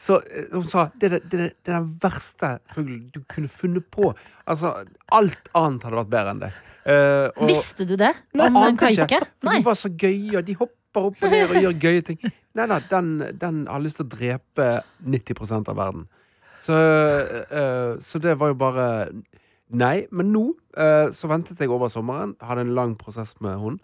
så 0.00 0.16
eh, 0.24 0.48
hun 0.54 0.64
sa 0.66 0.86
det 0.98 1.06
er, 1.10 1.14
det, 1.18 1.30
det, 1.30 1.46
det 1.66 1.72
er 1.74 1.76
den 1.76 1.88
verste 2.02 2.50
fuglen 2.74 3.04
du 3.14 3.20
kunne 3.30 3.50
funnet 3.50 3.86
på. 3.92 4.10
Altså, 4.50 4.72
alt 5.14 5.50
annet 5.58 5.86
hadde 5.86 5.98
vært 6.00 6.12
bedre 6.14 6.34
enn 6.34 6.42
det. 6.42 6.50
Eh, 6.90 7.26
og- 7.36 7.50
Visste 7.50 7.86
du 7.86 7.94
det? 8.00 8.12
Nei, 8.34 8.48
om 8.50 8.58
en 8.62 8.70
ante 8.72 8.90
ikke. 8.96 9.20
For 9.38 9.50
Nei. 9.50 9.58
de 9.60 9.68
var 9.70 9.78
så 9.78 9.92
gøye, 9.94 10.38
og 10.40 10.46
de 10.48 10.56
hopper 10.58 11.10
opp 11.10 11.22
og 11.26 11.34
ned 11.36 11.54
og 11.54 11.60
gjør 11.68 11.78
gøye 11.86 12.06
ting. 12.10 12.18
Nei, 12.58 12.66
nei, 12.66 12.80
den, 12.90 13.12
den 13.42 13.62
har 13.70 13.84
lyst 13.86 14.00
til 14.00 14.08
å 14.08 14.12
drepe 14.16 14.70
90% 15.06 15.70
av 15.70 15.78
verden. 15.84 16.08
Så, 16.60 16.76
uh, 16.76 17.96
så 18.04 18.20
det 18.20 18.36
var 18.40 18.52
jo 18.52 18.58
bare 18.60 18.86
Nei. 19.70 20.06
Men 20.10 20.32
nå 20.34 20.44
uh, 20.76 21.08
så 21.14 21.30
ventet 21.30 21.60
jeg 21.62 21.70
over 21.70 21.90
sommeren. 21.92 22.34
Hadde 22.42 22.66
en 22.66 22.74
lang 22.76 22.96
prosess 22.98 23.36
med 23.44 23.58
hun. 23.62 23.78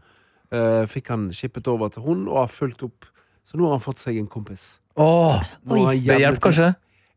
Uh, 0.50 0.82
fikk 0.90 1.12
han 1.14 1.28
skippet 1.34 1.68
over 1.70 1.92
til 1.94 2.02
hun 2.06 2.26
og 2.28 2.42
har 2.44 2.50
fulgt 2.52 2.82
opp. 2.86 3.06
Så 3.46 3.58
nå 3.58 3.68
har 3.68 3.76
han 3.78 3.84
fått 3.84 4.02
seg 4.02 4.18
en 4.18 4.26
kompis. 4.30 4.76
Åh, 4.98 5.38
det 5.62 6.18
hjelper 6.18 6.48
kanskje? 6.48 6.72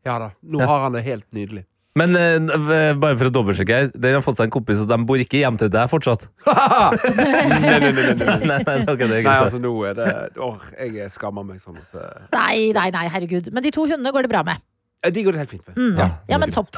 Ja 0.06 0.20
da. 0.22 0.30
Nå 0.46 0.62
Ja. 0.62 0.66
har 0.70 0.86
han 0.86 0.94
det 0.94 1.02
helt 1.04 1.26
nydelig. 1.34 1.64
Men 1.98 2.14
uh, 2.14 2.94
bare 2.94 3.16
for 3.18 3.26
å 3.26 3.32
dobbeltsjekke, 3.34 3.76
her, 3.80 3.88
den 3.90 4.14
har 4.14 4.22
fått 4.22 4.38
seg 4.38 4.46
en 4.46 4.52
kompis, 4.54 4.78
og 4.78 4.86
de 4.88 4.98
bor 5.04 5.18
ikke 5.18 5.40
hjem 5.42 5.56
til 5.58 5.72
deg 5.74 5.90
fortsatt? 5.90 6.28
nei, 6.46 7.78
nei, 7.82 7.90
nei, 7.90 7.90
nei, 7.90 8.14
nei. 8.14 8.36
nei, 8.46 8.58
nei, 8.62 8.76
ok, 8.86 9.02
det 9.02 9.18
er 9.18 9.26
Nei, 9.26 9.34
altså, 9.34 9.58
nå 9.58 9.72
er 9.90 9.96
det 9.98 10.12
Åh, 10.38 10.68
jeg 10.86 11.10
skammer 11.10 11.48
meg 11.48 11.58
sånn 11.62 11.80
at 11.82 11.98
uh... 11.98 12.28
nei, 12.36 12.70
nei, 12.76 12.86
nei, 12.94 13.06
herregud. 13.10 13.50
Men 13.50 13.66
de 13.66 13.74
to 13.74 13.88
hundene 13.90 14.14
går 14.14 14.28
det 14.28 14.32
bra 14.32 14.44
med. 14.46 14.62
De 15.00 15.22
går 15.24 15.32
det 15.32 15.40
helt 15.44 15.52
fint 15.54 15.66
med. 15.70 15.78
Mm. 15.80 15.96
Ja, 15.98 16.08
Ja, 16.28 16.38
men 16.42 16.52
topp. 16.52 16.76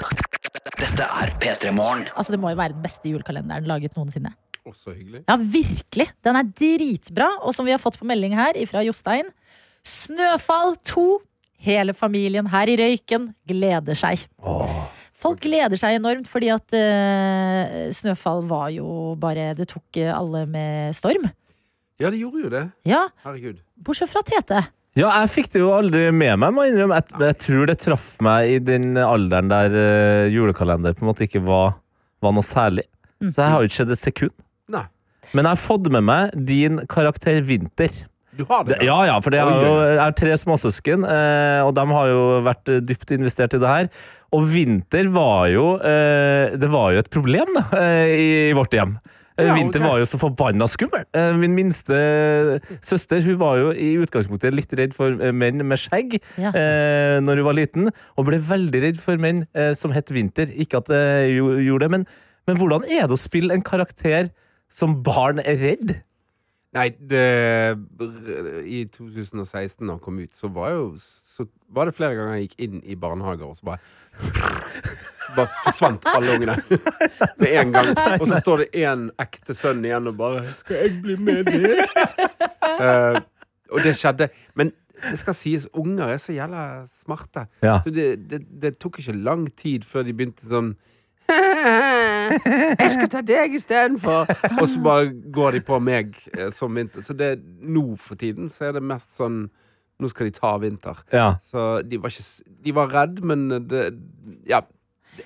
Dette 0.78 1.06
er 1.06 1.32
P3 1.42 1.72
Morgen. 1.74 2.04
Altså, 2.14 2.34
det 2.34 2.38
må 2.42 2.52
jo 2.52 2.58
være 2.58 2.74
den 2.76 2.84
beste 2.84 3.10
julekalenderen 3.10 3.66
laget 3.66 3.96
noensinne. 3.98 4.30
Å, 4.62 4.70
så 4.78 4.92
hyggelig. 4.94 5.24
Ja, 5.26 5.34
virkelig. 5.40 6.06
Den 6.22 6.38
er 6.38 6.46
dritbra. 6.46 7.28
Og 7.42 7.54
som 7.56 7.66
vi 7.66 7.74
har 7.74 7.82
fått 7.82 7.98
på 7.98 8.06
melding 8.06 8.36
her 8.38 8.58
fra 8.70 8.84
Jostein, 8.86 9.30
Snøfall 9.82 10.76
2. 10.86 11.06
Hele 11.62 11.94
familien 11.94 12.48
her 12.50 12.70
i 12.70 12.76
Røyken 12.78 13.28
gleder 13.46 13.98
seg. 13.98 14.22
Folk 15.22 15.42
gleder 15.44 15.78
seg 15.78 15.94
enormt, 16.00 16.26
fordi 16.30 16.48
at 16.50 16.74
uh, 16.74 17.90
Snøfall 17.94 18.42
var 18.50 18.72
jo 18.74 19.14
bare 19.22 19.52
Det 19.58 19.68
tok 19.70 20.00
alle 20.10 20.44
med 20.50 20.96
storm. 20.98 21.28
Ja, 22.02 22.10
de 22.10 22.18
gjorde 22.18 22.42
jo 22.42 22.50
det. 22.50 22.64
Ja, 22.88 23.04
Herregud. 23.22 23.60
bortsett 23.78 24.10
fra 24.10 24.24
Tete. 24.26 24.62
Ja, 24.98 25.08
jeg 25.22 25.30
fikk 25.32 25.52
det 25.54 25.62
jo 25.62 25.70
aldri 25.72 26.10
med 26.12 26.36
meg, 26.42 26.52
må 26.52 26.66
jeg 26.66 26.74
innrømme. 26.74 26.98
Jeg, 27.00 27.20
jeg 27.24 27.38
tror 27.40 27.68
det 27.70 27.78
traff 27.80 28.08
meg 28.24 28.50
i 28.52 28.58
den 28.60 28.98
alderen 29.00 29.48
der 29.48 29.72
uh, 29.72 30.26
julekalender 30.28 30.96
på 30.96 31.06
en 31.06 31.08
måte 31.08 31.24
ikke 31.24 31.40
var, 31.46 31.78
var 32.20 32.34
noe 32.36 32.44
særlig. 32.44 32.84
Så 33.22 33.38
jeg 33.38 33.54
har 33.54 33.62
jo 33.62 33.70
ikke 33.70 33.80
sett 33.80 33.94
et 33.94 34.02
sekund. 34.02 34.34
Nei. 34.72 34.84
Men 35.32 35.46
jeg 35.46 35.54
har 35.54 35.62
fått 35.62 35.88
med 35.94 36.04
meg 36.04 36.34
din 36.48 36.82
karakter 36.92 37.40
Vinter. 37.46 38.02
Du 38.36 38.44
har 38.48 38.64
det? 38.64 38.78
Det, 38.80 38.86
ja, 38.88 38.98
ja, 39.06 39.16
for 39.20 39.32
det 39.32 39.42
Oi, 39.44 39.52
jo, 39.60 39.72
oi, 39.72 39.80
oi. 39.82 39.88
jeg 39.92 40.00
har 40.00 40.14
tre 40.16 40.36
småsøsken, 40.40 41.04
eh, 41.04 41.60
og 41.66 41.74
de 41.76 41.84
har 41.90 42.06
jo 42.08 42.20
vært 42.46 42.70
eh, 42.72 42.80
dypt 42.88 43.12
investert 43.12 43.56
i 43.56 43.60
det 43.60 43.72
her. 43.72 43.90
Og 44.32 44.46
vinter 44.48 45.10
var 45.12 45.50
jo 45.52 45.66
eh, 45.84 46.54
Det 46.56 46.70
var 46.72 46.94
jo 46.94 47.02
et 47.02 47.10
problem 47.12 47.52
da, 47.58 47.66
eh, 47.76 48.12
i, 48.16 48.30
i 48.48 48.54
vårt 48.56 48.72
hjem. 48.76 48.96
Eh, 49.38 49.46
Ja, 49.48 49.54
Vinter 49.56 49.80
okay. 49.80 49.88
var 49.88 49.98
jo 50.02 50.06
så 50.10 50.18
forbanna 50.20 50.66
skummel. 50.68 51.06
Eh, 51.16 51.32
Min 51.40 51.54
minste 51.56 51.96
søster 52.84 53.22
hun 53.24 53.38
var 53.40 53.56
jo 53.62 53.70
i 53.72 53.94
utgangspunktet 54.02 54.52
litt 54.54 54.72
redd 54.76 54.92
for 54.96 55.14
eh, 55.20 55.32
menn 55.32 55.62
med 55.64 55.80
skjegg 55.80 56.18
Ja. 56.36 56.50
eh, 56.52 57.16
når 57.24 57.40
hun 57.40 57.48
var 57.48 57.56
liten, 57.56 57.90
og 58.16 58.26
ble 58.28 58.38
veldig 58.44 58.82
redd 58.84 59.00
for 59.00 59.16
menn 59.16 59.46
eh, 59.54 59.72
som 59.78 59.92
het 59.96 60.12
Vinter. 60.12 60.52
Ikke 60.52 60.82
at 60.82 60.92
jeg 60.92 61.38
gjorde 61.40 61.86
det, 61.86 61.90
men, 61.96 62.06
men 62.46 62.56
hvordan 62.60 62.84
er 62.84 63.06
det 63.08 63.16
å 63.16 63.20
spille 63.20 63.54
en 63.56 63.64
karakter 63.64 64.28
som 64.72 64.98
barn 65.04 65.40
er 65.40 65.56
redd? 65.60 65.94
Nei, 66.72 66.86
det, 66.96 67.24
i 68.64 68.86
2016 68.88 69.84
da 69.84 69.92
han 69.92 70.00
kom 70.00 70.16
ut, 70.22 70.30
så 70.32 70.48
var, 70.48 70.70
jo, 70.72 70.86
så 70.96 71.44
var 71.68 71.84
det 71.90 71.92
flere 71.98 72.16
ganger 72.16 72.38
jeg 72.38 72.46
gikk 72.46 72.62
inn 72.64 72.78
i 72.88 72.96
barnehager, 72.96 73.44
og 73.44 73.58
så 73.58 73.66
bare 73.74 73.82
Så 75.26 75.34
bare 75.36 75.48
forsvant 75.64 76.06
alle 76.12 76.36
ungene 76.36 76.56
med 77.40 77.48
en 77.60 77.72
gang. 77.74 77.90
Og 78.20 78.26
så 78.28 78.40
står 78.40 78.64
det 78.64 78.68
én 78.82 79.08
ekte 79.22 79.54
sønn 79.54 79.84
igjen 79.84 80.08
og 80.10 80.16
bare 80.18 80.44
'Skal 80.56 80.76
jeg 80.76 81.02
bli 81.02 81.16
med 81.16 81.44
deg?' 81.50 81.84
Uh, 82.62 83.20
og 83.72 83.82
det 83.84 83.96
skjedde. 83.96 84.28
Men 84.54 84.72
det 85.10 85.18
skal 85.18 85.34
sies, 85.34 85.66
unger 85.74 86.12
er 86.14 86.16
så 86.22 86.32
jævla 86.32 86.84
smarte. 86.86 87.46
Ja. 87.62 87.78
Så 87.82 87.90
det, 87.90 88.30
det, 88.30 88.42
det 88.62 88.78
tok 88.78 88.98
ikke 89.02 89.12
lang 89.18 89.48
tid 89.56 89.84
før 89.84 90.02
de 90.06 90.12
begynte 90.14 90.46
sånn 90.48 90.74
'Jeg 91.32 92.92
skal 92.92 93.08
ta 93.10 93.20
deg 93.24 93.54
istedenfor!' 93.56 94.30
Og 94.60 94.68
så 94.68 94.82
bare 94.82 95.10
går 95.34 95.58
de 95.58 95.60
på 95.66 95.78
meg 95.82 96.14
eh, 96.36 96.50
som 96.54 96.74
vinter. 96.74 97.02
Så 97.04 97.14
det, 97.16 97.38
nå 97.62 97.96
for 97.96 98.18
tiden 98.20 98.50
så 98.50 98.68
er 98.70 98.78
det 98.78 98.82
mest 98.82 99.16
sånn 99.18 99.48
Nå 100.02 100.08
skal 100.10 100.26
de 100.26 100.32
ta 100.34 100.56
vinter. 100.58 100.98
Ja. 101.14 101.36
Så 101.38 101.82
de 101.86 101.98
var 102.00 102.10
ikke 102.10 102.54
De 102.64 102.72
var 102.74 102.88
redd, 102.90 103.20
men 103.22 103.48
det 103.70 103.92
Ja. 104.48 104.62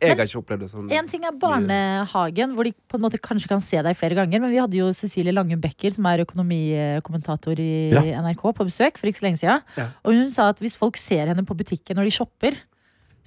Jeg 0.00 0.16
har 0.16 0.26
ikke 0.26 0.40
opplevd 0.42 0.64
det 0.64 0.68
sånn. 0.72 0.88
En 0.92 1.08
ting 1.10 1.24
er 1.28 1.34
barnehagen, 1.38 2.54
hvor 2.56 2.66
de 2.66 2.72
på 2.90 2.98
en 2.98 3.04
måte 3.04 3.20
kanskje 3.22 3.50
kan 3.52 3.62
se 3.62 3.78
deg 3.86 3.96
flere 3.98 4.18
ganger. 4.18 4.42
Men 4.42 4.50
vi 4.50 4.58
hadde 4.58 4.80
jo 4.80 4.88
Cecilie 4.96 5.34
Langum 5.34 5.60
Becker, 5.62 5.94
som 5.94 6.06
er 6.10 6.24
økonomikommentator 6.26 7.60
i 7.62 7.90
Ja. 7.94 8.22
NRK, 8.22 8.42
på 8.56 8.66
besøk 8.66 8.98
for 8.98 9.06
ikke 9.06 9.22
så 9.22 9.26
lenge 9.28 9.38
siden. 9.38 9.62
Ja. 9.76 9.90
Og 10.04 10.12
hun 10.18 10.30
sa 10.30 10.48
at 10.50 10.58
hvis 10.58 10.76
folk 10.76 10.96
ser 10.96 11.30
henne 11.30 11.46
på 11.46 11.56
butikken 11.56 11.96
når 11.96 12.10
de 12.10 12.16
shopper, 12.18 12.58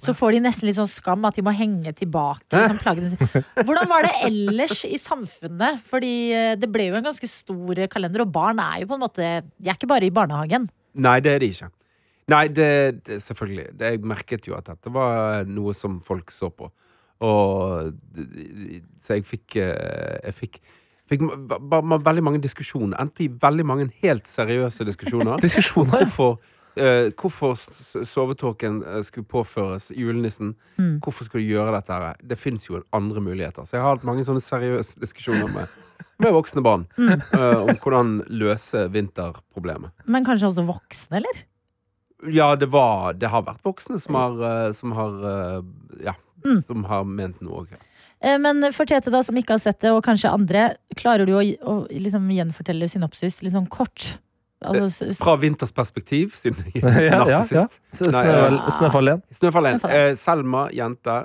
så 0.00 0.14
får 0.16 0.32
de 0.32 0.40
nesten 0.40 0.68
litt 0.68 0.78
sånn 0.78 0.88
skam 0.88 1.24
at 1.28 1.36
de 1.36 1.42
må 1.44 1.52
henge 1.52 1.92
tilbake 1.92 2.56
liksom. 2.56 3.18
Hvordan 3.66 3.88
var 3.90 4.06
det 4.06 4.14
ellers 4.24 4.84
i 4.88 4.96
samfunnet? 4.96 5.82
Fordi 5.90 6.12
eh, 6.32 6.54
det 6.56 6.70
ble 6.72 6.86
jo 6.88 6.96
en 6.96 7.04
ganske 7.04 7.28
stor 7.28 7.82
kalender, 7.92 8.24
og 8.24 8.32
barn 8.32 8.62
er 8.64 8.80
jo 8.80 8.86
på 8.92 8.96
en 8.96 9.04
måte 9.04 9.26
De 9.58 9.68
er 9.68 9.76
ikke 9.76 9.90
bare 9.90 10.08
i 10.08 10.14
barnehagen. 10.14 10.70
Nei, 10.96 11.20
det 11.20 11.34
er 11.34 11.44
det 11.44 11.52
ikke. 11.52 11.68
Nei, 12.30 12.44
det, 12.54 12.70
det 13.06 13.18
selvfølgelig. 13.24 13.70
Det, 13.74 13.94
jeg 13.94 14.04
merket 14.06 14.46
jo 14.48 14.54
at 14.58 14.68
dette 14.70 14.92
var 14.94 15.48
noe 15.48 15.74
som 15.76 15.98
folk 16.04 16.30
så 16.34 16.50
på. 16.54 16.70
Og 17.20 17.90
Så 19.00 19.18
jeg 19.18 19.26
fikk 19.28 19.58
eh, 19.60 20.20
Jeg 20.24 20.36
fikk, 20.36 20.62
fikk 21.10 21.26
veldig 21.26 22.24
mange 22.24 22.40
diskusjoner. 22.40 22.96
Endte 23.00 23.26
i 23.26 23.28
veldig 23.42 23.66
mange 23.66 23.90
helt 24.04 24.30
seriøse 24.30 24.86
diskusjoner. 24.88 25.36
Diskusjoner? 25.44 26.06
Hvorfor, 26.06 26.38
uh, 26.80 27.10
hvorfor 27.12 27.58
sovetåken 28.08 28.80
eh, 28.86 29.02
skulle 29.04 29.28
påføres 29.28 29.90
julenissen. 29.96 30.54
Hvorfor 31.04 31.28
skulle 31.28 31.44
du 31.44 31.52
gjøre 31.52 31.76
dette? 31.76 31.92
her? 31.92 32.24
Det 32.32 32.38
fins 32.40 32.68
jo 32.70 32.80
andre 32.96 33.20
muligheter. 33.20 33.68
Så 33.68 33.76
jeg 33.76 33.84
har 33.84 33.98
hatt 33.98 34.08
mange 34.08 34.24
sånne 34.24 34.44
seriøse 34.44 35.02
diskusjoner 35.02 35.50
med, 35.52 35.76
med 36.22 36.36
voksne 36.36 36.64
barn 36.64 36.88
eh, 36.96 37.60
om 37.60 37.74
hvordan 37.74 38.20
løse 38.32 38.86
vinterproblemet. 38.94 39.92
Men 40.08 40.24
kanskje 40.24 40.54
også 40.54 40.68
voksne, 40.72 41.20
eller? 41.20 41.44
Ja, 42.28 42.54
det 42.56 42.68
var 42.72 43.14
Det 43.14 43.28
har 43.32 43.42
vært 43.46 43.62
voksne 43.64 43.96
som 43.98 44.14
har, 44.14 44.34
eh, 44.66 44.72
som 44.72 44.92
har 44.92 45.14
eh, 45.34 45.62
Ja, 46.04 46.14
Mm. 46.44 46.62
som 46.64 46.84
har 46.88 47.04
ment 47.04 47.40
noe 47.42 47.66
òg. 47.66 47.72
Eh, 48.22 48.38
Men 48.38 48.72
for 48.72 48.86
Tete, 48.88 49.10
da, 49.12 49.20
som 49.22 49.36
ikke 49.36 49.50
har 49.52 49.58
sett 49.58 49.80
det, 49.80 49.90
og 49.92 50.02
kanskje 50.02 50.30
andre, 50.32 50.76
klarer 50.96 51.26
du 51.26 51.34
å, 51.36 51.42
å 51.68 51.74
liksom 51.92 52.30
gjenfortelle 52.32 52.88
synopsis 52.88 53.42
litt 53.42 53.52
sånn 53.52 53.68
kort? 53.68 54.18
Altså, 54.64 55.10
Fra 55.20 55.36
Vinters 55.36 55.72
perspektiv, 55.72 56.32
siden 56.36 56.64
jeg 56.72 56.82
Ja, 56.82 56.88
er 56.96 57.00
ja, 57.02 57.12
ja. 57.12 57.24
narsissist. 57.26 57.80
Snøfall 57.92 59.08
1. 59.08 59.22
Snøfall 59.36 59.66
1. 59.74 59.84
Eh, 59.90 60.14
Selma, 60.14 60.66
jente, 60.72 61.18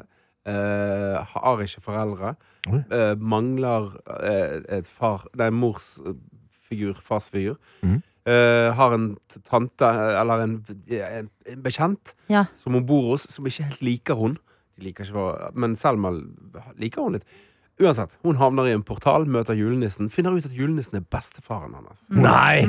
eh, 0.45 1.17
har 1.34 1.63
ikke 1.63 1.81
foreldre. 1.84 2.36
Eh, 2.67 3.15
mangler 3.15 3.91
eh, 4.23 4.62
et 4.79 4.86
far 4.88 5.23
Nei, 5.36 5.49
mors 5.51 5.99
figur, 6.67 6.93
farsfigur. 6.99 7.55
Mhm. 7.84 8.01
Eh, 8.25 8.71
har 8.73 8.93
en 8.95 9.11
tante, 9.45 9.85
eh, 9.85 10.19
eller 10.21 10.39
en, 10.47 10.53
en, 10.89 11.27
en 11.45 11.61
bekjent, 11.61 12.15
Ja. 12.31 12.45
som 12.57 12.73
hun 12.73 12.85
bor 12.85 13.11
hos, 13.11 13.27
som 13.29 13.45
ikke 13.45 13.67
helt 13.67 13.81
liker 13.85 14.15
hun. 14.17 14.38
De 14.77 14.88
liker 14.88 15.05
ikke 15.05 15.51
Men 15.53 15.75
Selma 15.77 16.09
liker 16.79 17.01
hun 17.05 17.13
litt. 17.19 17.27
Uansett, 17.77 18.15
hun 18.23 18.38
havner 18.39 18.69
i 18.69 18.71
en 18.73 18.83
portal, 18.88 19.25
møter 19.27 19.53
julenissen, 19.59 20.07
finner 20.09 20.31
ut 20.31 20.45
at 20.47 20.53
julenissen 20.55 20.95
er 20.95 21.03
bestefaren 21.11 21.73
hennes. 21.75 22.05
Nei! 22.09 22.63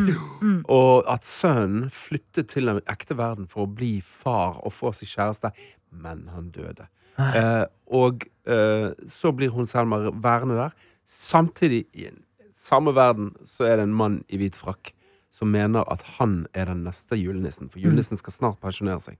Og 0.69 1.07
at 1.09 1.25
sønnen 1.25 1.87
flyttet 1.95 2.49
til 2.51 2.67
den 2.67 2.81
ekte 2.91 3.15
verden 3.17 3.47
for 3.49 3.65
å 3.65 3.71
bli 3.71 4.01
far 4.03 4.59
og 4.67 4.75
få 4.75 4.91
seg 4.99 5.09
kjæreste, 5.13 5.53
men 5.95 6.27
han 6.35 6.51
døde. 6.51 6.89
Eh, 7.17 7.65
og 7.97 8.27
eh, 8.51 8.91
så 9.09 9.31
blir 9.33 9.55
hun 9.55 9.71
Selma 9.71 10.03
værende 10.11 10.59
der. 10.59 10.75
Samtidig, 11.07 11.87
i 11.95 12.11
samme 12.53 12.93
verden, 12.99 13.31
så 13.47 13.65
er 13.71 13.79
det 13.79 13.87
en 13.87 13.95
mann 13.97 14.21
i 14.29 14.43
hvit 14.43 14.59
frakk 14.59 14.91
som 15.37 15.51
mener 15.53 15.85
at 15.93 16.05
han 16.17 16.47
er 16.57 16.71
den 16.71 16.85
neste 16.87 17.19
julenissen. 17.21 17.69
For 17.73 17.83
julenissen 17.83 18.17
skal 18.17 18.33
snart 18.33 18.61
pensjonere 18.63 19.03
seg. 19.05 19.19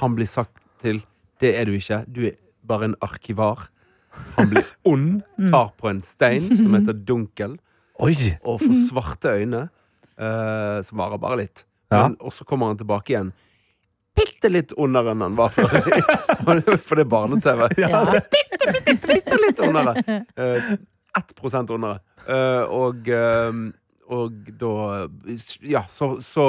Han 0.00 0.16
blir 0.18 0.26
sagt 0.26 0.58
til 0.82 1.02
det 1.42 1.52
er 1.58 1.68
du 1.68 1.76
ikke, 1.76 2.02
du 2.10 2.24
er 2.30 2.34
bare 2.66 2.90
en 2.90 2.96
arkivar. 3.04 3.68
Han 4.34 4.50
blir 4.50 4.66
ond, 4.92 5.22
tar 5.50 5.70
på 5.78 5.90
en 5.90 6.02
stein 6.06 6.44
som 6.48 6.74
heter 6.74 6.96
Dunkel 7.06 7.56
Oi! 8.04 8.14
og 8.42 8.58
får 8.62 8.74
svarte 8.88 9.34
øyne, 9.38 9.66
uh, 10.18 10.78
som 10.86 10.98
varer 10.98 11.20
bare 11.22 11.38
litt. 11.44 11.64
Ja. 11.92 12.08
Men, 12.08 12.16
og 12.18 12.34
så 12.34 12.46
kommer 12.48 12.72
han 12.72 12.80
tilbake 12.80 13.14
igjen. 13.14 13.30
Bitte 14.14 14.50
litt 14.50 14.74
ondere 14.78 15.14
enn 15.14 15.22
han 15.22 15.38
var 15.38 15.54
før. 15.54 15.70
For 16.86 16.98
det 16.98 17.04
er 17.04 17.10
barne-TV. 17.10 17.64
Ja. 17.82 18.02
Bitte, 18.10 18.74
bitte, 18.74 19.10
bitte 19.10 19.38
litt 19.42 19.62
ondere. 19.62 19.94
Uh, 20.38 20.74
1 21.14 21.70
ondere. 21.70 21.98
Uh, 22.26 22.62
og, 22.72 23.08
eh, 23.08 23.58
og 24.14 24.52
da 24.60 24.74
Ja, 25.66 25.84
så, 25.90 26.14
så 26.24 26.46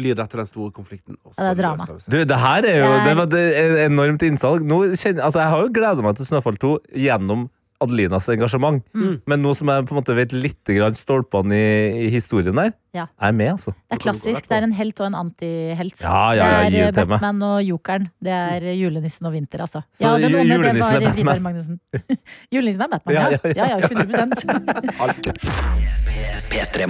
blir 0.00 0.16
dette 0.18 0.38
den 0.38 0.48
store 0.48 0.72
konflikten. 0.74 1.16
Også. 1.24 1.38
Ja, 1.38 1.50
det 1.50 1.58
er 1.58 1.62
drama. 1.62 1.86
Du, 1.86 2.18
det 2.32 2.42
her 2.42 2.68
er 2.68 2.76
jo 2.80 2.90
Det 3.04 3.14
var 3.18 3.30
det 3.30 3.46
er 3.60 3.78
enormt 3.86 4.24
innsalg. 4.26 4.66
Nå 4.66 4.82
kjenner, 4.94 5.24
altså, 5.28 5.42
jeg 5.42 5.54
har 5.54 5.64
jo 5.64 5.72
gleda 5.76 6.06
meg 6.06 6.18
til 6.18 6.28
Snøfall 6.30 6.60
2 6.62 6.74
gjennom 7.06 7.48
Adelinas 7.80 8.28
engasjement. 8.32 8.82
Mm. 8.92 9.20
Men 9.28 9.42
nå 9.44 9.54
som 9.56 9.70
jeg 9.72 9.88
på 9.88 9.94
en 9.94 10.00
måte 10.00 10.16
vet 10.16 10.34
litt 10.36 10.72
grann 10.76 10.96
stolpene 10.98 11.56
i, 11.56 12.06
i 12.06 12.10
historien 12.12 12.56
der, 12.56 12.74
Ja. 12.96 13.06
er 13.20 13.32
med, 13.32 13.52
altså. 13.52 13.72
Det 13.72 13.98
er 13.98 14.02
klassisk. 14.02 14.48
Det 14.48 14.56
er 14.56 14.66
en 14.66 14.72
helt 14.74 15.00
og 15.00 15.06
en 15.06 15.14
antihelt. 15.14 16.02
Ja, 16.02 16.32
ja, 16.34 16.48
ja, 16.64 16.90
det 16.90 16.98
er. 16.98 17.06
Batman 17.06 17.42
og 17.46 17.62
Jokeren. 17.62 18.08
Det 18.22 18.32
er 18.34 18.72
julenissen 18.74 19.26
og 19.26 19.32
vinter, 19.36 19.62
altså. 19.66 19.82
Så 19.94 20.02
Ja, 20.04 20.16
julenissen 20.18 20.80
var 20.80 20.92
er 20.98 21.00
Batman. 21.24 21.80
Julenissen 22.52 22.82
er 22.82 22.88
Batman, 22.88 23.14
ja. 23.14 23.28
Ja, 23.30 23.38
ja, 23.44 23.50
Ja, 23.56 23.78
ja, 23.78 23.86
100 23.86 25.30
P3 26.50 26.86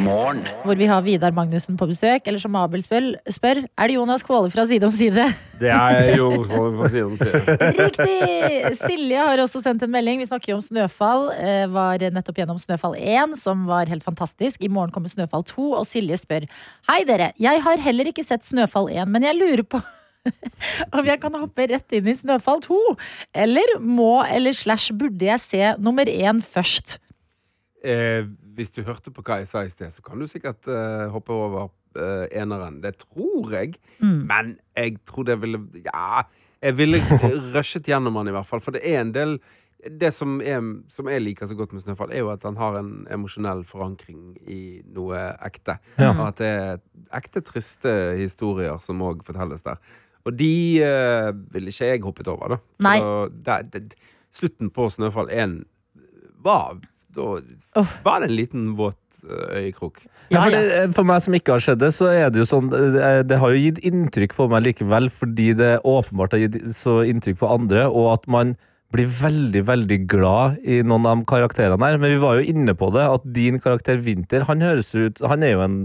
Hvor 0.64 0.74
vi 0.78 0.86
har 0.88 1.02
Vidar 1.04 1.32
Magnussen 1.36 1.76
på 1.76 1.86
besøk. 1.90 2.26
Eller 2.26 2.40
som 2.40 2.54
Abel 2.56 2.82
spør, 2.82 3.10
spør 3.28 3.60
er 3.76 3.90
det 3.90 3.96
Jonas 3.98 4.24
Kvåle 4.24 4.50
fra 4.52 4.64
Side 4.64 4.86
om 4.88 4.92
side? 4.94 5.26
Det 5.60 5.68
er 5.68 6.16
Jonas 6.16 6.46
Kvåle 6.48 6.72
fra 6.78 6.88
Side 6.88 7.04
om 7.04 7.16
side. 7.20 7.42
Riktig! 7.76 8.72
Silje 8.80 9.26
har 9.28 9.42
også 9.44 9.60
sendt 9.64 9.84
en 9.84 9.92
melding. 9.92 10.22
Vi 10.22 10.28
snakker 10.30 10.54
jo 10.54 10.58
om 10.60 10.64
Snøfall. 10.64 11.28
Eh, 11.36 11.66
var 11.72 12.00
nettopp 12.16 12.40
gjennom 12.40 12.60
Snøfall 12.62 12.96
1, 12.96 13.36
som 13.40 13.66
var 13.68 13.90
helt 13.92 14.06
fantastisk. 14.06 14.64
I 14.64 14.72
morgen 14.72 14.94
kommer 14.94 15.12
Snøfall 15.12 15.44
2, 15.44 15.68
og 15.82 15.84
Silje 15.90 16.18
spør 16.20 16.46
Hei 16.88 17.02
dere, 17.08 17.32
jeg 17.40 17.62
har 17.64 17.82
heller 17.84 18.10
ikke 18.10 18.26
sett 18.26 18.46
Snøfall 18.46 18.90
1, 18.94 19.10
men 19.10 19.26
jeg 19.26 19.38
lurer 19.38 19.66
på 19.66 19.82
om 20.96 21.06
jeg 21.06 21.20
kan 21.22 21.36
hoppe 21.40 21.66
rett 21.70 21.96
inn 21.96 22.08
i 22.10 22.16
Snøfall 22.16 22.60
2? 22.64 22.80
Eller 23.44 23.76
må 23.80 24.20
eller 24.26 24.56
slash 24.56 24.94
burde 24.96 25.28
jeg 25.30 25.42
se 25.42 25.70
nummer 25.80 26.08
én 26.10 26.42
først? 26.44 26.98
Eh, 27.80 28.26
hvis 28.56 28.74
du 28.76 28.82
hørte 28.84 29.12
på 29.14 29.24
hva 29.24 29.40
jeg 29.40 29.48
sa 29.48 29.64
i 29.64 29.72
sted, 29.72 29.92
så 29.94 30.04
kan 30.04 30.20
du 30.20 30.28
sikkert 30.28 30.68
eh, 30.68 31.06
hoppe 31.12 31.32
over 31.32 31.70
eh, 31.96 32.26
eneren. 32.42 32.80
Det 32.84 32.98
tror 33.06 33.54
jeg. 33.56 33.78
Men 34.00 34.58
jeg 34.76 34.98
tror 35.08 35.28
det 35.30 35.40
ville 35.40 35.62
Ja, 35.86 36.26
jeg 36.60 36.76
ville 36.76 37.00
rushet 37.56 37.88
gjennom 37.88 38.20
den 38.20 38.32
i 38.32 38.36
hvert 38.36 38.48
fall. 38.48 38.60
For 38.60 38.76
det 38.76 38.84
er 38.84 39.00
en 39.00 39.14
del 39.16 39.38
Det 40.00 40.10
som, 40.12 40.38
er, 40.44 40.60
som 40.92 41.08
jeg 41.08 41.22
liker 41.24 41.48
så 41.48 41.56
godt 41.56 41.72
med 41.72 41.80
Snøfall, 41.84 42.12
er 42.12 42.20
jo 42.24 42.28
at 42.32 42.42
han 42.44 42.58
har 42.60 42.76
en 42.80 43.06
emosjonell 43.10 43.62
forankring 43.64 44.36
i 44.44 44.82
noe 44.92 45.22
ekte. 45.46 45.78
Og 46.18 46.24
at 46.28 46.40
det 46.42 46.50
er 46.52 46.80
ekte 47.16 47.40
triste 47.46 47.94
historier 48.20 48.76
som 48.84 49.00
òg 49.06 49.24
fortelles 49.24 49.64
der. 49.64 49.80
Og 50.28 50.36
de 50.36 50.52
uh, 50.84 51.30
ville 51.54 51.72
ikke 51.72 51.86
jeg 51.94 52.02
hoppet 52.04 52.28
over, 52.28 52.56
da. 52.58 52.60
Da- 53.46 53.62
det, 53.64 53.94
slutten 54.30 54.68
på 54.70 54.90
Snøfall 54.92 55.30
1 55.32 55.62
var 56.44 56.76
da 57.10 57.40
var 58.04 58.20
det 58.22 58.28
en 58.30 58.36
liten 58.36 58.66
våt 58.78 59.24
eh, 59.24 59.64
øyekrok. 59.64 60.04
Ja, 60.30 60.36
Ja, 60.36 60.42
for, 60.44 60.50
det, 60.54 60.94
for 60.94 61.08
meg 61.08 61.22
som 61.24 61.34
ikke 61.34 61.56
har 61.56 61.64
sett 61.64 61.80
det, 61.80 61.88
så 61.96 62.06
er 62.14 62.28
det 62.30 62.38
jo 62.38 62.46
sånn 62.46 62.68
Det, 62.70 63.26
det 63.26 63.38
har 63.42 63.50
jo 63.50 63.58
gitt 63.58 63.80
inntrykk 63.82 64.36
på 64.38 64.46
meg 64.52 64.62
likevel, 64.68 65.08
fordi 65.10 65.48
det 65.58 65.72
åpenbart 65.82 66.36
har 66.36 66.44
gitt 66.44 66.60
så 66.76 67.00
inntrykk 67.02 67.40
på 67.40 67.50
andre, 67.50 67.88
og 67.90 68.12
at 68.12 68.28
man 68.30 68.54
blir 68.90 69.06
veldig, 69.06 69.60
veldig 69.68 69.98
glad 70.10 70.60
i 70.66 70.80
noen 70.82 71.06
av 71.06 71.20
de 71.20 71.26
karakterene 71.30 71.86
her. 71.86 71.98
Men 72.02 72.14
vi 72.16 72.22
var 72.22 72.38
jo 72.40 72.46
inne 72.52 72.74
på 72.78 72.88
det, 72.94 73.04
at 73.06 73.26
din 73.36 73.60
karakter 73.62 74.00
Winter, 74.02 74.46
han 74.48 74.64
høres 74.64 74.90
ut 74.98 75.20
Han 75.30 75.44
er 75.46 75.52
jo 75.54 75.60
en, 75.62 75.76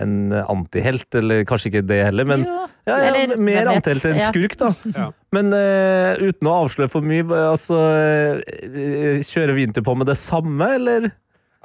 en 0.00 0.14
antihelt, 0.40 1.08
eller 1.20 1.44
kanskje 1.48 1.70
ikke 1.72 1.84
det 1.88 2.00
heller, 2.08 2.28
men 2.28 2.46
Jo. 2.46 2.56
ja, 2.88 2.96
ja, 2.96 3.10
Eller, 3.10 3.36
mer 3.36 3.68
antihelt 3.74 4.08
enn 4.08 4.20
Ja. 4.22 4.30
skurk, 4.32 4.56
da. 4.60 4.72
Ja. 4.96 5.10
Men 5.36 5.52
uh, 5.52 6.16
uten 6.22 6.48
å 6.48 6.56
avsløre 6.64 6.92
for 6.92 7.04
mye, 7.04 7.24
altså 7.50 7.80
eh, 7.92 9.20
Kjører 9.26 9.56
Winter 9.58 9.84
på 9.84 9.96
med 9.98 10.08
det 10.08 10.16
samme, 10.20 10.70
eller? 10.80 11.10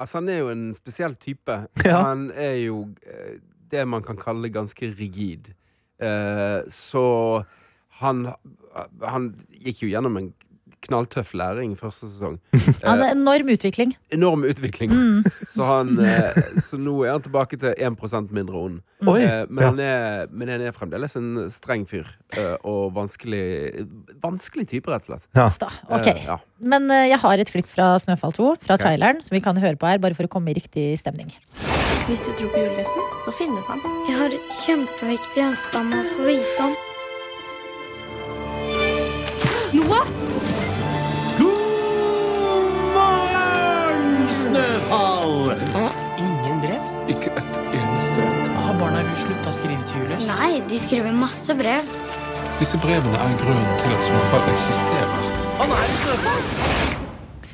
Altså, 0.02 0.18
han 0.18 0.30
er 0.34 0.39
jo 0.41 0.52
en 0.52 0.68
spesiell 0.74 1.16
type. 1.22 1.60
Ja. 1.86 1.99
Han 2.10 2.28
er 2.34 2.56
jo 2.64 2.88
eh, 3.06 3.36
det 3.72 3.84
man 3.88 4.02
kan 4.04 4.18
kalle 4.20 4.49
ganske 4.52 4.89
rigid. 4.97 5.54
Uh, 6.02 6.66
så 6.68 7.04
han, 8.02 8.26
han 9.05 9.34
gikk 9.61 9.84
jo 9.86 9.91
gjennom 9.91 10.17
en 10.22 10.32
knalltøff 10.82 11.36
læring 11.38 11.76
første 11.78 12.07
sesong. 12.09 12.39
Han 12.88 13.03
har 13.03 13.11
enorm 13.13 13.51
utvikling. 13.53 13.91
Enorm 14.09 14.41
utvikling. 14.49 14.89
Så, 15.53 15.61
han, 15.67 15.91
eh, 16.01 16.39
så 16.63 16.80
nå 16.82 16.95
er 17.05 17.11
han 17.13 17.22
tilbake 17.22 17.59
til 17.61 17.76
1% 17.78 18.32
mindre 18.34 18.57
ond. 18.57 18.80
Oi, 19.05 19.19
Eh, 19.22 19.43
men, 19.49 19.61
han 19.67 19.80
er, 19.84 20.26
men 20.34 20.49
han 20.49 20.63
er 20.65 20.74
fremdeles 20.74 21.13
en 21.19 21.30
streng 21.53 21.86
fyr. 21.89 22.09
eh, 22.34 22.55
og 22.65 22.95
vanskelig 22.97 23.86
Vanskelig 24.24 24.65
type, 24.74 24.89
rett 24.89 25.05
og 25.05 25.11
slett. 25.13 25.30
Ja. 25.38 25.47
Da. 25.61 25.69
Ok. 25.99 26.07
Eh, 26.15 26.26
ja. 26.26 26.39
Men 26.74 26.89
eh, 26.89 27.11
jeg 27.11 27.22
har 27.28 27.38
et 27.45 27.53
klipp 27.53 27.69
fra 27.69 27.91
Snøfall 28.01 28.34
2, 28.34 28.49
fra 28.65 28.80
traileren, 28.82 29.22
som 29.22 29.38
vi 29.38 29.43
kan 29.45 29.61
høre 29.61 29.78
på 29.78 29.86
her, 29.89 30.01
bare 30.01 30.17
for 30.17 30.26
å 30.26 30.34
komme 30.34 30.49
i 30.49 30.57
riktig 30.57 30.95
stemning. 31.01 31.30
Hvis 32.09 32.26
du 32.26 32.32
tror 32.34 32.49
på 32.55 32.57
julenissen, 32.65 33.05
så 33.22 33.34
finnes 33.38 33.69
han. 33.69 33.86
Jeg 34.09 34.17
har 34.17 34.34
et 34.34 34.57
kjempeviktig 34.65 35.45
ønske 35.51 35.78
om 35.84 35.93
å 35.93 36.01
få 36.15 36.26
vite 36.32 36.72
om 36.72 36.74
å 49.52 49.56
skrive 49.58 49.84
til 49.88 50.04
Julius? 50.04 50.28
Nei, 50.32 50.62
de 50.68 50.80
skriver 50.80 51.16
masse 51.16 51.56
brev. 51.60 51.89
Disse 52.62 52.80
brevene 52.80 53.18
er 53.20 53.36
grunnen 53.41 53.82
til 53.82 53.95
at 53.95 54.08
Snøfall 54.08 54.47
eksisterer. 54.54 55.28
Han 55.60 55.76
er 55.76 55.91
snøfall! 55.97 56.47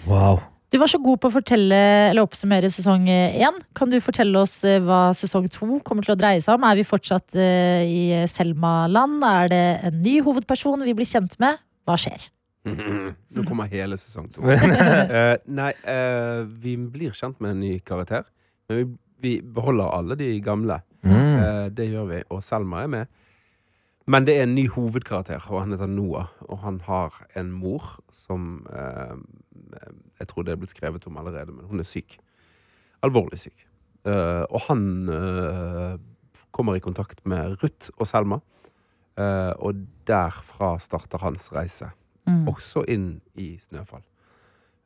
Wow. 0.07 0.39
Du 0.71 0.77
var 0.81 0.91
så 0.91 0.99
god 0.99 1.21
på 1.23 1.29
å 1.29 1.33
fortelle, 1.33 1.77
eller 2.11 2.27
oppsummere 2.27 2.69
sesong 2.71 3.07
én. 3.07 3.59
Kan 3.75 3.91
du 3.91 3.97
fortelle 4.03 4.39
oss 4.39 4.59
eh, 4.67 4.81
hva 4.83 5.13
sesong 5.15 5.47
to 5.51 5.79
kommer 5.87 6.03
til 6.03 6.13
å 6.13 6.19
dreie 6.19 6.41
seg 6.43 6.57
om? 6.57 6.65
Er 6.67 6.75
vi 6.79 6.83
fortsatt 6.87 7.37
eh, 7.39 7.87
i 7.87 8.01
Selma-land? 8.27 9.23
Er 9.23 9.51
det 9.53 9.63
en 9.87 10.01
ny 10.03 10.17
hovedperson 10.25 10.83
vi 10.87 10.95
blir 10.97 11.07
kjent 11.07 11.37
med? 11.43 11.63
Hva 11.87 11.95
skjer? 12.03 12.27
Nå 13.35 13.45
kommer 13.47 13.71
hele 13.71 13.95
sesong 13.99 14.27
to. 14.35 14.43
uh, 14.43 15.35
nei, 15.59 15.71
uh, 15.87 16.43
vi 16.59 16.75
blir 16.75 17.15
kjent 17.15 17.39
med 17.39 17.55
en 17.55 17.63
ny 17.63 17.77
karakter. 17.79 18.27
Men 18.67 18.81
vi, 18.81 18.87
vi 19.23 19.33
beholder 19.41 19.95
alle 19.95 20.19
de 20.19 20.33
gamle. 20.43 20.81
Mm. 21.05 21.13
Eh, 21.13 21.65
det 21.77 21.89
gjør 21.91 22.09
vi. 22.11 22.21
Og 22.33 22.43
Selma 22.43 22.83
er 22.83 22.91
med. 22.91 23.05
Men 24.07 24.23
det 24.23 24.37
er 24.37 24.45
en 24.45 24.55
ny 24.55 24.69
hovedkarakter, 24.71 25.43
og 25.51 25.65
han 25.65 25.75
heter 25.75 25.89
Noah. 25.91 26.29
Og 26.47 26.61
han 26.63 26.79
har 26.85 27.15
en 27.35 27.51
mor 27.51 27.97
som 28.11 28.65
eh, 28.71 29.15
Jeg 30.19 30.27
tror 30.27 30.43
det 30.43 30.53
er 30.53 30.61
blitt 30.61 30.75
skrevet 30.75 31.07
om 31.07 31.17
allerede, 31.19 31.51
men 31.51 31.67
hun 31.67 31.79
er 31.83 31.87
syk. 31.87 32.17
Alvorlig 33.03 33.39
syk. 33.39 33.65
Eh, 34.07 34.43
og 34.47 34.61
han 34.69 34.85
kommer 36.51 36.77
i 36.77 36.81
kontakt 36.81 37.25
med 37.25 37.59
Ruth 37.61 37.91
og 37.97 38.07
Selma. 38.07 38.39
Eh, 39.17 39.53
og 39.59 39.85
derfra 40.07 40.77
starter 40.81 41.21
hans 41.21 41.51
reise. 41.53 41.91
Også 42.27 42.83
inn 42.91 43.21
i 43.39 43.53
Snøfall. 43.61 44.03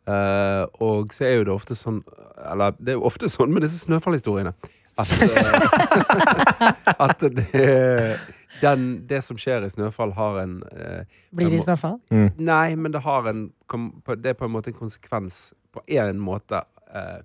Eh, 0.10 0.66
og 0.84 1.14
så 1.14 1.26
er 1.28 1.36
jo 1.36 1.44
det 1.46 1.54
ofte 1.54 1.76
sånn 1.78 2.00
Eller 2.42 2.74
det 2.80 2.90
er 2.90 2.96
jo 2.98 3.04
ofte 3.06 3.28
sånn 3.30 3.52
med 3.54 3.62
disse 3.62 3.84
Snøfall-historiene 3.84 4.56
at, 5.00 5.12
eh, 5.22 6.72
at 7.08 7.20
det, 7.36 8.20
den, 8.62 9.08
det 9.08 9.22
som 9.24 9.38
skjer 9.40 9.64
i 9.66 9.70
Snøfall, 9.72 10.12
har 10.18 10.40
en 10.44 10.58
eh, 10.76 11.06
Blir 11.32 11.50
det 11.54 11.62
i 11.62 11.64
Snøfall? 11.64 11.98
Snøfall? 12.10 12.44
Nei, 12.46 12.76
men 12.76 12.92
det 12.96 13.02
har 13.06 13.30
en 13.32 13.46
kom- 13.72 13.94
Det 14.18 14.34
er 14.34 14.40
på 14.40 14.46
en 14.50 14.56
måte 14.58 14.74
en 14.74 14.78
konsekvens 14.82 15.54
på 15.72 15.82
en 15.88 16.20
måte 16.20 16.64
eh, 16.94 17.20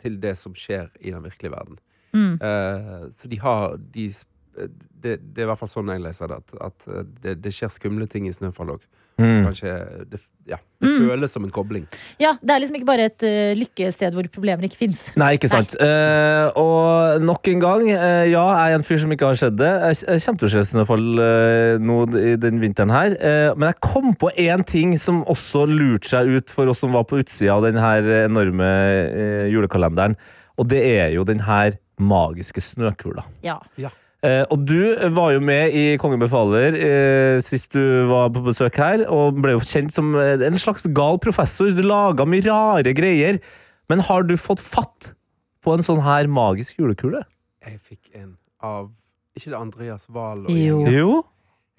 til 0.00 0.16
det 0.22 0.34
som 0.40 0.54
skjer 0.56 0.88
i 1.00 1.12
den 1.12 1.22
virkelige 1.22 1.52
verden. 1.52 1.76
Mm. 2.12 2.34
Eh, 2.40 3.02
så 3.14 3.28
de 3.28 3.38
har 3.40 3.76
de, 3.94 4.08
det, 5.02 5.18
det 5.20 5.42
er 5.42 5.46
i 5.46 5.50
hvert 5.52 5.60
fall 5.60 5.70
sånn 5.72 5.92
jeg 5.92 6.02
leser 6.02 6.32
det, 6.32 6.40
at, 6.40 6.56
at 6.72 6.88
det, 7.22 7.36
det 7.44 7.52
skjer 7.54 7.70
skumle 7.72 8.08
ting 8.10 8.26
i 8.28 8.32
Snøfall 8.34 8.74
òg. 8.78 8.88
Mm. 9.20 9.44
Kanskje 9.46 9.72
det, 10.10 10.18
ja, 10.48 10.56
det 10.80 10.88
Mm. 10.88 11.08
føles 11.08 11.30
som 11.30 11.44
en 11.44 11.50
kobling. 11.54 11.84
Ja, 12.18 12.32
det 12.40 12.50
er 12.50 12.60
liksom 12.62 12.76
ikke 12.78 12.88
bare 12.88 13.04
et 13.10 13.22
uh, 13.22 13.52
lykkested 13.58 14.16
hvor 14.16 14.26
problemer 14.32 14.64
ikke 14.66 14.80
fins. 14.80 15.12
Nei, 15.20 15.34
ikke 15.36 15.50
sant. 15.52 15.76
Eh, 15.78 16.48
og 16.58 17.20
nok 17.22 17.46
en 17.52 17.60
gang, 17.62 17.84
uh, 17.92 18.24
ja, 18.26 18.42
jeg 18.56 18.72
er 18.72 18.78
en 18.80 18.86
fyr 18.88 18.98
som 19.04 19.12
ikke 19.14 19.28
har 19.30 19.38
sett 19.38 19.54
det. 19.60 19.68
Jeg, 19.68 20.00
jeg 20.08 20.24
kommer 20.26 20.42
til 20.42 20.48
å 20.48 20.52
se 20.56 20.64
Snøfall 20.72 21.06
uh, 21.20 21.76
nå 21.78 21.98
i 22.18 22.34
den 22.40 22.58
vinteren 22.64 22.90
her. 22.90 23.14
Eh, 23.20 23.52
men 23.54 23.68
jeg 23.70 23.80
kom 23.84 24.10
på 24.18 24.32
én 24.42 24.64
ting 24.66 24.96
som 24.98 25.22
også 25.30 25.66
lurte 25.70 26.08
seg 26.10 26.32
ut 26.32 26.50
for 26.50 26.72
oss 26.72 26.82
som 26.82 26.92
var 26.96 27.04
på 27.06 27.20
utsida 27.22 27.54
av 27.54 27.66
den 27.68 27.78
her 27.78 28.02
enorme 28.24 28.68
eh, 29.06 29.46
julekalenderen. 29.52 30.16
Og 30.58 30.68
det 30.72 30.82
er 30.98 31.12
jo 31.14 31.22
den 31.28 31.44
her 31.46 31.76
magiske 32.02 32.60
snøkula. 32.64 33.22
Ja. 33.46 33.60
Eh, 33.78 33.92
og 34.52 34.60
du 34.68 34.76
var 35.16 35.32
jo 35.34 35.40
med 35.42 35.74
i 35.74 35.96
Kongen 35.98 36.20
befaler 36.22 36.76
eh, 36.78 37.40
sist 37.42 37.72
du 37.74 37.80
var 38.06 38.28
på 38.30 38.42
besøk 38.46 38.76
her, 38.78 39.02
og 39.10 39.40
ble 39.42 39.56
jo 39.56 39.62
kjent 39.66 39.90
som 39.94 40.12
eh, 40.14 40.36
en 40.46 40.58
slags 40.62 40.86
gal 40.94 41.18
professor. 41.22 41.72
Du 41.74 41.82
laga 41.82 42.26
mye 42.28 42.44
rare 42.46 42.94
greier. 42.94 43.40
Men 43.90 44.04
har 44.06 44.22
du 44.28 44.36
fått 44.38 44.62
fatt 44.62 45.10
på 45.62 45.74
en 45.74 45.82
sånn 45.84 46.00
her 46.06 46.30
magisk 46.30 46.78
julekule? 46.78 47.24
Jeg 47.66 47.80
fikk 47.82 48.12
en 48.18 48.36
av 48.62 48.90
Ikke 49.34 49.50
det 49.50 49.58
Andreas 49.58 50.06
Wahl 50.12 50.44
og 50.46 50.50
Jo. 50.54 50.78
gjengen? 50.84 50.92
Jo. 50.94 51.12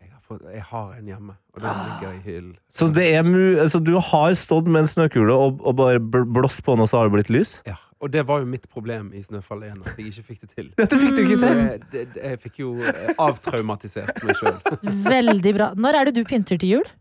Jeg 0.03 0.11
har, 0.11 0.21
fått, 0.27 0.43
jeg 0.51 0.63
har 0.67 0.91
en 0.97 1.07
hjemme, 1.13 1.33
og 1.55 1.61
den 1.63 1.81
ligger 1.87 2.13
i 2.15 2.21
hyllen. 2.25 2.53
Så, 2.67 2.87
det 2.91 3.07
er 3.15 3.23
mu 3.23 3.59
altså, 3.61 3.79
du 3.79 3.93
har 4.01 4.33
stått 4.39 4.67
med 4.67 4.83
en 4.83 4.89
snøkule 4.89 5.31
og, 5.33 5.61
og 5.63 5.75
bare 5.79 6.01
blåst 6.03 6.63
på 6.65 6.75
den, 6.75 6.83
og 6.83 6.89
så 6.91 6.99
har 6.99 7.07
det 7.11 7.15
blitt 7.17 7.31
lys? 7.33 7.55
Ja, 7.69 7.75
og 8.03 8.11
det 8.13 8.25
var 8.27 8.41
jo 8.43 8.49
mitt 8.51 8.65
problem 8.71 9.11
i 9.15 9.21
Snøfall 9.23 9.63
1, 9.69 9.77
at 9.87 9.99
jeg 10.01 10.11
ikke 10.11 10.25
fikk 10.31 10.41
det 10.43 10.49
til. 10.57 10.71
Dette 10.81 10.99
fikk 10.99 11.15
du 11.15 11.21
ikke 11.23 11.37
til! 11.39 11.61
jeg, 11.63 11.79
det, 11.93 12.03
det- 12.17 12.25
jeg 12.27 12.41
fikk 12.43 12.59
jo 12.65 12.73
eh, 12.83 13.13
avtraumatisert 13.23 14.19
meg 14.27 14.35
sjøl. 14.41 14.59
Veldig 15.15 15.55
bra. 15.57 15.71
Når 15.79 15.99
er 16.01 16.11
det 16.11 16.17
du 16.19 16.27
pynter 16.27 16.59
til 16.61 16.77
jul? 16.77 16.91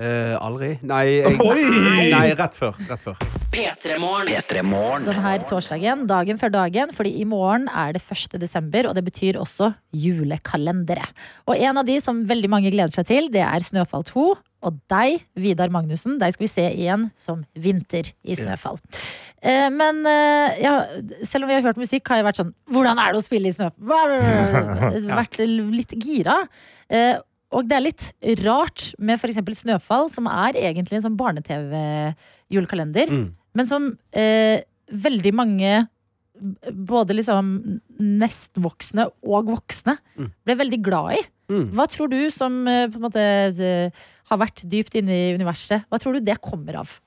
Eh, 0.00 0.32
aldri. 0.40 0.70
Nei, 0.88 1.02
jeg, 1.20 1.34
nei, 2.14 2.30
rett 2.38 2.54
før. 2.56 2.76
Rett 2.88 3.02
før. 3.04 3.18
P3morgen. 3.52 4.30
P3 4.30 4.62
Morgen. 4.64 5.04
Den 5.04 5.18
her 5.20 5.42
torsdagen, 5.44 6.06
dagen 6.08 6.38
før 6.40 6.52
dagen, 6.54 6.94
fordi 6.96 7.12
i 7.20 7.26
morgen 7.28 7.66
er 7.68 7.92
det 7.98 8.00
1. 8.06 8.38
desember, 8.40 8.88
og 8.88 8.96
det 8.96 9.02
betyr 9.04 9.36
også 9.42 9.68
julekalendere. 9.92 11.04
Og 11.50 11.58
en 11.58 11.80
av 11.82 11.88
de 11.88 11.98
som 12.00 12.22
veldig 12.28 12.48
mange 12.52 12.72
gleder 12.72 12.94
seg 12.96 13.08
til, 13.10 13.28
det 13.34 13.42
er 13.44 13.66
Snøfall 13.66 14.06
2. 14.08 14.24
Og 14.66 14.76
deg, 14.92 15.22
Vidar 15.40 15.70
Magnussen, 15.72 16.18
deg 16.20 16.34
skal 16.34 16.44
vi 16.44 16.50
se 16.52 16.66
igjen 16.74 17.06
som 17.16 17.44
vinter 17.56 18.10
i 18.28 18.34
Snøfall. 18.36 18.76
Ja. 19.40 19.70
men 19.72 20.02
eh, 20.04 20.58
ja, 20.60 20.74
selv 21.24 21.46
om 21.46 21.48
vi 21.48 21.56
har 21.56 21.64
hørt 21.64 21.80
musikk, 21.80 22.04
har 22.12 22.20
jeg 22.20 22.26
vært 22.26 22.40
sånn 22.42 22.50
Hvordan 22.68 22.98
er 23.00 23.14
det 23.14 23.22
å 23.22 23.24
spille 23.24 23.48
i 23.48 23.54
Snøfall? 23.56 24.12
Vært 25.22 25.38
litt 25.40 25.94
gira. 26.04 26.36
Eh, 26.92 27.16
og 27.50 27.66
det 27.66 27.78
er 27.78 27.86
litt 27.86 28.10
rart 28.44 28.90
med 29.00 29.16
f.eks. 29.16 29.40
Snøfall, 29.64 30.10
som 30.12 30.28
er 30.30 30.58
egentlig 30.60 31.00
en 31.00 31.06
sånn 31.08 31.16
barne-TV-julekalender. 31.18 33.10
Mm. 33.10 33.24
Men 33.56 33.66
som 33.66 33.88
eh, 34.12 34.60
veldig 34.90 35.32
mange 35.40 35.72
både 36.72 37.16
liksom 37.18 37.50
nestvoksne 38.00 39.08
og 39.28 39.50
voksne 39.52 39.96
Mm. 40.16 40.30
ble 40.46 40.54
veldig 40.56 40.78
glad 40.84 41.18
i. 41.18 41.20
Mm. 41.50 41.66
Hva 41.74 41.84
tror 41.90 42.08
du 42.12 42.20
som 42.32 42.60
eh, 42.68 42.86
på 42.88 42.96
en 43.00 43.04
måte 43.04 43.20
eh, 43.20 43.90
har 44.30 44.40
vært 44.40 44.64
dypt 44.70 44.96
inne 45.00 45.14
i 45.14 45.30
universet, 45.34 45.86
hva 45.90 45.98
tror 46.00 46.16
du 46.16 46.24
det 46.24 46.38
kommer 46.44 46.80
av? 46.82 46.98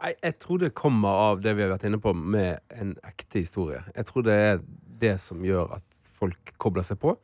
Nei, 0.00 0.12
jeg 0.18 0.38
tror 0.42 0.60
det 0.60 0.74
kommer 0.76 1.20
av 1.30 1.44
det 1.44 1.54
vi 1.54 1.62
har 1.64 1.70
vært 1.70 1.86
inne 1.88 2.00
på 2.02 2.12
med 2.18 2.58
en 2.74 2.96
ekte 3.06 3.44
historie. 3.44 3.80
Jeg 3.94 4.08
tror 4.08 4.26
det 4.26 4.34
er 4.34 4.58
det 5.04 5.14
som 5.22 5.44
gjør 5.44 5.76
at 5.78 6.02
folk 6.18 6.54
kobler 6.60 6.86
seg 6.86 6.98
på. 7.02 7.14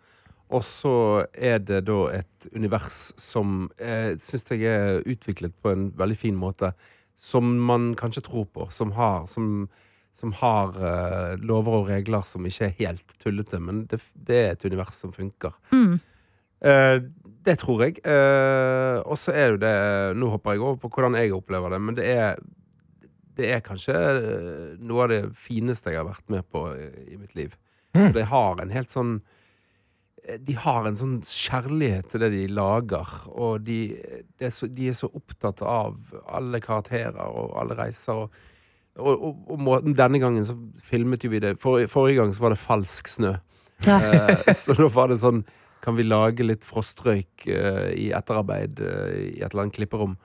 Og 0.51 0.65
så 0.67 0.95
er 1.35 1.61
det 1.63 1.85
da 1.87 1.99
et 2.17 2.49
univers 2.57 3.11
som 3.21 3.69
eh, 3.79 4.17
syns 4.19 4.49
jeg 4.51 4.67
er 4.67 5.05
utviklet 5.07 5.55
på 5.63 5.71
en 5.71 5.91
veldig 5.99 6.19
fin 6.19 6.39
måte. 6.39 6.73
Som 7.15 7.53
man 7.69 7.93
kanskje 7.99 8.25
tror 8.27 8.49
på. 8.51 8.67
Som 8.75 8.95
har, 8.97 9.29
som, 9.31 9.69
som 10.15 10.35
har 10.41 10.75
eh, 10.75 11.35
lover 11.43 11.83
og 11.83 11.91
regler 11.93 12.27
som 12.27 12.47
ikke 12.49 12.67
er 12.67 12.79
helt 12.81 13.15
tullete. 13.23 13.61
Men 13.63 13.85
det, 13.91 14.01
det 14.15 14.41
er 14.41 14.57
et 14.57 14.67
univers 14.67 14.99
som 14.99 15.15
funker. 15.15 15.55
Mm. 15.71 16.01
Eh, 16.61 16.97
det 17.47 17.57
tror 17.63 17.85
jeg. 17.87 18.01
Eh, 18.05 19.01
og 19.01 19.17
så 19.19 19.33
er 19.33 19.55
jo 19.55 19.61
det 19.63 19.75
Nå 20.21 20.29
hopper 20.35 20.57
jeg 20.57 20.65
over 20.65 20.81
på 20.83 20.91
hvordan 20.93 21.17
jeg 21.19 21.33
opplever 21.37 21.73
det, 21.75 21.81
men 21.87 21.97
det 21.99 22.09
er 22.13 22.41
det 23.41 23.51
er 23.55 23.65
kanskje 23.65 23.97
eh, 23.97 24.71
noe 24.85 25.05
av 25.07 25.13
det 25.13 25.21
fineste 25.39 25.93
jeg 25.93 26.01
har 26.01 26.09
vært 26.09 26.27
med 26.33 26.47
på 26.53 26.67
i, 26.77 26.89
i 27.15 27.19
mitt 27.21 27.37
liv. 27.39 27.55
Mm. 27.97 28.11
De 28.15 28.25
har 28.31 28.61
en 28.63 28.75
helt 28.75 28.93
sånn 28.93 29.15
eh, 30.27 30.39
de 30.45 30.57
har 30.61 30.87
en 30.87 30.99
sånn 30.99 31.17
kjærlighet 31.27 32.11
til 32.13 32.25
det 32.25 32.33
de 32.35 32.45
lager, 32.53 33.15
og 33.31 33.65
de, 33.67 33.81
det 34.39 34.51
er 34.51 34.55
så, 34.55 34.69
de 34.69 34.91
er 34.91 34.99
så 34.99 35.09
opptatt 35.09 35.63
av 35.65 36.13
alle 36.29 36.61
karakterer 36.65 37.23
og 37.25 37.57
alle 37.63 37.79
reiser. 37.79 38.27
Og, 38.27 38.45
og, 39.01 39.15
og, 39.15 39.41
og 39.55 39.65
måten, 39.71 39.97
denne 39.97 40.21
gangen 40.23 40.47
så 40.47 40.59
filmet 40.85 41.25
jo 41.25 41.33
vi 41.33 41.41
det 41.43 41.57
For, 41.63 41.81
Forrige 41.89 42.21
gang 42.21 42.35
så 42.37 42.45
var 42.45 42.55
det 42.55 42.61
falsk 42.61 43.09
snø. 43.09 43.35
Ja. 43.87 43.97
Eh, 43.97 44.53
så 44.61 44.77
da 44.77 44.91
var 44.93 45.09
det 45.09 45.23
sånn 45.23 45.45
Kan 45.85 45.97
vi 45.97 46.07
lage 46.07 46.47
litt 46.47 46.67
frostrøyk 46.69 47.47
uh, 47.49 47.89
i 47.95 48.11
etterarbeid 48.17 48.83
uh, 48.85 49.15
i 49.17 49.39
et 49.41 49.51
eller 49.51 49.67
annet 49.67 49.79
klipperom? 49.79 50.19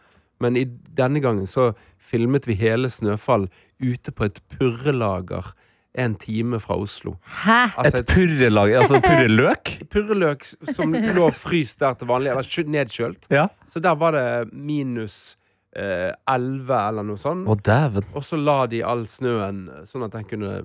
Men 0.44 0.58
i 0.60 0.66
denne 0.68 1.22
gangen 1.24 1.48
så 1.48 1.72
filmet 2.02 2.48
vi 2.48 2.58
hele 2.60 2.90
Snøfall 2.92 3.48
ute 3.80 4.12
på 4.12 4.28
et 4.28 4.42
purrelager 4.52 5.54
en 5.96 6.16
time 6.20 6.60
fra 6.60 6.76
Oslo. 6.76 7.16
Hæ? 7.46 7.62
Altså 7.80 8.02
Et 8.02 8.10
purrelager, 8.12 8.80
altså 8.82 9.00
purreløk? 9.00 9.72
purreløk 9.94 10.44
som 10.76 10.92
lå 10.92 11.30
fryst 11.32 11.80
der 11.80 11.96
til 11.96 12.10
vanlig, 12.12 12.34
eller 12.34 12.70
nedkjølt. 12.70 13.30
Ja. 13.32 13.48
Så 13.68 13.80
der 13.80 13.96
var 13.96 14.12
det 14.12 14.54
minus 14.54 15.38
eh, 15.76 16.12
11 16.32 16.74
eller 16.80 17.06
noe 17.06 17.20
sånt. 17.20 17.48
Å, 17.48 17.56
dæven. 17.60 18.08
Og 18.16 18.26
så 18.26 18.40
la 18.40 18.58
de 18.72 18.82
all 18.86 19.06
snøen 19.12 19.66
sånn 19.88 20.06
at 20.08 20.16
den 20.16 20.28
kunne 20.30 20.60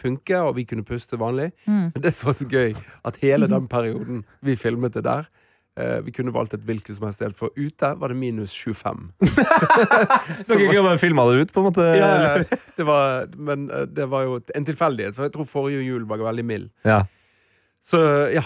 funke, 0.00 0.40
og 0.42 0.56
vi 0.58 0.66
kunne 0.68 0.86
puste 0.86 1.18
vanlig. 1.20 1.50
Mm. 1.66 1.90
Men 1.94 2.04
det 2.04 2.14
som 2.18 2.30
var 2.30 2.38
så 2.38 2.48
gøy, 2.50 2.74
at 3.08 3.20
hele 3.22 3.50
den 3.50 3.68
perioden 3.70 4.24
vi 4.44 4.56
filmet 4.58 4.96
det 4.96 5.04
der 5.06 5.28
eh, 5.78 5.98
Vi 6.04 6.14
kunne 6.14 6.34
valgt 6.34 6.56
et 6.56 6.64
hvilket 6.66 6.96
som 6.96 7.08
helst 7.08 7.22
sted, 7.22 7.36
for 7.38 7.54
ute 7.56 7.92
var 7.98 8.12
det 8.12 8.18
minus 8.20 8.54
25. 8.56 9.10
Dere 10.48 10.72
kan 10.72 10.88
bare 10.90 11.02
filma 11.02 11.28
det 11.30 11.44
ut, 11.44 11.54
på 11.54 11.62
en 11.62 11.70
måte? 11.70 11.86
Ja, 11.98 12.40
det 12.78 12.88
var, 12.88 13.30
men 13.36 13.68
eh, 13.70 13.86
det 13.90 14.08
var 14.10 14.26
jo 14.26 14.40
en 14.54 14.68
tilfeldighet, 14.68 15.16
for 15.16 15.28
jeg 15.28 15.36
tror 15.36 15.48
forrige 15.50 15.86
jul 15.86 16.08
var 16.08 16.24
veldig 16.30 16.46
mild. 16.46 16.72
Ja. 16.88 17.04
Så 17.88 17.98
ja. 18.34 18.42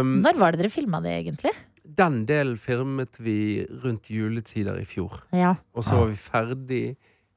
um, 0.00 0.18
Når 0.24 0.40
var 0.40 0.52
det 0.52 0.64
dere 0.64 0.72
filma 0.72 0.98
det, 1.04 1.14
egentlig? 1.22 1.52
Den 1.98 2.22
delen 2.28 2.58
filmet 2.60 3.18
vi 3.22 3.64
rundt 3.84 4.10
juletider 4.12 4.78
i 4.80 4.86
fjor. 4.88 5.22
Ja. 5.36 5.56
Og 5.76 5.86
så 5.86 5.98
var 6.00 6.12
vi 6.12 6.20
ferdig 6.20 6.84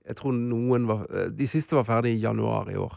Jeg 0.06 0.20
tror 0.20 0.36
noen 0.38 0.84
var 0.86 1.08
eh, 1.10 1.32
De 1.34 1.48
siste 1.50 1.74
var 1.74 1.88
ferdig 1.88 2.12
i 2.14 2.22
januar 2.22 2.70
i 2.70 2.78
år. 2.78 2.94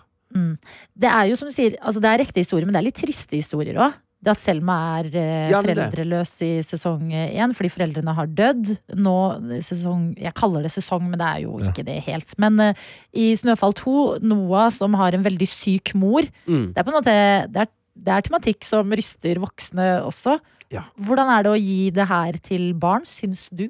Det 0.93 1.09
er 1.09 1.31
jo 1.31 1.39
som 1.41 1.49
du 1.49 1.55
sier, 1.55 1.79
altså 1.81 2.03
det 2.05 2.11
er 2.11 2.23
ekte 2.27 2.43
historier, 2.43 2.67
men 2.69 2.77
det 2.77 2.83
er 2.83 2.89
litt 2.91 3.01
triste 3.01 3.39
historier 3.39 3.79
òg. 3.81 3.97
Det 4.19 4.33
at 4.33 4.41
Selma 4.41 4.77
er 4.99 5.09
eh, 5.15 5.51
Ja, 5.53 5.61
foreldreløs 5.63 6.33
i 6.43 6.51
sesong 6.67 7.13
én 7.15 7.53
fordi 7.55 7.71
foreldrene 7.71 8.15
har 8.17 8.27
dødd. 8.27 8.73
Nå 8.99 9.15
sesong 9.63 10.11
Jeg 10.19 10.35
kaller 10.39 10.67
det 10.67 10.73
sesong, 10.75 11.05
men 11.07 11.21
det 11.21 11.29
er 11.29 11.45
jo 11.45 11.55
ikke 11.63 11.87
det 11.87 12.01
helt. 12.09 12.35
Men 12.43 12.59
eh, 12.65 12.87
i 13.15 13.31
Snøfall 13.39 13.77
2, 13.79 13.95
Noah 14.27 14.73
som 14.75 14.99
har 14.99 15.15
en 15.15 15.27
veldig 15.27 15.49
syk 15.49 15.95
mor. 15.95 16.27
Mm. 16.51 16.73
Det 16.75 16.83
er 16.83 16.89
på 16.89 16.93
en 16.93 16.99
måte 16.99 17.17
det 17.55 17.63
er, 17.63 17.71
det 17.99 18.15
er 18.15 18.27
tematikk 18.27 18.67
som 18.67 18.91
ryster 18.91 19.39
voksne 19.43 19.89
også. 20.03 20.39
Ja. 20.75 20.83
Hvordan 21.01 21.31
er 21.33 21.43
det 21.47 21.53
å 21.55 21.59
gi 21.61 21.91
det 21.97 22.07
her 22.11 22.37
til 22.45 22.75
barn, 22.77 23.07
syns 23.09 23.47
du? 23.57 23.67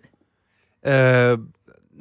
Eh, 0.82 1.36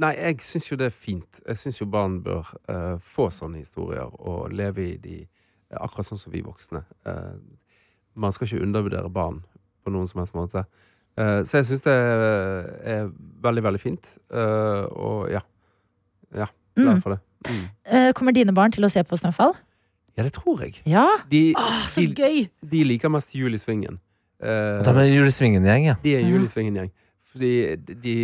nei, 0.01 0.13
jeg 0.17 0.41
syns 0.45 0.69
jo 0.71 0.77
det 0.79 0.87
er 0.89 0.95
fint. 0.95 1.41
Jeg 1.47 1.57
syns 1.61 1.79
jo 1.81 1.85
barn 1.93 2.19
bør 2.25 2.49
eh, 2.69 2.95
få 3.03 3.29
sånne 3.33 3.61
historier 3.61 4.09
og 4.19 4.53
leve 4.57 4.87
i 4.93 4.97
de 5.01 5.17
eh, 5.21 5.77
akkurat 5.81 6.07
sånn 6.09 6.21
som 6.21 6.33
vi 6.33 6.41
voksne. 6.45 6.81
Eh, 7.05 7.35
man 8.17 8.33
skal 8.33 8.49
ikke 8.49 8.63
undervurdere 8.65 9.09
barn 9.13 9.43
på 9.85 9.93
noen 9.93 10.09
som 10.09 10.23
helst 10.23 10.33
måte. 10.37 10.65
Eh, 11.17 11.43
så 11.45 11.59
jeg 11.61 11.69
syns 11.69 11.85
det 11.85 11.93
er 11.93 13.07
veldig, 13.45 13.63
veldig 13.69 13.81
fint. 13.83 14.09
Eh, 14.33 14.83
og 14.97 15.29
ja. 15.33 15.43
Ja, 16.35 16.49
glad 16.75 16.97
Mm. 16.97 17.01
for 17.01 17.13
det. 17.15 17.19
Mm. 17.47 18.13
Kommer 18.17 18.33
dine 18.33 18.51
barn 18.53 18.71
til 18.73 18.83
å 18.83 18.89
se 18.91 18.99
på 19.05 19.15
Snøfall? 19.17 19.53
Ja, 20.17 20.23
det 20.25 20.33
tror 20.33 20.59
jeg. 20.65 20.81
Ja? 20.89 21.05
De, 21.29 21.53
Åh, 21.55 21.85
så 21.87 22.01
de, 22.01 22.13
gøy! 22.17 22.49
de 22.65 22.81
liker 22.83 23.09
mest 23.13 23.35
Jul 23.37 23.53
i 23.53 23.57
Svingen. 23.61 23.99
Eh, 24.41 24.83
De 24.85 24.93
er 25.01 25.09
Julesvingen-gjeng, 25.15 25.85
ja. 25.91 25.95
De 26.03 26.15
er 26.15 26.21
Ja. 26.21 26.27
Jul 26.29 26.43
i 26.45 26.47
Svingen-gjeng. 26.51 26.91
Fordi 27.31 27.51
de, 27.85 27.95
de 28.03 28.15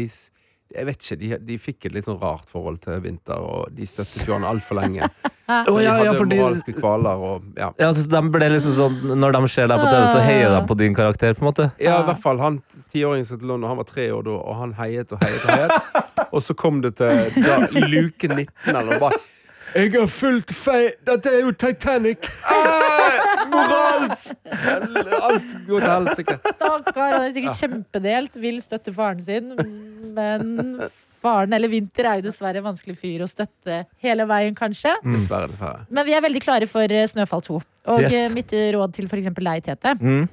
Jeg 0.74 0.86
vet 0.88 0.98
ikke, 1.04 1.16
de, 1.22 1.28
de 1.46 1.56
fikk 1.62 1.86
et 1.86 1.94
litt 1.94 2.06
sånn 2.08 2.18
rart 2.22 2.50
forhold 2.50 2.80
til 2.82 2.98
vinter, 3.04 3.38
og 3.38 3.68
de 3.78 3.86
støttet 3.86 4.26
jo 4.26 4.34
han 4.34 4.44
altfor 4.50 4.80
lenge. 4.80 5.06
Så 5.46 5.76
de 5.76 5.84
ja, 5.84 5.92
hadde 6.00 6.14
fordi- 6.18 6.38
moralske 6.40 6.74
kvaler 6.74 7.20
og 7.28 7.44
ja. 7.60 7.68
Ja, 7.78 7.90
så 7.94 8.08
de 8.10 8.22
ble 8.32 8.48
liksom 8.50 8.72
sånn, 8.78 8.96
Når 9.20 9.34
de 9.36 9.42
ser 9.52 9.68
deg 9.68 9.82
på 9.84 9.90
TV, 9.92 10.06
så 10.08 10.22
heier 10.24 10.50
de 10.56 10.62
på 10.70 10.78
din 10.80 10.96
karakter. 10.96 11.34
på 11.36 11.44
en 11.44 11.50
måte 11.52 11.66
Ja, 11.84 11.98
i 12.00 12.06
hvert 12.08 12.22
fall 12.24 12.40
han 12.40 12.62
tiåringen 12.94 13.26
som 13.28 13.38
til 13.42 13.48
London, 13.52 13.68
han 13.74 13.78
var 13.78 13.84
tre 13.90 14.08
år 14.16 14.24
da, 14.24 14.38
og 14.40 14.56
han 14.62 14.74
heiet 14.80 15.12
og 15.12 15.20
heiet 15.22 15.44
og 15.44 15.52
heiet. 15.52 16.02
Og 16.34 16.42
så 16.42 16.56
kom 16.58 16.80
det 16.82 16.96
til 16.98 17.44
da, 17.44 17.60
luke 17.86 18.26
19 18.32 18.48
eller 18.74 18.98
noe. 18.98 19.12
Jeg 19.74 19.90
har 19.96 20.08
fulgt 20.12 20.52
feil 20.54 20.92
Dette 21.08 21.32
er 21.34 21.40
jo 21.46 21.52
Titanic! 21.58 22.28
Ah, 22.46 23.46
moralsk! 23.50 24.36
Alt 24.54 25.56
går 25.68 25.80
til 25.82 25.90
helsike. 25.90 26.36
Stakkar, 26.46 27.16
han 27.18 27.26
er 27.26 27.34
sikkert 27.36 27.58
kjempedelt, 27.60 28.38
vil 28.44 28.60
støtte 28.64 28.94
faren 28.96 29.22
sin, 29.26 29.50
men 30.14 30.78
faren 31.24 31.56
eller 31.58 31.72
Vinter 31.72 32.06
er 32.10 32.22
jo 32.22 32.28
dessverre 32.28 32.62
en 32.62 32.68
vanskelig 32.68 32.96
fyr 33.00 33.24
å 33.26 33.30
støtte 33.32 33.82
hele 34.04 34.26
veien, 34.30 34.56
kanskje. 34.58 34.94
Dessverre, 35.08 35.50
dessverre. 35.54 35.86
Men 35.90 36.08
vi 36.08 36.16
er 36.18 36.24
veldig 36.26 36.42
klare 36.44 36.68
for 36.70 36.84
eh, 36.94 37.06
Snøfall 37.10 37.44
2. 37.50 37.60
Og 37.96 38.02
Yes. 38.06 38.14
eh, 38.20 38.30
mitt 38.36 38.54
råd 38.78 38.94
til 38.96 39.10
f.eks. 39.10 39.30
deg, 39.34 39.64
Tete, 39.70 39.96
Mm. 40.00 40.28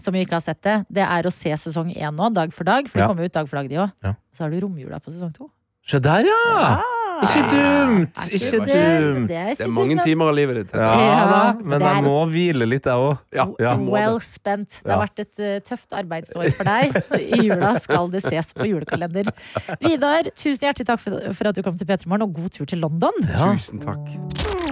som 0.00 0.14
jo 0.14 0.22
ikke 0.24 0.38
har 0.38 0.44
sett 0.44 0.62
det, 0.62 0.76
det 1.00 1.04
er 1.04 1.26
å 1.28 1.32
se 1.34 1.50
sesong 1.58 1.90
én 1.94 2.14
nå, 2.14 2.32
dag 2.34 2.52
for 2.54 2.64
dag. 2.64 2.88
For 2.88 2.98
Ja. 3.02 3.06
det 3.06 3.10
kommer 3.12 3.24
ut 3.28 3.32
dag 3.36 3.48
for 3.50 3.60
dag, 3.60 3.68
de 3.68 3.76
òg. 3.84 3.92
Ja. 4.04 4.14
Så 4.32 4.44
har 4.46 4.50
du 4.54 4.60
romjula 4.64 5.00
på 5.02 5.10
sesong 5.12 5.34
to. 5.34 5.50
Se 5.88 5.98
der, 6.04 6.24
ja! 6.28 6.80
Ikke 7.22 7.42
dumt! 7.50 8.18
Ikke 8.30 8.58
det? 8.66 8.76
dumt. 9.02 9.28
Det 9.28 9.36
er, 9.36 9.54
Det 9.58 9.64
er 9.64 9.72
mange 9.72 9.94
dumt, 9.94 9.96
men- 9.96 10.04
timer 10.06 10.28
av 10.28 10.34
livet 10.38 10.56
ditt. 10.60 10.74
Ja 10.74 10.90
Ja, 10.98 11.24
da, 11.32 11.40
men 11.62 11.80
jeg 11.80 12.04
må 12.04 12.14
hvile 12.30 12.68
litt, 12.68 12.84
jeg 12.84 12.94
òg. 12.94 13.18
Ja, 13.34 13.46
Ja. 13.58 13.74
du 13.74 13.82
må 13.82 13.86
det. 13.86 13.92
Well 13.92 14.20
spent. 14.20 14.80
Det 14.84 14.92
har 14.92 15.00
Ja. 15.00 15.06
vært 15.06 15.18
et 15.24 15.38
eh, 15.40 15.58
tøft 15.60 15.90
arbeidsår 15.92 16.52
for 16.54 16.64
deg. 16.64 17.02
I 17.18 17.42
jula 17.48 17.74
skal 17.80 18.08
det 18.08 18.22
ses 18.22 18.52
på 18.52 18.66
julekalender. 18.68 19.30
Vidar, 19.80 20.22
tusen 20.36 20.62
hjertelig 20.68 20.86
takk 20.86 21.00
for, 21.00 21.32
for 21.34 21.48
at 21.48 21.54
du 21.54 21.62
kom 21.62 21.76
til 21.78 21.86
P3 21.86 22.06
Morgen, 22.06 22.22
og 22.22 22.34
god 22.34 22.50
tur 22.50 22.64
til 22.66 22.78
London. 22.78 23.12
Ja. 23.26 23.52
Tusen 23.54 23.80
takk. 23.80 24.67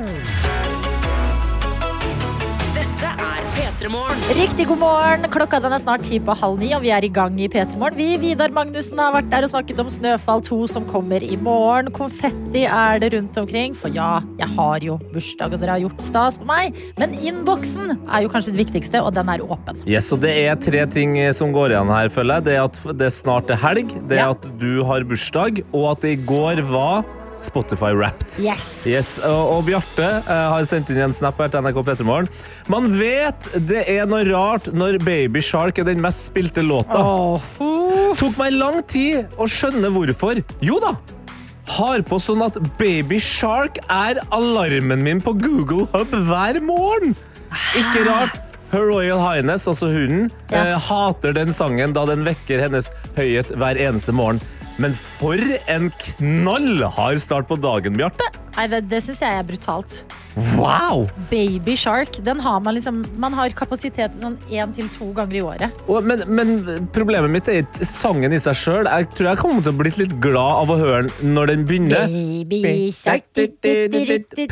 Riktig 3.77 4.65
god 4.71 4.79
morgen. 4.81 5.27
Klokka 5.29 5.59
den 5.61 5.75
er 5.77 5.81
snart 5.83 6.07
ti 6.09 6.17
på 6.25 6.33
halv 6.41 6.57
ni, 6.63 6.71
og 6.73 6.81
vi 6.81 6.89
er 6.97 7.05
i 7.05 7.11
gang 7.13 7.35
i 7.45 7.49
P3 7.53 7.77
Morgen. 7.77 7.99
Vi, 8.01 8.17
Vidar 8.23 8.49
Magnussen, 8.57 8.97
har 8.97 9.13
vært 9.13 9.29
der 9.29 9.45
og 9.45 9.51
snakket 9.53 9.83
om 9.83 9.91
Snøfall 9.93 10.41
2 10.47 10.59
som 10.73 10.87
kommer 10.89 11.21
i 11.21 11.37
morgen. 11.37 11.91
Konfetti 11.93 12.63
er 12.65 13.03
det 13.03 13.11
rundt 13.13 13.37
omkring, 13.37 13.77
for 13.77 13.93
ja, 13.93 14.23
jeg 14.41 14.49
har 14.57 14.81
jo 14.87 14.97
bursdag, 15.13 15.53
og 15.53 15.61
dere 15.61 15.75
har 15.77 15.83
gjort 15.85 16.01
stas 16.07 16.39
på 16.41 16.49
meg. 16.49 16.79
Men 16.97 17.13
innboksen 17.21 17.93
er 18.09 18.25
jo 18.25 18.33
kanskje 18.33 18.55
det 18.57 18.63
viktigste, 18.65 19.03
og 19.05 19.13
den 19.19 19.29
er 19.35 19.45
åpen. 19.45 19.83
Yes, 19.85 20.09
og 20.17 20.25
Det 20.25 20.33
er 20.47 20.57
tre 20.57 20.87
ting 20.89 21.19
eh, 21.21 21.35
som 21.37 21.53
går 21.53 21.77
igjen 21.77 21.93
her, 21.93 22.09
føler 22.17 22.41
jeg. 22.41 22.49
Det 22.49 22.57
er 22.57 22.65
at 22.65 22.81
det 23.05 23.13
snart 23.13 23.53
er 23.53 23.61
helg, 23.61 23.93
det 24.09 24.17
er 24.17 24.25
Ja. 24.25 24.31
at 24.33 24.49
du 24.57 24.83
har 24.89 25.05
bursdag, 25.05 25.61
og 25.77 25.91
at 25.93 26.01
det 26.01 26.17
i 26.17 26.23
går 26.25 26.65
var 26.73 27.05
Spotify 27.45 27.93
Wrapped. 27.97 28.39
Yes. 28.43 28.87
Yes, 28.89 29.17
og, 29.25 29.57
og 29.57 29.65
Bjarte 29.69 30.07
uh, 30.27 30.33
har 30.55 30.65
sendt 30.69 30.91
inn 30.93 31.03
en 31.05 31.15
snap 31.17 31.39
her 31.43 31.51
til 31.53 31.65
NRK 31.67 31.81
Petermorgen. 31.87 32.31
Man 32.73 32.89
vet 32.97 33.51
det 33.69 33.85
er 33.93 34.09
noe 34.09 34.25
rart 34.29 34.71
når 34.75 34.99
Baby 35.05 35.43
Shark 35.45 35.79
er 35.83 35.89
den 35.89 36.01
mest 36.05 36.29
spilte 36.31 36.65
låta. 36.65 37.03
Uh. 37.03 37.53
Tok 38.17 38.39
meg 38.41 38.57
lang 38.57 38.81
tid 38.89 39.37
å 39.37 39.49
skjønne 39.51 39.93
hvorfor. 39.95 40.41
Jo 40.65 40.81
da! 40.83 40.95
Har 41.77 42.03
på 42.07 42.19
sånn 42.23 42.45
at 42.47 42.57
Baby 42.79 43.19
Shark 43.23 43.81
er 43.91 44.21
alarmen 44.35 45.03
min 45.03 45.23
på 45.25 45.35
Google 45.35 45.89
Hub 45.93 46.13
hver 46.29 46.61
morgen. 46.63 47.17
Ikke 47.79 48.05
rart. 48.07 48.43
Her 48.73 48.83
Royal 48.83 49.21
Highness, 49.23 49.67
altså 49.71 49.87
hunden, 49.93 50.31
Ja. 50.51 50.75
uh, 50.75 50.79
hater 50.89 51.35
den 51.37 51.53
sangen 51.55 51.93
da 51.95 52.03
den 52.09 52.25
vekker 52.27 52.59
hennes 52.65 52.89
høyhet 53.15 53.53
hver 53.55 53.79
eneste 53.79 54.15
morgen. 54.15 54.41
Men 54.77 54.93
for 54.93 55.41
en 55.67 55.91
knallhard 55.91 57.23
start 57.23 57.49
på 57.49 57.57
dagen, 57.57 57.97
Bjarte. 57.97 58.46
Nei, 58.57 58.69
det, 58.73 58.87
det 58.91 59.03
syns 59.05 59.21
jeg 59.21 59.41
er 59.41 59.45
brutalt. 59.47 60.05
Wow! 60.57 61.07
Baby 61.31 61.77
Shark, 61.77 62.19
den 62.25 62.41
har 62.41 62.61
man 62.61 62.75
liksom 62.77 62.99
Man 63.17 63.33
har 63.33 63.49
kapasitet 63.57 64.13
til 64.13 64.21
sånn 64.21 64.35
én 64.53 64.73
til 64.77 64.89
to 64.93 65.09
ganger 65.17 65.39
i 65.39 65.41
året. 65.41 65.79
Og, 65.89 66.05
men, 66.05 66.27
men 66.29 66.83
problemet 66.93 67.33
mitt 67.33 67.49
er 67.49 67.63
ikke 67.63 67.89
sangen 67.89 68.35
i 68.37 68.41
seg 68.43 68.59
sjøl. 68.61 68.91
Jeg 68.91 69.09
tror 69.17 69.31
jeg 69.31 69.41
kommer 69.41 69.65
til 69.65 69.73
å 69.73 69.79
bli 69.81 69.93
litt 69.97 70.13
glad 70.21 70.61
av 70.65 70.73
å 70.75 70.77
høre 70.81 71.07
den 71.07 71.33
når 71.33 71.53
den 71.53 71.65
begynner. 71.69 72.13
Baby 72.51 72.91
Shark. 72.93 73.25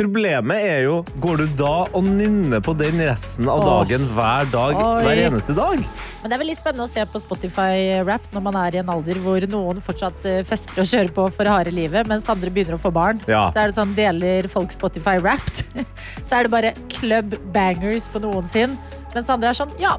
Problemet 0.00 0.64
er 0.64 0.86
jo, 0.86 1.02
går 1.20 1.44
du 1.44 1.58
da 1.60 1.74
og 1.84 2.08
nynner 2.08 2.64
på 2.64 2.72
den 2.80 3.04
resten 3.04 3.50
av 3.52 3.64
dagen 3.64 4.08
hver 4.16 4.48
dag, 4.52 4.80
Oi. 4.80 5.04
hver 5.04 5.22
eneste 5.26 5.56
dag? 5.56 5.84
Men 6.22 6.32
det 6.32 6.38
er 6.38 6.40
veldig 6.40 6.56
spennende 6.56 6.86
å 6.86 6.88
se 6.88 7.04
på 7.12 7.20
Spotify-rap 7.20 8.30
når 8.32 8.44
man 8.46 8.56
er 8.62 8.78
i 8.78 8.80
en 8.80 8.92
alder 8.94 9.20
hvor 9.20 9.44
noen 9.52 9.84
fortsatt 9.84 10.24
eh, 10.28 10.40
fester 10.48 10.80
og 10.80 10.88
kjører 10.88 11.12
på 11.12 11.28
for 11.36 11.52
harde 11.52 11.74
livet, 11.74 12.08
mens 12.08 12.24
andre 12.32 12.52
begynner 12.52 12.78
å 12.78 12.80
få 12.80 12.88
barn. 12.94 13.20
Ja. 13.28 13.50
Så 13.52 13.60
er 13.60 13.68
det 13.68 13.76
sånn 13.76 13.92
deler 13.96 14.48
folk 14.52 14.72
Spotify 14.74 15.16
Wrapped, 15.22 15.64
Så 16.26 16.36
er 16.38 16.46
det 16.48 16.52
bare 16.54 16.74
club 16.92 17.34
bangers 17.54 18.06
på 18.12 18.20
noen 18.24 18.46
sin. 18.50 18.76
Mens 19.14 19.28
andre 19.30 19.52
er 19.52 19.58
sånn, 19.58 19.72
ja. 19.80 19.96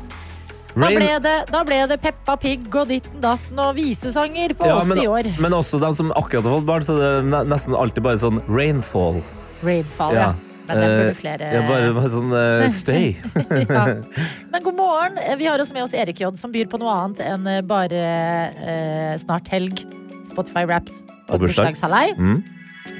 Da 0.75 0.89
ble, 0.91 1.07
det, 1.23 1.33
da 1.53 1.61
ble 1.63 1.77
det 1.87 1.95
Peppa 2.03 2.33
Pig 2.35 2.65
og 2.75 2.89
ditten 2.89 3.21
datten 3.23 3.59
og 3.63 3.77
visesanger 3.77 4.51
på 4.59 4.67
Ja, 4.67 4.81
oss 4.81 4.89
men, 4.89 4.99
i 4.99 5.05
år. 5.07 5.29
men 5.39 5.53
også 5.55 5.79
de 5.79 5.87
som 5.95 6.09
akkurat 6.11 6.43
har 6.43 6.57
fått 6.57 6.65
barn, 6.67 6.83
så 6.83 6.97
det 6.99 7.11
er 7.21 7.47
nesten 7.47 7.77
alltid 7.79 8.03
bare 8.03 8.19
sånn 8.19 8.41
rainfall. 8.51 9.21
Rainfall, 9.63 10.17
ja. 10.17 10.25
Ja. 10.33 10.33
Men 10.65 10.79
den 10.81 10.89
Eh, 10.89 10.97
burde 10.97 11.15
flere 11.15 11.47
Ja, 11.53 11.61
bare, 11.69 11.93
bare 11.95 12.09
sånn 12.11 12.31
uh, 12.35 12.65
støy. 12.73 13.15
ja. 13.69 13.83
Men 14.51 14.63
god 14.65 14.75
morgen. 14.81 15.19
Vi 15.39 15.45
har 15.47 15.61
også 15.63 15.77
med 15.77 15.85
oss 15.85 15.93
Erik 15.95 16.19
J, 16.19 16.31
som 16.41 16.51
byr 16.51 16.67
på 16.71 16.79
noe 16.81 16.91
annet 17.05 17.21
enn 17.23 17.47
eh, 17.53 17.61
bare 17.63 18.01
uh, 18.59 19.13
snart 19.21 19.47
helg, 19.53 19.85
Spotify 20.27 20.65
Wrapped 20.67 20.97
og, 20.97 21.37
Og 21.37 21.45
bursdag. 21.45 21.69
bursdagshallei. 21.71 22.17
Mm. 22.19 22.41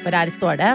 For 0.04 0.14
her 0.14 0.30
står 0.34 0.58
det 0.62 0.72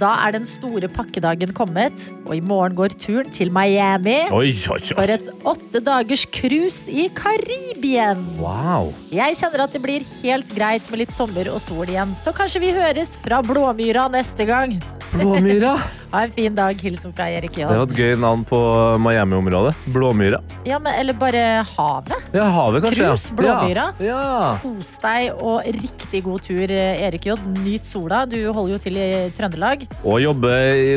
Da 0.00 0.10
er 0.26 0.34
den 0.36 0.46
store 0.48 0.88
pakkedagen 0.90 1.52
kommet, 1.56 2.08
og 2.24 2.34
i 2.36 2.42
morgen 2.44 2.76
går 2.78 2.96
turen 2.98 3.30
til 3.34 3.52
Miami. 3.54 4.16
Oi, 4.34 4.52
oi, 4.74 4.80
For 4.90 5.14
et 5.14 5.30
åtte 5.46 5.82
dagers 5.84 6.26
cruise 6.34 6.90
i 6.90 7.08
Karibien. 7.14 8.24
Wow. 8.40 8.92
Jeg 9.14 9.38
kjenner 9.38 9.66
at 9.66 9.74
det 9.74 9.82
blir 9.84 10.06
helt 10.22 10.54
greit 10.56 10.88
med 10.90 11.04
litt 11.04 11.14
sommer 11.14 11.50
og 11.52 11.60
sol 11.62 11.86
igjen, 11.88 12.14
så 12.18 12.34
kanskje 12.36 12.64
vi 12.64 12.72
høres 12.76 13.16
fra 13.22 13.42
Blåmyra 13.46 14.08
neste 14.12 14.48
gang. 14.50 14.78
Blåmyra. 15.14 15.76
Ha 16.14 16.20
en 16.24 16.30
fin 16.30 16.54
dag. 16.54 16.78
Hilsen 16.82 17.10
fra 17.12 17.24
Erik 17.26 17.56
J. 17.58 17.64
Det 17.66 17.74
var 17.74 17.88
et 17.88 17.96
gøy 17.98 18.12
navn 18.22 18.44
på 18.46 18.58
Miami-området. 19.02 19.72
Blåmyra. 19.90 20.38
Ja, 20.62 20.78
men, 20.78 20.94
eller 20.94 21.16
bare 21.18 21.40
havet. 21.66 22.28
Ja, 22.30 22.44
havet 22.54 22.84
kanskje. 22.84 23.08
Krus, 23.08 23.24
Blåmyra. 23.34 23.88
Ja. 23.98 24.18
ja. 24.20 24.52
Kos 24.62 24.92
deg 25.02 25.42
og 25.42 25.66
riktig 25.74 26.20
god 26.22 26.44
tur, 26.46 26.70
Erik 26.70 27.26
J. 27.26 27.34
Nyt 27.64 27.88
sola. 27.88 28.20
Du 28.30 28.36
holder 28.46 28.76
jo 28.76 28.78
til 28.84 29.00
i 29.02 29.08
Trøndelag. 29.34 29.82
Og 30.04 30.20
jobbe 30.22 30.52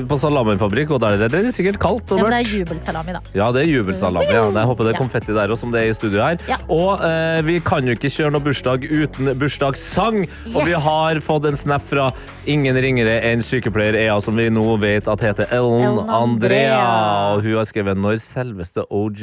på 0.06 0.20
salamifabrikk, 0.22 0.94
og 0.94 1.02
der 1.02 1.18
er 1.26 1.34
det 1.34 1.42
sikkert 1.58 1.82
kaldt 1.82 2.14
og 2.14 2.22
mørkt. 2.22 2.22
Ja, 2.22 2.30
men 2.30 2.38
det 2.38 2.44
er 2.44 2.62
jubelsalami, 2.62 3.18
da. 3.18 3.24
Ja, 3.40 3.50
det 3.56 3.66
er 3.66 3.72
jubelsalami. 3.72 4.30
Ja. 4.38 4.46
Jeg 4.54 4.72
håper 4.74 4.86
det 4.86 4.94
er 4.94 5.02
konfetti 5.02 5.34
der 5.34 5.50
også, 5.50 5.64
som 5.66 5.74
det 5.74 5.82
er 5.82 5.96
i 5.96 5.98
studio 5.98 6.22
her. 6.22 6.38
Ja. 6.46 6.62
Og 6.70 7.02
eh, 7.10 7.40
vi 7.50 7.58
kan 7.66 7.90
jo 7.90 7.98
ikke 7.98 8.14
kjøre 8.14 8.36
noe 8.38 8.46
bursdag 8.52 8.86
uten 8.86 9.34
bursdagssang. 9.42 10.22
Yes. 10.28 10.54
Og 10.54 10.70
vi 10.70 10.78
har 10.86 11.24
fått 11.26 11.50
en 11.50 11.58
snap 11.58 11.90
fra 11.90 12.12
ingen 12.46 12.78
ringere 12.86 13.18
enn 13.32 13.42
sykepleier 13.42 13.98
Ea, 14.06 14.22
som 14.22 14.38
vi 14.38 14.52
nå 14.54 14.70
vet 14.78 15.07
at 15.12 15.24
heter 15.24 15.48
Ellen, 15.56 15.82
Ellen 15.84 16.10
Andrea. 16.10 16.76
Andrea. 16.76 17.36
Og 17.36 17.44
hun 17.46 17.58
har 17.60 17.68
skrevet 17.70 18.00
når 18.00 18.20
selveste 18.24 18.84
OG, 18.94 19.22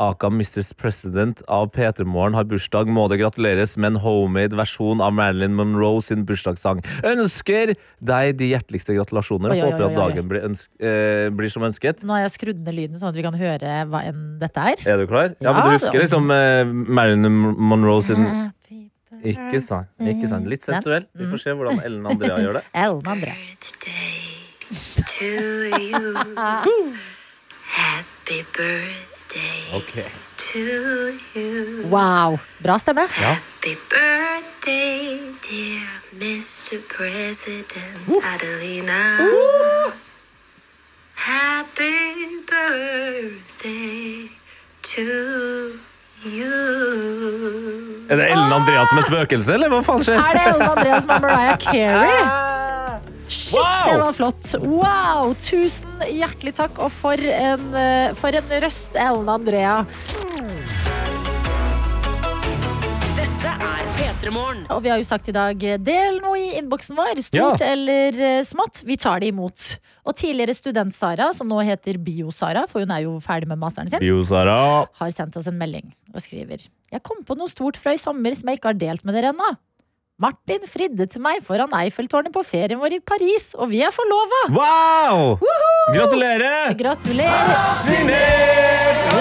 aka 0.00 0.30
Mrs. 0.32 0.72
President 0.78 1.42
av 1.48 1.70
P3 1.74 2.06
Morgen, 2.08 2.36
har 2.38 2.46
bursdag, 2.48 2.88
må 2.88 3.08
det 3.12 3.20
gratuleres 3.22 3.76
med 3.80 3.94
en 3.94 4.00
homemade 4.04 4.56
versjon 4.58 5.02
av 5.04 5.12
Marilyn 5.16 5.56
Monroe 5.58 6.02
sin 6.04 6.24
bursdagssang. 6.28 6.82
Ønsker 7.06 7.74
deg 8.00 8.36
de 8.38 8.52
hjerteligste 8.52 8.96
gratulasjoner. 8.96 9.52
Oi, 9.54 9.60
oi, 9.60 9.66
Håper 9.68 9.84
oi, 9.84 9.90
at 9.90 9.98
dagen 9.98 10.28
blir, 10.30 10.48
eh, 10.80 11.28
blir 11.34 11.52
som 11.52 11.66
ønsket. 11.68 12.04
Nå 12.08 12.16
har 12.16 12.26
jeg 12.26 12.36
skrudd 12.38 12.62
ned 12.64 12.74
lyden, 12.78 13.00
sånn 13.00 13.10
at 13.12 13.18
vi 13.18 13.26
kan 13.26 13.34
høre 13.38 13.82
hva 13.88 14.04
enn 14.08 14.38
dette 14.40 14.68
er. 14.72 14.84
Er 14.86 15.02
du 15.02 15.06
klar? 15.10 15.34
Ja, 15.40 15.48
Ja, 15.48 15.52
men 15.56 15.64
du 15.64 15.76
husker 15.78 15.98
liksom 16.02 16.30
eh, 16.30 16.64
Marilyn 16.68 17.28
Monroe 17.56 18.02
sin 18.02 18.52
Ikke 19.24 19.60
sant. 19.64 19.88
Ikke 19.98 20.28
sant. 20.30 20.46
Litt 20.46 20.62
sensuell. 20.62 21.08
Vi 21.16 21.26
får 21.26 21.42
se 21.42 21.56
hvordan 21.56 21.80
Ellen 21.82 22.06
Andrea 22.06 22.38
gjør 22.44 22.60
det. 22.60 22.64
Ellen 22.76 23.14
Andrea. 23.16 24.27
To 25.18 25.24
you. 25.82 26.14
Happy 27.66 28.40
birthday 28.54 29.58
okay. 29.74 30.06
to 30.36 30.62
you. 31.34 31.86
Wow. 31.90 32.38
Bra 32.62 32.78
stemme. 32.78 33.02
Happy 33.10 33.74
birthday, 33.90 35.18
dear 35.42 35.90
Mr. 36.22 36.78
President 36.86 38.06
Adelina. 38.30 39.18
Happy 41.14 42.38
birthday 42.46 44.30
to 44.82 45.02
you. 46.22 46.54
Er 48.08 48.16
det 48.16 48.30
Ellen 48.30 48.52
Andreas 48.52 48.88
som 48.88 48.98
er 48.98 49.02
spøkelse, 49.02 49.54
eller 49.54 49.68
hva 49.74 49.82
faen 49.82 50.06
skjer? 50.06 50.22
Er 50.22 50.38
det 50.38 50.46
Ellen 50.46 50.70
Andreas 50.70 51.02
som 51.02 51.16
er 51.16 51.26
Mariah 51.26 51.58
Carey? 51.58 52.57
Shit, 53.28 53.58
Wow! 53.60 53.90
det 53.92 53.98
var 54.00 54.12
flott. 54.16 54.54
Wow! 54.64 55.34
Tusen 55.44 56.00
hjertelig 56.08 56.54
takk, 56.56 56.78
og 56.80 56.90
for 56.94 57.12
en, 57.20 57.66
eh, 57.76 58.14
for 58.16 58.32
en 58.32 58.54
røst, 58.64 58.96
Ellen 58.96 59.28
Andrea. 59.28 59.82
Dette 63.18 63.50
er 63.52 63.84
P3 63.98 64.32
Og 64.72 64.80
vi 64.84 64.88
har 64.92 64.98
jo 65.00 65.04
sagt 65.06 65.28
i 65.28 65.34
dag, 65.36 65.62
eh, 65.64 65.76
del 65.78 66.20
noe 66.24 66.38
i 66.40 66.56
innboksen 66.58 66.96
vår, 66.96 67.20
stort 67.22 67.60
Ja. 67.60 67.66
eller 67.74 68.08
eh, 68.16 68.40
smått. 68.42 68.82
Vi 68.86 68.96
tar 68.96 69.20
det 69.20 69.28
imot. 69.34 69.78
Og 70.06 70.14
tidligere 70.16 70.54
student-Sara, 70.56 71.32
som 71.34 71.48
nå 71.48 71.60
heter 71.64 71.98
Bio-Sara, 71.98 72.66
for 72.68 72.80
hun 72.80 72.90
er 72.90 73.02
jo 73.04 73.18
ferdig 73.20 73.46
med 73.48 73.58
masteren 73.58 73.90
sin, 73.90 74.00
Bio 74.00 74.24
Sara. 74.24 74.86
har 74.94 75.10
sendt 75.10 75.36
oss 75.36 75.46
en 75.48 75.58
melding 75.58 75.92
og 76.14 76.20
skriver 76.22 76.66
Jeg 76.90 77.02
kom 77.02 77.22
på 77.24 77.36
noe 77.36 77.48
stort 77.48 77.76
fra 77.76 77.92
i 77.92 77.96
sommer 78.00 78.34
som 78.34 78.48
jeg 78.48 78.58
ikke 78.58 78.72
har 78.72 78.78
delt 78.80 79.04
med 79.04 79.14
dere 79.14 79.34
ennå. 79.34 79.56
Martin 80.18 80.64
fridde 80.66 81.04
til 81.06 81.22
meg 81.22 81.38
foran 81.46 81.70
Eiffeltårnet 81.78 82.34
på 82.34 82.42
ferien 82.42 82.80
vår 82.80 82.96
i 82.96 82.98
Paris, 83.06 83.52
og 83.54 83.68
vi 83.70 83.84
er 83.86 83.92
forlova! 83.94 84.40
Wow! 84.50 85.36
Gratulerer! 85.94 86.74
Gratulerer! 86.74 87.76
Signert! 87.78 89.14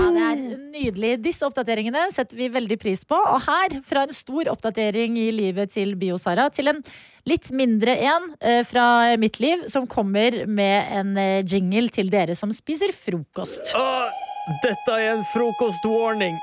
Ja, 0.00 0.08
det 0.16 0.24
er 0.32 0.42
nydelig. 0.74 1.14
Disse 1.22 1.46
oppdateringene 1.46 2.08
setter 2.10 2.34
vi 2.42 2.50
veldig 2.50 2.80
pris 2.82 3.06
på. 3.06 3.14
Og 3.14 3.38
her, 3.46 3.78
fra 3.86 4.02
en 4.08 4.18
stor 4.18 4.50
oppdatering 4.50 5.14
i 5.22 5.30
livet 5.30 5.70
til 5.78 5.94
Bio-Sara, 6.00 6.50
til 6.50 6.74
en 6.74 6.82
litt 7.22 7.54
mindre 7.54 7.94
en 8.10 8.32
eh, 8.42 8.64
fra 8.66 9.14
mitt 9.22 9.38
liv, 9.38 9.62
som 9.70 9.86
kommer 9.86 10.42
med 10.50 10.90
en 10.98 11.14
eh, 11.14 11.46
jingle 11.46 11.86
til 11.94 12.10
dere 12.10 12.34
som 12.34 12.50
spiser 12.50 12.90
frokost. 12.98 13.76
Dette 14.66 14.90
er 14.98 15.12
en 15.14 15.28
frokostwarning. 15.30 16.34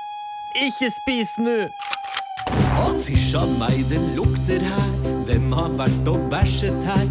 Ikke 0.56 0.88
spis 0.92 1.34
nå! 1.42 1.56
Fysj 3.04 3.34
a 3.38 3.42
meg, 3.58 3.82
det 3.90 3.98
lukter 4.16 4.62
her. 4.64 4.86
Hvem 5.28 5.50
har 5.56 5.74
vært 5.78 6.08
og 6.08 6.22
bæsjet 6.32 6.86
her? 6.88 7.04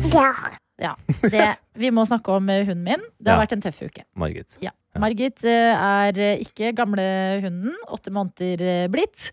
Ja, 0.82 0.92
det, 1.24 1.46
Vi 1.78 1.90
må 1.94 2.04
snakke 2.06 2.34
om 2.38 2.50
eh, 2.54 2.64
hunden 2.68 2.84
min. 2.86 3.06
Det 3.20 3.32
har 3.32 3.38
Ja. 3.40 3.44
vært 3.46 3.54
en 3.58 3.62
tøff 3.66 3.80
uke. 3.82 4.04
Margit. 4.18 4.58
Ja. 4.62 4.72
Margit 4.98 5.44
eh, 5.46 5.74
er 5.74 6.20
eh, 6.22 6.42
ikke 6.46 6.74
gamle 6.78 7.06
hunden, 7.46 7.74
åtte 7.94 8.14
måneder 8.14 8.62
eh, 8.62 8.88
blitt. 8.94 9.32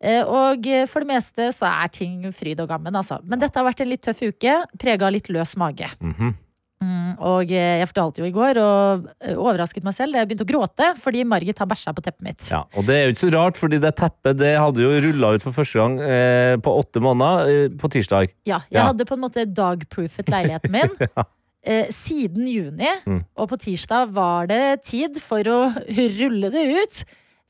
Eh, 0.00 0.22
Og 0.24 0.66
eh, 0.68 0.86
for 0.88 1.00
det 1.04 1.08
meste 1.12 1.50
så 1.56 1.68
er 1.68 1.88
ting 1.92 2.24
fryd 2.36 2.60
og 2.64 2.68
gammen, 2.72 2.96
altså. 2.96 3.20
Men 3.24 3.40
dette 3.40 3.56
har 3.60 3.68
vært 3.68 3.80
en 3.84 3.88
litt 3.92 4.04
tøff 4.04 4.20
uke, 4.24 4.56
prega 4.80 5.08
av 5.08 5.12
litt 5.16 5.28
løs 5.32 5.56
mage. 5.60 5.88
Mhm. 6.00 6.34
Mm, 6.84 7.12
og 7.24 7.48
eh, 7.56 7.78
jeg 7.80 7.88
fortalte 7.88 8.20
jo 8.20 8.26
i 8.28 8.32
går, 8.34 8.58
og 8.60 9.06
eh, 9.24 9.32
overrasket 9.40 9.84
meg 9.86 9.94
selv 9.96 10.18
jeg 10.18 10.28
begynte 10.28 10.44
å 10.44 10.50
gråte 10.50 10.88
fordi 11.00 11.22
Margit 11.24 11.58
har 11.62 11.68
bæsja 11.70 11.94
på 11.96 12.02
teppet 12.04 12.26
mitt. 12.26 12.48
Ja, 12.52 12.64
og 12.76 12.84
det 12.84 12.98
er 12.98 13.06
jo 13.06 13.14
ikke 13.14 13.22
så 13.24 13.30
rart, 13.32 13.56
fordi 13.56 13.78
det 13.80 13.94
teppet 13.96 14.36
det 14.42 14.52
hadde 14.60 14.84
jo 14.84 14.90
rulla 15.06 15.30
ut 15.38 15.46
for 15.46 15.56
første 15.56 15.80
gang 15.80 15.96
eh, 16.04 16.56
på 16.60 16.74
åtte 16.82 17.00
måneder 17.00 17.48
eh, 17.54 17.68
på 17.80 17.88
tirsdag. 17.96 18.34
Ja, 18.44 18.60
jeg 18.68 18.76
Ja. 18.82 18.90
hadde 18.90 19.08
på 19.08 19.16
en 19.16 19.24
måte 19.24 19.46
dagproofet 19.48 20.28
leiligheten 20.28 20.76
min. 20.76 20.92
eh, 21.66 21.88
siden 21.90 22.44
juni, 22.46 22.92
Mm. 23.06 23.22
og 23.40 23.48
på 23.54 23.56
tirsdag 23.64 24.12
var 24.12 24.46
det 24.52 24.82
tid 24.84 25.16
for 25.22 25.40
å 25.48 25.60
rulle 26.20 26.52
det 26.52 26.66
ut. 26.76 27.04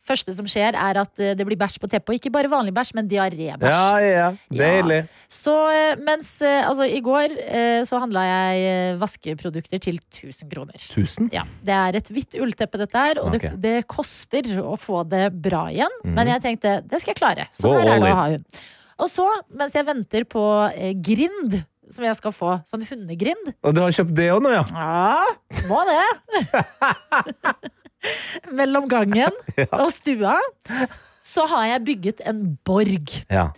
Første 0.07 0.35
som 0.37 0.47
skjer, 0.51 0.77
er 0.79 1.01
at 1.03 1.23
eh, 1.23 1.35
det 1.39 1.47
blir 1.49 1.59
bæsj 1.59 1.79
på 1.83 1.91
teppet. 1.91 2.13
Og 2.13 2.21
ikke 2.21 2.33
bare 2.35 2.51
vanlig 2.51 2.75
bæsj, 2.77 2.95
men 2.99 3.09
diarébæsj. 3.11 3.75
Ja, 3.75 3.99
ja, 4.05 4.29
Deilig. 4.55 5.01
Så 5.33 5.55
eh, 5.73 5.99
mens 6.07 6.37
eh, 6.47 6.63
Altså, 6.67 6.87
i 6.89 7.01
går 7.05 7.35
så 7.87 7.99
handla 8.01 8.23
jeg 8.27 8.97
vaskeprodukter 9.01 9.81
til 9.83 9.99
1000 9.99 10.49
kroner. 10.51 10.79
Tusen? 10.93 11.29
Ja, 11.35 11.45
Det 11.65 11.75
er 11.75 11.99
et 12.01 12.09
hvitt 12.13 12.37
ullteppe, 12.41 12.81
dette 12.81 13.03
her, 13.03 13.21
og 13.23 13.35
okay. 13.35 13.53
det, 13.55 13.61
det 13.63 13.87
koster 13.91 14.49
å 14.63 14.75
få 14.81 15.03
det 15.09 15.29
bra 15.35 15.67
igjen. 15.73 16.01
Mm. 16.05 16.15
Men 16.17 16.33
jeg 16.35 16.45
tenkte 16.47 16.79
det 16.87 17.03
skal 17.03 17.15
jeg 17.15 17.21
klare. 17.21 17.49
Så 17.57 17.73
her 17.75 17.97
er 17.97 18.03
det 18.03 18.13
å 18.13 18.19
ha 18.19 18.27
hun. 18.35 18.45
Og 19.03 19.11
så, 19.13 19.27
mens 19.53 19.75
jeg 19.77 19.87
venter 19.87 20.25
på 20.29 20.43
eh, 20.73 20.95
grind, 20.97 21.59
som 21.93 22.07
jeg 22.07 22.19
skal 22.19 22.33
få, 22.35 22.57
sånn 22.67 22.83
hundegrind 22.89 23.53
Og 23.63 23.75
du 23.77 23.79
har 23.85 23.93
kjøpt 23.95 24.17
det 24.19 24.27
òg 24.35 24.41
nå, 24.43 24.51
ja? 24.57 24.65
Ja, 24.75 25.67
må 25.69 25.83
det. 25.87 26.01
Mellom 28.59 28.89
gangen 28.91 29.35
og 29.83 29.89
stua 29.95 30.37
så 31.27 31.47
har 31.51 31.67
jeg 31.73 31.85
bygget 31.89 32.23
en 32.31 32.45
borg. 32.67 33.13
Ja. 33.33 33.49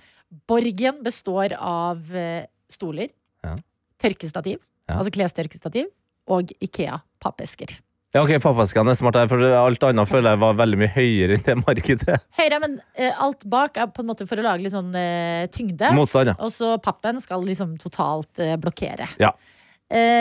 Borgen 0.49 1.03
består 1.05 1.55
av 1.59 2.14
eh, 2.16 2.46
stoler, 2.70 3.11
Ja. 3.44 3.57
tørkestativ, 4.01 4.59
Ja. 4.88 4.96
altså 4.96 5.12
klestørkestativ, 5.12 5.90
og 6.28 6.51
Ikea 6.64 7.01
pappesker. 7.20 7.76
Ja, 8.16 8.22
ok, 8.22 8.38
Pappaskene 8.40 8.94
er 8.94 8.96
smart 8.96 9.18
her, 9.20 9.26
for 9.28 9.42
alt 9.44 9.82
annet 9.84 10.09
føler 10.09 10.32
jeg 10.32 10.40
var 10.40 10.55
veldig 10.57 10.78
mye 10.80 10.92
høyere 10.94 11.34
enn 11.36 11.42
det 11.44 11.57
markedet. 11.61 12.14
Høyere, 12.38 12.59
men 12.62 12.78
uh, 12.96 13.18
alt 13.26 13.44
bak 13.53 13.76
er 13.76 13.90
på 13.92 14.01
en 14.01 14.09
måte 14.09 14.24
for 14.28 14.40
å 14.40 14.46
lage 14.46 14.64
litt 14.64 14.72
sånn 14.72 14.88
uh, 14.96 15.44
tyngde. 15.53 15.90
Motstand, 15.92 16.30
ja. 16.32 16.36
Og 16.40 16.49
så 16.55 16.70
pappen 16.80 17.20
skal 17.20 17.44
liksom 17.44 17.74
totalt 17.82 18.40
uh, 18.40 18.55
blokkere. 18.61 19.11
Ja. 19.20 19.34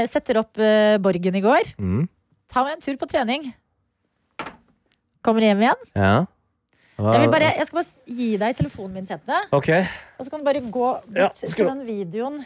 Setter 0.08 0.38
opp 0.40 0.56
borgen 1.04 1.36
i 1.36 1.42
går. 1.44 1.74
Mm. 1.76 2.06
Ta 2.48 2.62
meg 2.64 2.78
en 2.78 2.84
tur 2.86 2.96
på 3.02 3.08
trening. 3.12 3.50
Kommer 5.28 5.44
hjem 5.44 5.64
igjen. 5.68 5.88
ja. 5.98 6.16
Jeg, 6.98 7.20
vil 7.22 7.30
bare, 7.30 7.50
jeg 7.60 7.66
skal 7.68 7.78
bare 7.78 8.16
gi 8.18 8.28
deg 8.42 8.56
telefonen 8.58 8.94
min, 8.98 9.06
Tete. 9.06 9.40
Okay. 9.54 9.84
Og 10.18 10.26
så 10.26 10.32
kan 10.34 10.42
du 10.42 10.46
bare 10.48 10.62
gå 10.66 10.86
bort 10.88 11.20
Ja, 11.20 11.28
til 11.30 11.68
den 11.68 11.84
videoen. 11.86 12.40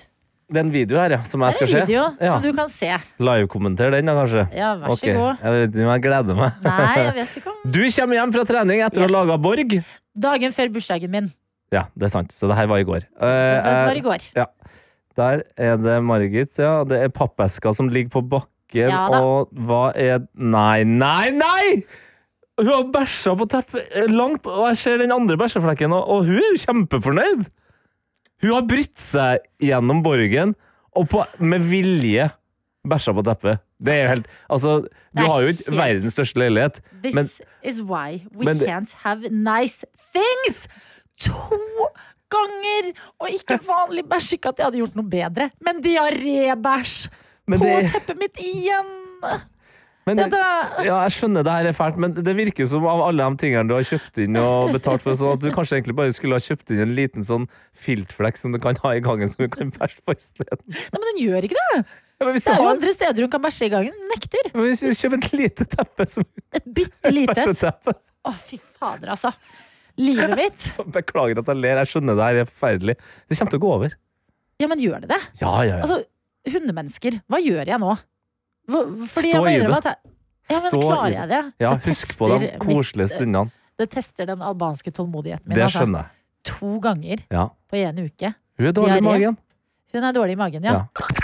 Det 0.51 0.59
er 0.59 0.65
en 0.65 0.71
video 0.73 0.97
her, 0.99 1.13
ja, 1.15 1.19
som 1.23 1.45
jeg 1.45 1.55
skal 1.55 1.69
se. 1.69 1.83
video 1.85 2.01
Ja. 2.19 2.31
som 2.33 2.41
du 2.43 2.49
kan 2.57 2.67
se. 2.67 2.89
Live-kommenter 3.23 3.93
den, 3.95 4.09
da, 4.11 4.15
kanskje? 4.17 4.43
Ja, 4.57 4.73
vær 4.81 4.97
så 4.99 5.13
god. 5.15 5.45
Jeg 5.45 5.53
vet 5.55 5.79
jeg 5.79 6.03
gleder 6.03 6.35
meg. 6.41 6.57
Nei, 6.65 6.89
jeg 6.99 7.13
vet 7.21 7.37
ikke 7.39 7.53
om 7.53 7.71
Du 7.77 7.79
kommer 7.95 8.19
hjem 8.19 8.33
fra 8.35 8.45
trening 8.51 8.83
etter 8.83 9.05
å 9.05 9.07
ha 9.07 9.13
laga 9.15 9.39
borg. 9.39 9.77
Dagen 10.27 10.51
før 10.57 10.73
bursdagen 10.75 11.15
min. 11.15 11.31
Ja, 11.71 11.85
det 11.95 12.09
er 12.09 12.13
sant. 12.17 12.35
Så 12.35 12.51
det 12.51 12.59
her 12.59 12.67
var 12.67 12.83
i 12.83 12.89
går. 12.91 13.07
Uh, 13.15 13.31
Det 13.63 13.79
var 13.87 14.01
i 14.01 14.05
går. 14.09 14.27
Ja. 14.35 14.49
Der 15.15 15.45
er 15.55 15.79
det 15.79 15.97
Margit, 16.03 16.59
ja. 16.59 16.83
Det 16.83 16.99
er 17.05 17.15
pappesker 17.15 17.71
som 17.77 17.87
ligger 17.87 18.17
på 18.19 18.27
bakken, 18.35 18.91
og 19.15 19.47
hva 19.55 19.93
er 19.95 20.25
Nei, 20.35 20.83
nei, 20.83 21.31
nei! 21.31 21.83
Hun 22.59 22.67
har 22.67 22.83
bæsja 22.93 23.31
på 23.39 23.45
teppet 23.49 23.87
eh, 23.95 24.09
langt 24.11 24.45
Og 24.45 24.67
jeg 24.69 24.77
ser 24.77 24.97
den 25.01 25.11
andre 25.15 25.37
bæsjeflekken, 25.39 25.93
og, 25.95 26.03
og 26.09 26.25
hun 26.27 26.35
er 26.41 26.49
jo 26.51 26.59
kjempefornøyd. 26.65 27.45
Hun 28.43 28.53
har 28.57 28.65
brytt 28.67 28.99
seg 28.99 29.39
gjennom 29.61 30.01
borgen, 30.03 30.55
og 30.97 31.07
på, 31.09 31.23
med 31.39 31.63
vilje 31.69 32.27
bæsja 32.89 33.13
på 33.13 33.23
teppet. 33.25 33.61
Det 33.81 33.93
er 33.93 34.01
jo 34.03 34.09
helt 34.11 34.27
Altså, 34.49 34.73
du 35.17 35.21
har 35.25 35.41
jo 35.41 35.53
ikke 35.53 35.71
verdens 35.77 36.13
største 36.13 36.41
leilighet, 36.41 36.81
This 37.03 37.15
men 37.15 37.29
is 37.63 37.79
why 37.81 38.21
we 38.35 38.45
men 38.45 38.59
can't 38.61 38.93
have 39.05 39.29
nice 39.31 39.85
things! 40.13 40.67
To 41.25 41.33
ganger! 42.33 42.91
Og 43.21 43.29
ikke 43.29 43.57
vanlig 43.67 44.05
bæsj. 44.09 44.33
Ikke 44.37 44.49
at 44.53 44.59
jeg 44.61 44.65
hadde 44.69 44.81
gjort 44.83 44.95
noe 44.99 45.09
bedre, 45.11 45.49
men 45.65 45.81
diarébæsj 45.85 47.09
Men 47.47 47.59
på 47.61 47.65
det- 47.69 47.91
teppet 47.93 48.17
mitt 48.21 48.37
igjen! 48.41 48.91
Men, 50.09 50.17
Ja, 50.33 50.95
jeg 51.05 51.13
skjønner 51.13 51.45
det 51.45 51.53
her 51.53 51.67
er 51.69 51.75
fælt, 51.77 51.97
men 52.01 52.15
det 52.17 52.33
virker 52.37 52.65
som 52.69 52.85
av 52.89 53.03
alle 53.05 53.27
de 53.29 53.41
tingene 53.43 53.69
du 53.69 53.75
har 53.75 53.85
kjøpt 53.85 54.17
inn 54.23 54.37
og 54.41 54.71
betalt 54.73 55.03
for, 55.03 55.17
sånn 55.19 55.35
at 55.37 55.43
du 55.43 55.51
kanskje 55.53 55.77
egentlig 55.77 55.97
bare 55.99 56.15
skulle 56.15 56.39
ha 56.39 56.41
kjøpt 56.41 56.73
inn 56.73 56.81
en 56.87 56.93
liten 56.97 57.25
sånn 57.27 57.45
filtflekk 57.77 58.39
som 58.41 58.55
du 58.55 58.57
kan 58.63 58.79
ha 58.81 58.95
i 58.97 59.03
gangen, 59.05 59.29
som 59.29 59.45
du 59.45 59.51
kan 59.53 59.69
bæsje 59.75 60.01
på 60.01 60.15
isteden. 60.17 60.63
Nei, 60.65 60.97
men 60.97 61.07
den 61.11 61.21
gjør 61.25 61.47
ikke 61.49 61.59
det! 61.59 61.83
Ja, 62.21 62.29
Det 62.29 62.37
er 62.37 62.57
jo 62.57 62.65
har 62.65 62.75
andre 62.75 62.93
steder 62.93 63.25
hun 63.25 63.33
kan 63.33 63.41
bæsje 63.41 63.65
i 63.65 63.73
gangen. 63.73 63.97
Nekter. 64.11 64.51
men 64.53 64.67
hvis 64.69 64.83
du 64.85 64.93
kjøper 64.93 65.21
et 65.21 65.37
lite 65.39 65.65
teppe 65.69 66.05
som 66.09 66.25
Et 66.53 66.67
bitte 66.81 67.13
lite 67.13 67.45
et. 67.45 67.93
Å, 68.21 68.33
fy 68.45 68.59
fader, 68.61 69.09
altså. 69.15 69.31
Livet 70.01 70.35
mitt. 70.37 70.67
Beklager 70.97 71.41
at 71.41 71.49
jeg 71.49 71.61
ler, 71.61 71.81
jeg 71.81 71.93
skjønner 71.93 72.17
det 72.17 72.27
her 72.27 72.41
er 72.43 72.49
forferdelig. 72.49 72.95
Det 73.25 73.37
kommer 73.39 73.55
til 73.55 73.61
å 73.61 73.65
gå 73.65 73.71
over. 73.79 73.95
Ja, 74.61 74.69
men 74.69 74.81
gjør 74.83 75.01
det 75.01 75.09
det? 75.15 75.21
Ja, 75.41 75.55
ja, 75.65 75.79
ja. 75.79 75.81
Altså, 75.81 76.03
hundemennesker, 76.51 77.17
hva 77.29 77.41
gjør 77.41 77.73
jeg 77.73 77.81
nå? 77.81 77.95
Fordi 78.69 79.31
Stå 79.31 79.47
i 79.47 79.57
det. 79.59 79.95
Ja, 80.49 80.59
men 80.63 80.71
klarer 80.71 81.13
jeg 81.13 81.29
det? 81.29 81.41
Ja, 81.61 81.73
Det 81.75 81.85
husk 81.85 82.17
på 82.17 82.27
de 82.39 82.49
koselige 82.61 83.07
stundene. 83.13 83.51
Det 83.79 83.89
tester 83.89 84.25
den 84.29 84.41
albanske 84.41 84.91
tålmodigheten 84.91 85.47
min. 85.47 85.55
Det 85.55 85.63
altså. 85.63 85.79
skjønner 85.81 86.05
jeg. 86.05 86.09
To 86.51 86.79
ganger 86.81 87.23
Ja. 87.31 87.47
på 87.69 87.77
en 87.77 87.99
uke. 88.05 88.33
Hun 88.57 88.67
er 88.67 88.71
dårlig 88.71 88.97
i 88.97 89.01
magen. 89.05 89.37
Hun 89.93 90.03
er 90.03 90.13
dårlig 90.13 90.31
i 90.33 90.35
magen, 90.35 90.63
ja. 90.63 90.73
Ja. 90.73 91.20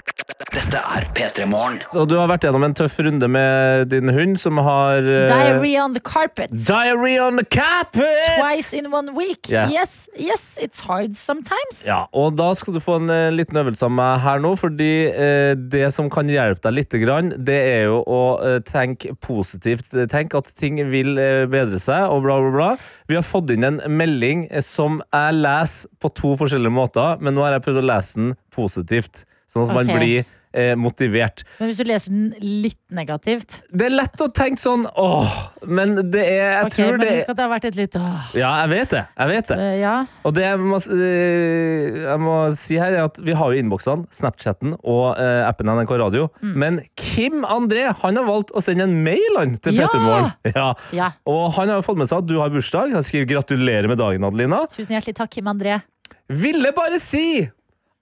Dette 0.57 0.79
er 0.79 1.03
P3 1.13 1.45
Morgen. 1.51 1.75
Så 1.93 2.01
du 2.09 2.15
har 2.17 2.29
vært 2.31 2.45
gjennom 2.47 2.63
en 2.65 2.73
tøff 2.73 2.95
runde 3.05 3.27
med 3.29 3.91
din 3.91 4.09
hund, 4.09 4.39
som 4.41 4.57
har 4.65 5.05
eh, 5.05 5.27
Diarrhea 5.29 5.83
on 5.83 5.93
the 5.93 6.01
carpet. 6.01 6.49
Diarrhea 6.49 7.27
on 7.27 7.37
the 7.37 7.43
carpet! 7.45 8.23
Twice 8.39 8.73
in 8.73 8.87
one 8.89 9.13
week. 9.13 9.51
Yeah. 9.51 9.69
Yes, 9.69 10.07
yes, 10.17 10.57
it's 10.63 10.81
hard 10.87 11.13
sometimes. 11.19 11.83
Ja, 11.85 11.99
og 12.09 12.39
da 12.39 12.47
skal 12.57 12.73
du 12.73 12.81
få 12.81 12.95
en 13.03 13.11
eh, 13.13 13.27
liten 13.35 13.59
øvelse 13.61 13.85
av 13.85 13.93
meg 13.99 14.23
her 14.23 14.41
nå, 14.41 14.55
fordi 14.57 14.89
eh, 15.11 15.51
det 15.59 15.91
som 15.93 16.09
kan 16.13 16.31
hjelpe 16.31 16.63
deg 16.65 16.77
litt, 16.79 16.97
grann, 17.03 17.29
det 17.37 17.57
er 17.75 17.83
jo 17.91 17.99
å 18.01 18.21
eh, 18.47 18.57
tenke 18.65 19.13
positivt. 19.21 19.91
Tenk 20.09 20.33
at 20.39 20.49
ting 20.57 20.79
vil 20.89 21.19
eh, 21.21 21.43
bedre 21.53 21.77
seg, 21.83 22.07
og 22.09 22.23
bla, 22.25 22.39
bla, 22.41 22.53
bla. 22.55 22.71
Vi 23.11 23.19
har 23.19 23.27
fått 23.27 23.53
inn 23.53 23.67
en 23.67 23.77
melding 23.93 24.47
eh, 24.49 24.65
som 24.65 25.03
jeg 25.05 25.37
leser 25.37 25.93
på 26.01 26.09
to 26.17 26.33
forskjellige 26.41 26.73
måter, 26.79 27.21
men 27.21 27.37
nå 27.37 27.45
har 27.45 27.59
jeg 27.59 27.67
prøvd 27.67 27.83
å 27.83 27.85
lese 27.91 28.17
den 28.23 28.33
positivt, 28.57 29.27
sånn 29.45 29.69
at 29.69 29.77
man 29.77 29.93
Ok. 29.93 30.01
blir 30.01 30.33
eh, 30.53 30.75
motivert. 30.79 31.43
Men 31.59 31.69
hvis 31.69 31.79
du 31.81 31.83
leser 31.87 32.13
den 32.13 32.27
litt 32.63 32.79
negativt 32.93 33.61
Det 33.71 33.87
er 33.87 33.93
lett 33.95 34.21
å 34.23 34.27
tenke 34.31 34.61
sånn 34.61 34.85
åh, 34.95 35.33
men 35.67 35.95
det 36.11 36.23
er 36.23 36.37
Jeg 36.61 36.65
Ok, 36.67 36.75
tror 36.77 36.91
Men 36.97 37.03
det 37.03 37.15
husk 37.17 37.31
at 37.33 37.39
det 37.39 37.43
har 37.45 37.51
vært 37.51 37.67
et 37.71 37.79
litt 37.79 37.97
åh. 37.99 38.29
Ja, 38.37 38.51
jeg 38.63 38.69
vet 38.73 38.93
det. 38.95 39.03
Jeg 39.17 39.31
vet 39.33 39.51
det. 39.51 39.57
Uh, 39.57 39.73
Ja. 39.77 39.95
Og 40.23 40.33
det 40.37 40.45
jeg 40.45 40.59
må, 40.61 40.77
uh, 40.77 41.97
jeg 42.07 42.19
må 42.23 42.35
si 42.57 42.77
her, 42.79 42.95
er 42.95 43.07
at 43.09 43.19
vi 43.23 43.35
har 43.37 43.51
jo 43.53 43.61
innboksene, 43.61 44.07
Snapchatten 44.13 44.75
og 44.79 45.17
uh, 45.19 45.47
appen 45.47 45.69
NRK 45.69 45.91
Radio. 46.01 46.29
Mm. 46.41 46.53
Men 46.63 46.79
Kim 46.99 47.43
André 47.47 47.87
han 48.01 48.19
har 48.19 48.27
valgt 48.27 48.53
å 48.55 48.63
sende 48.63 48.87
en 48.87 48.95
mail 49.05 49.37
han, 49.39 49.57
til 49.61 49.77
Ja! 49.77 49.87
Petermorgen. 49.87 50.31
Ja. 50.57 50.71
ja. 50.95 51.11
Og 51.27 51.51
han 51.57 51.69
har 51.69 51.81
jo 51.81 51.85
fått 51.85 51.99
med 51.99 52.09
seg 52.09 52.23
at 52.23 52.29
du 52.29 52.37
har 52.39 52.49
bursdag. 52.53 52.93
Han 52.95 53.03
skriver 53.05 53.27
'gratulerer 53.33 53.87
med 53.91 53.99
dagen', 53.99 54.23
Adelina. 54.25 54.63
Tusen 54.71 54.95
hjertelig 54.95 55.17
takk, 55.19 55.31
Kim 55.35 55.49
André. 55.51 55.81
Ville 56.29 56.71
bare 56.75 56.99
si 56.99 57.47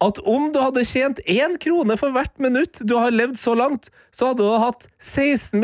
at 0.04 0.20
om 0.28 0.50
du 0.52 0.60
hadde 0.60 0.84
tjent 0.88 1.22
én 1.24 1.56
krone 1.62 1.96
for 2.00 2.12
hvert 2.16 2.34
minutt 2.42 2.82
du 2.84 2.98
har 3.00 3.16
levd 3.16 3.38
så 3.40 3.56
langt, 3.56 3.88
så 4.12 4.32
hadde 4.32 4.44
du 4.44 4.58
hatt 4.60 4.90
16 5.00 5.62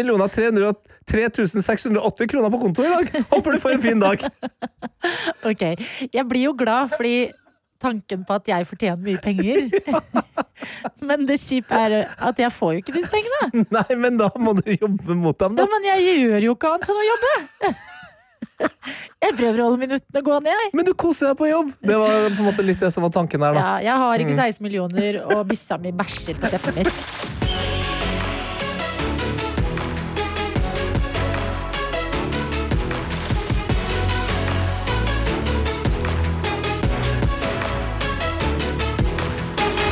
303 1.12 1.62
680 1.62 2.32
kroner 2.32 2.54
på 2.54 2.62
konto 2.62 2.86
i 2.86 2.92
dag. 2.94 3.12
Håper 3.34 3.52
du 3.58 3.60
får 3.60 3.76
en 3.76 3.86
fin 3.90 4.00
dag. 4.00 4.26
Ok, 5.50 5.64
Jeg 6.14 6.28
blir 6.30 6.44
jo 6.46 6.54
glad 6.54 6.92
fordi 6.94 7.32
tanken 7.82 8.22
på 8.28 8.36
at 8.38 8.48
jeg 8.48 8.68
fortjener 8.70 9.02
mye 9.02 9.20
penger. 9.22 9.66
Men 11.08 11.26
det 11.26 11.40
kjipe 11.42 11.74
er 11.74 11.96
at 12.14 12.40
jeg 12.40 12.54
får 12.54 12.76
jo 12.76 12.84
ikke 12.84 12.94
disse 12.96 13.10
pengene. 13.12 13.66
Nei, 13.74 13.98
men 13.98 14.20
da 14.20 14.28
må 14.38 14.54
du 14.60 14.68
jobbe 14.70 15.16
mot 15.18 15.38
dem, 15.42 15.56
da. 15.58 15.66
Ja. 15.66 15.72
Men 15.72 15.88
jeg 15.90 16.20
gjør 16.22 16.46
jo 16.46 16.54
ikke 16.54 16.76
annet 16.76 16.92
enn 16.94 17.00
å 17.02 17.08
jobbe. 17.08 17.72
Jeg 19.22 19.36
prøver 19.38 19.60
å 19.62 19.68
holde 19.70 19.80
minuttene 19.82 20.22
gående, 20.26 20.50
jeg. 20.54 20.72
Men 20.78 20.88
du 20.88 20.94
koser 20.98 21.30
deg 21.32 21.38
på 21.40 21.50
jobb. 21.50 21.70
Det 21.82 21.98
var 22.02 22.10
på 22.34 22.42
en 22.42 22.48
måte 22.50 22.66
litt 22.66 22.82
det 22.82 22.90
som 22.94 23.06
var 23.06 23.14
tanken 23.14 23.44
her, 23.46 23.54
da. 23.54 23.62
Ja, 23.62 23.74
jeg 23.92 24.02
har 24.06 24.24
ikke 24.26 24.34
Mm. 24.36 24.42
16 24.42 24.66
millioner, 24.66 25.22
og 25.28 25.46
bikkja 25.52 25.78
mi 25.82 25.92
bæsjer 25.94 26.42
på 26.42 26.50
teppet 26.54 26.76
mitt. 26.82 27.06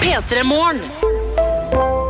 P3 0.02 0.44
Morgen. 0.44 1.09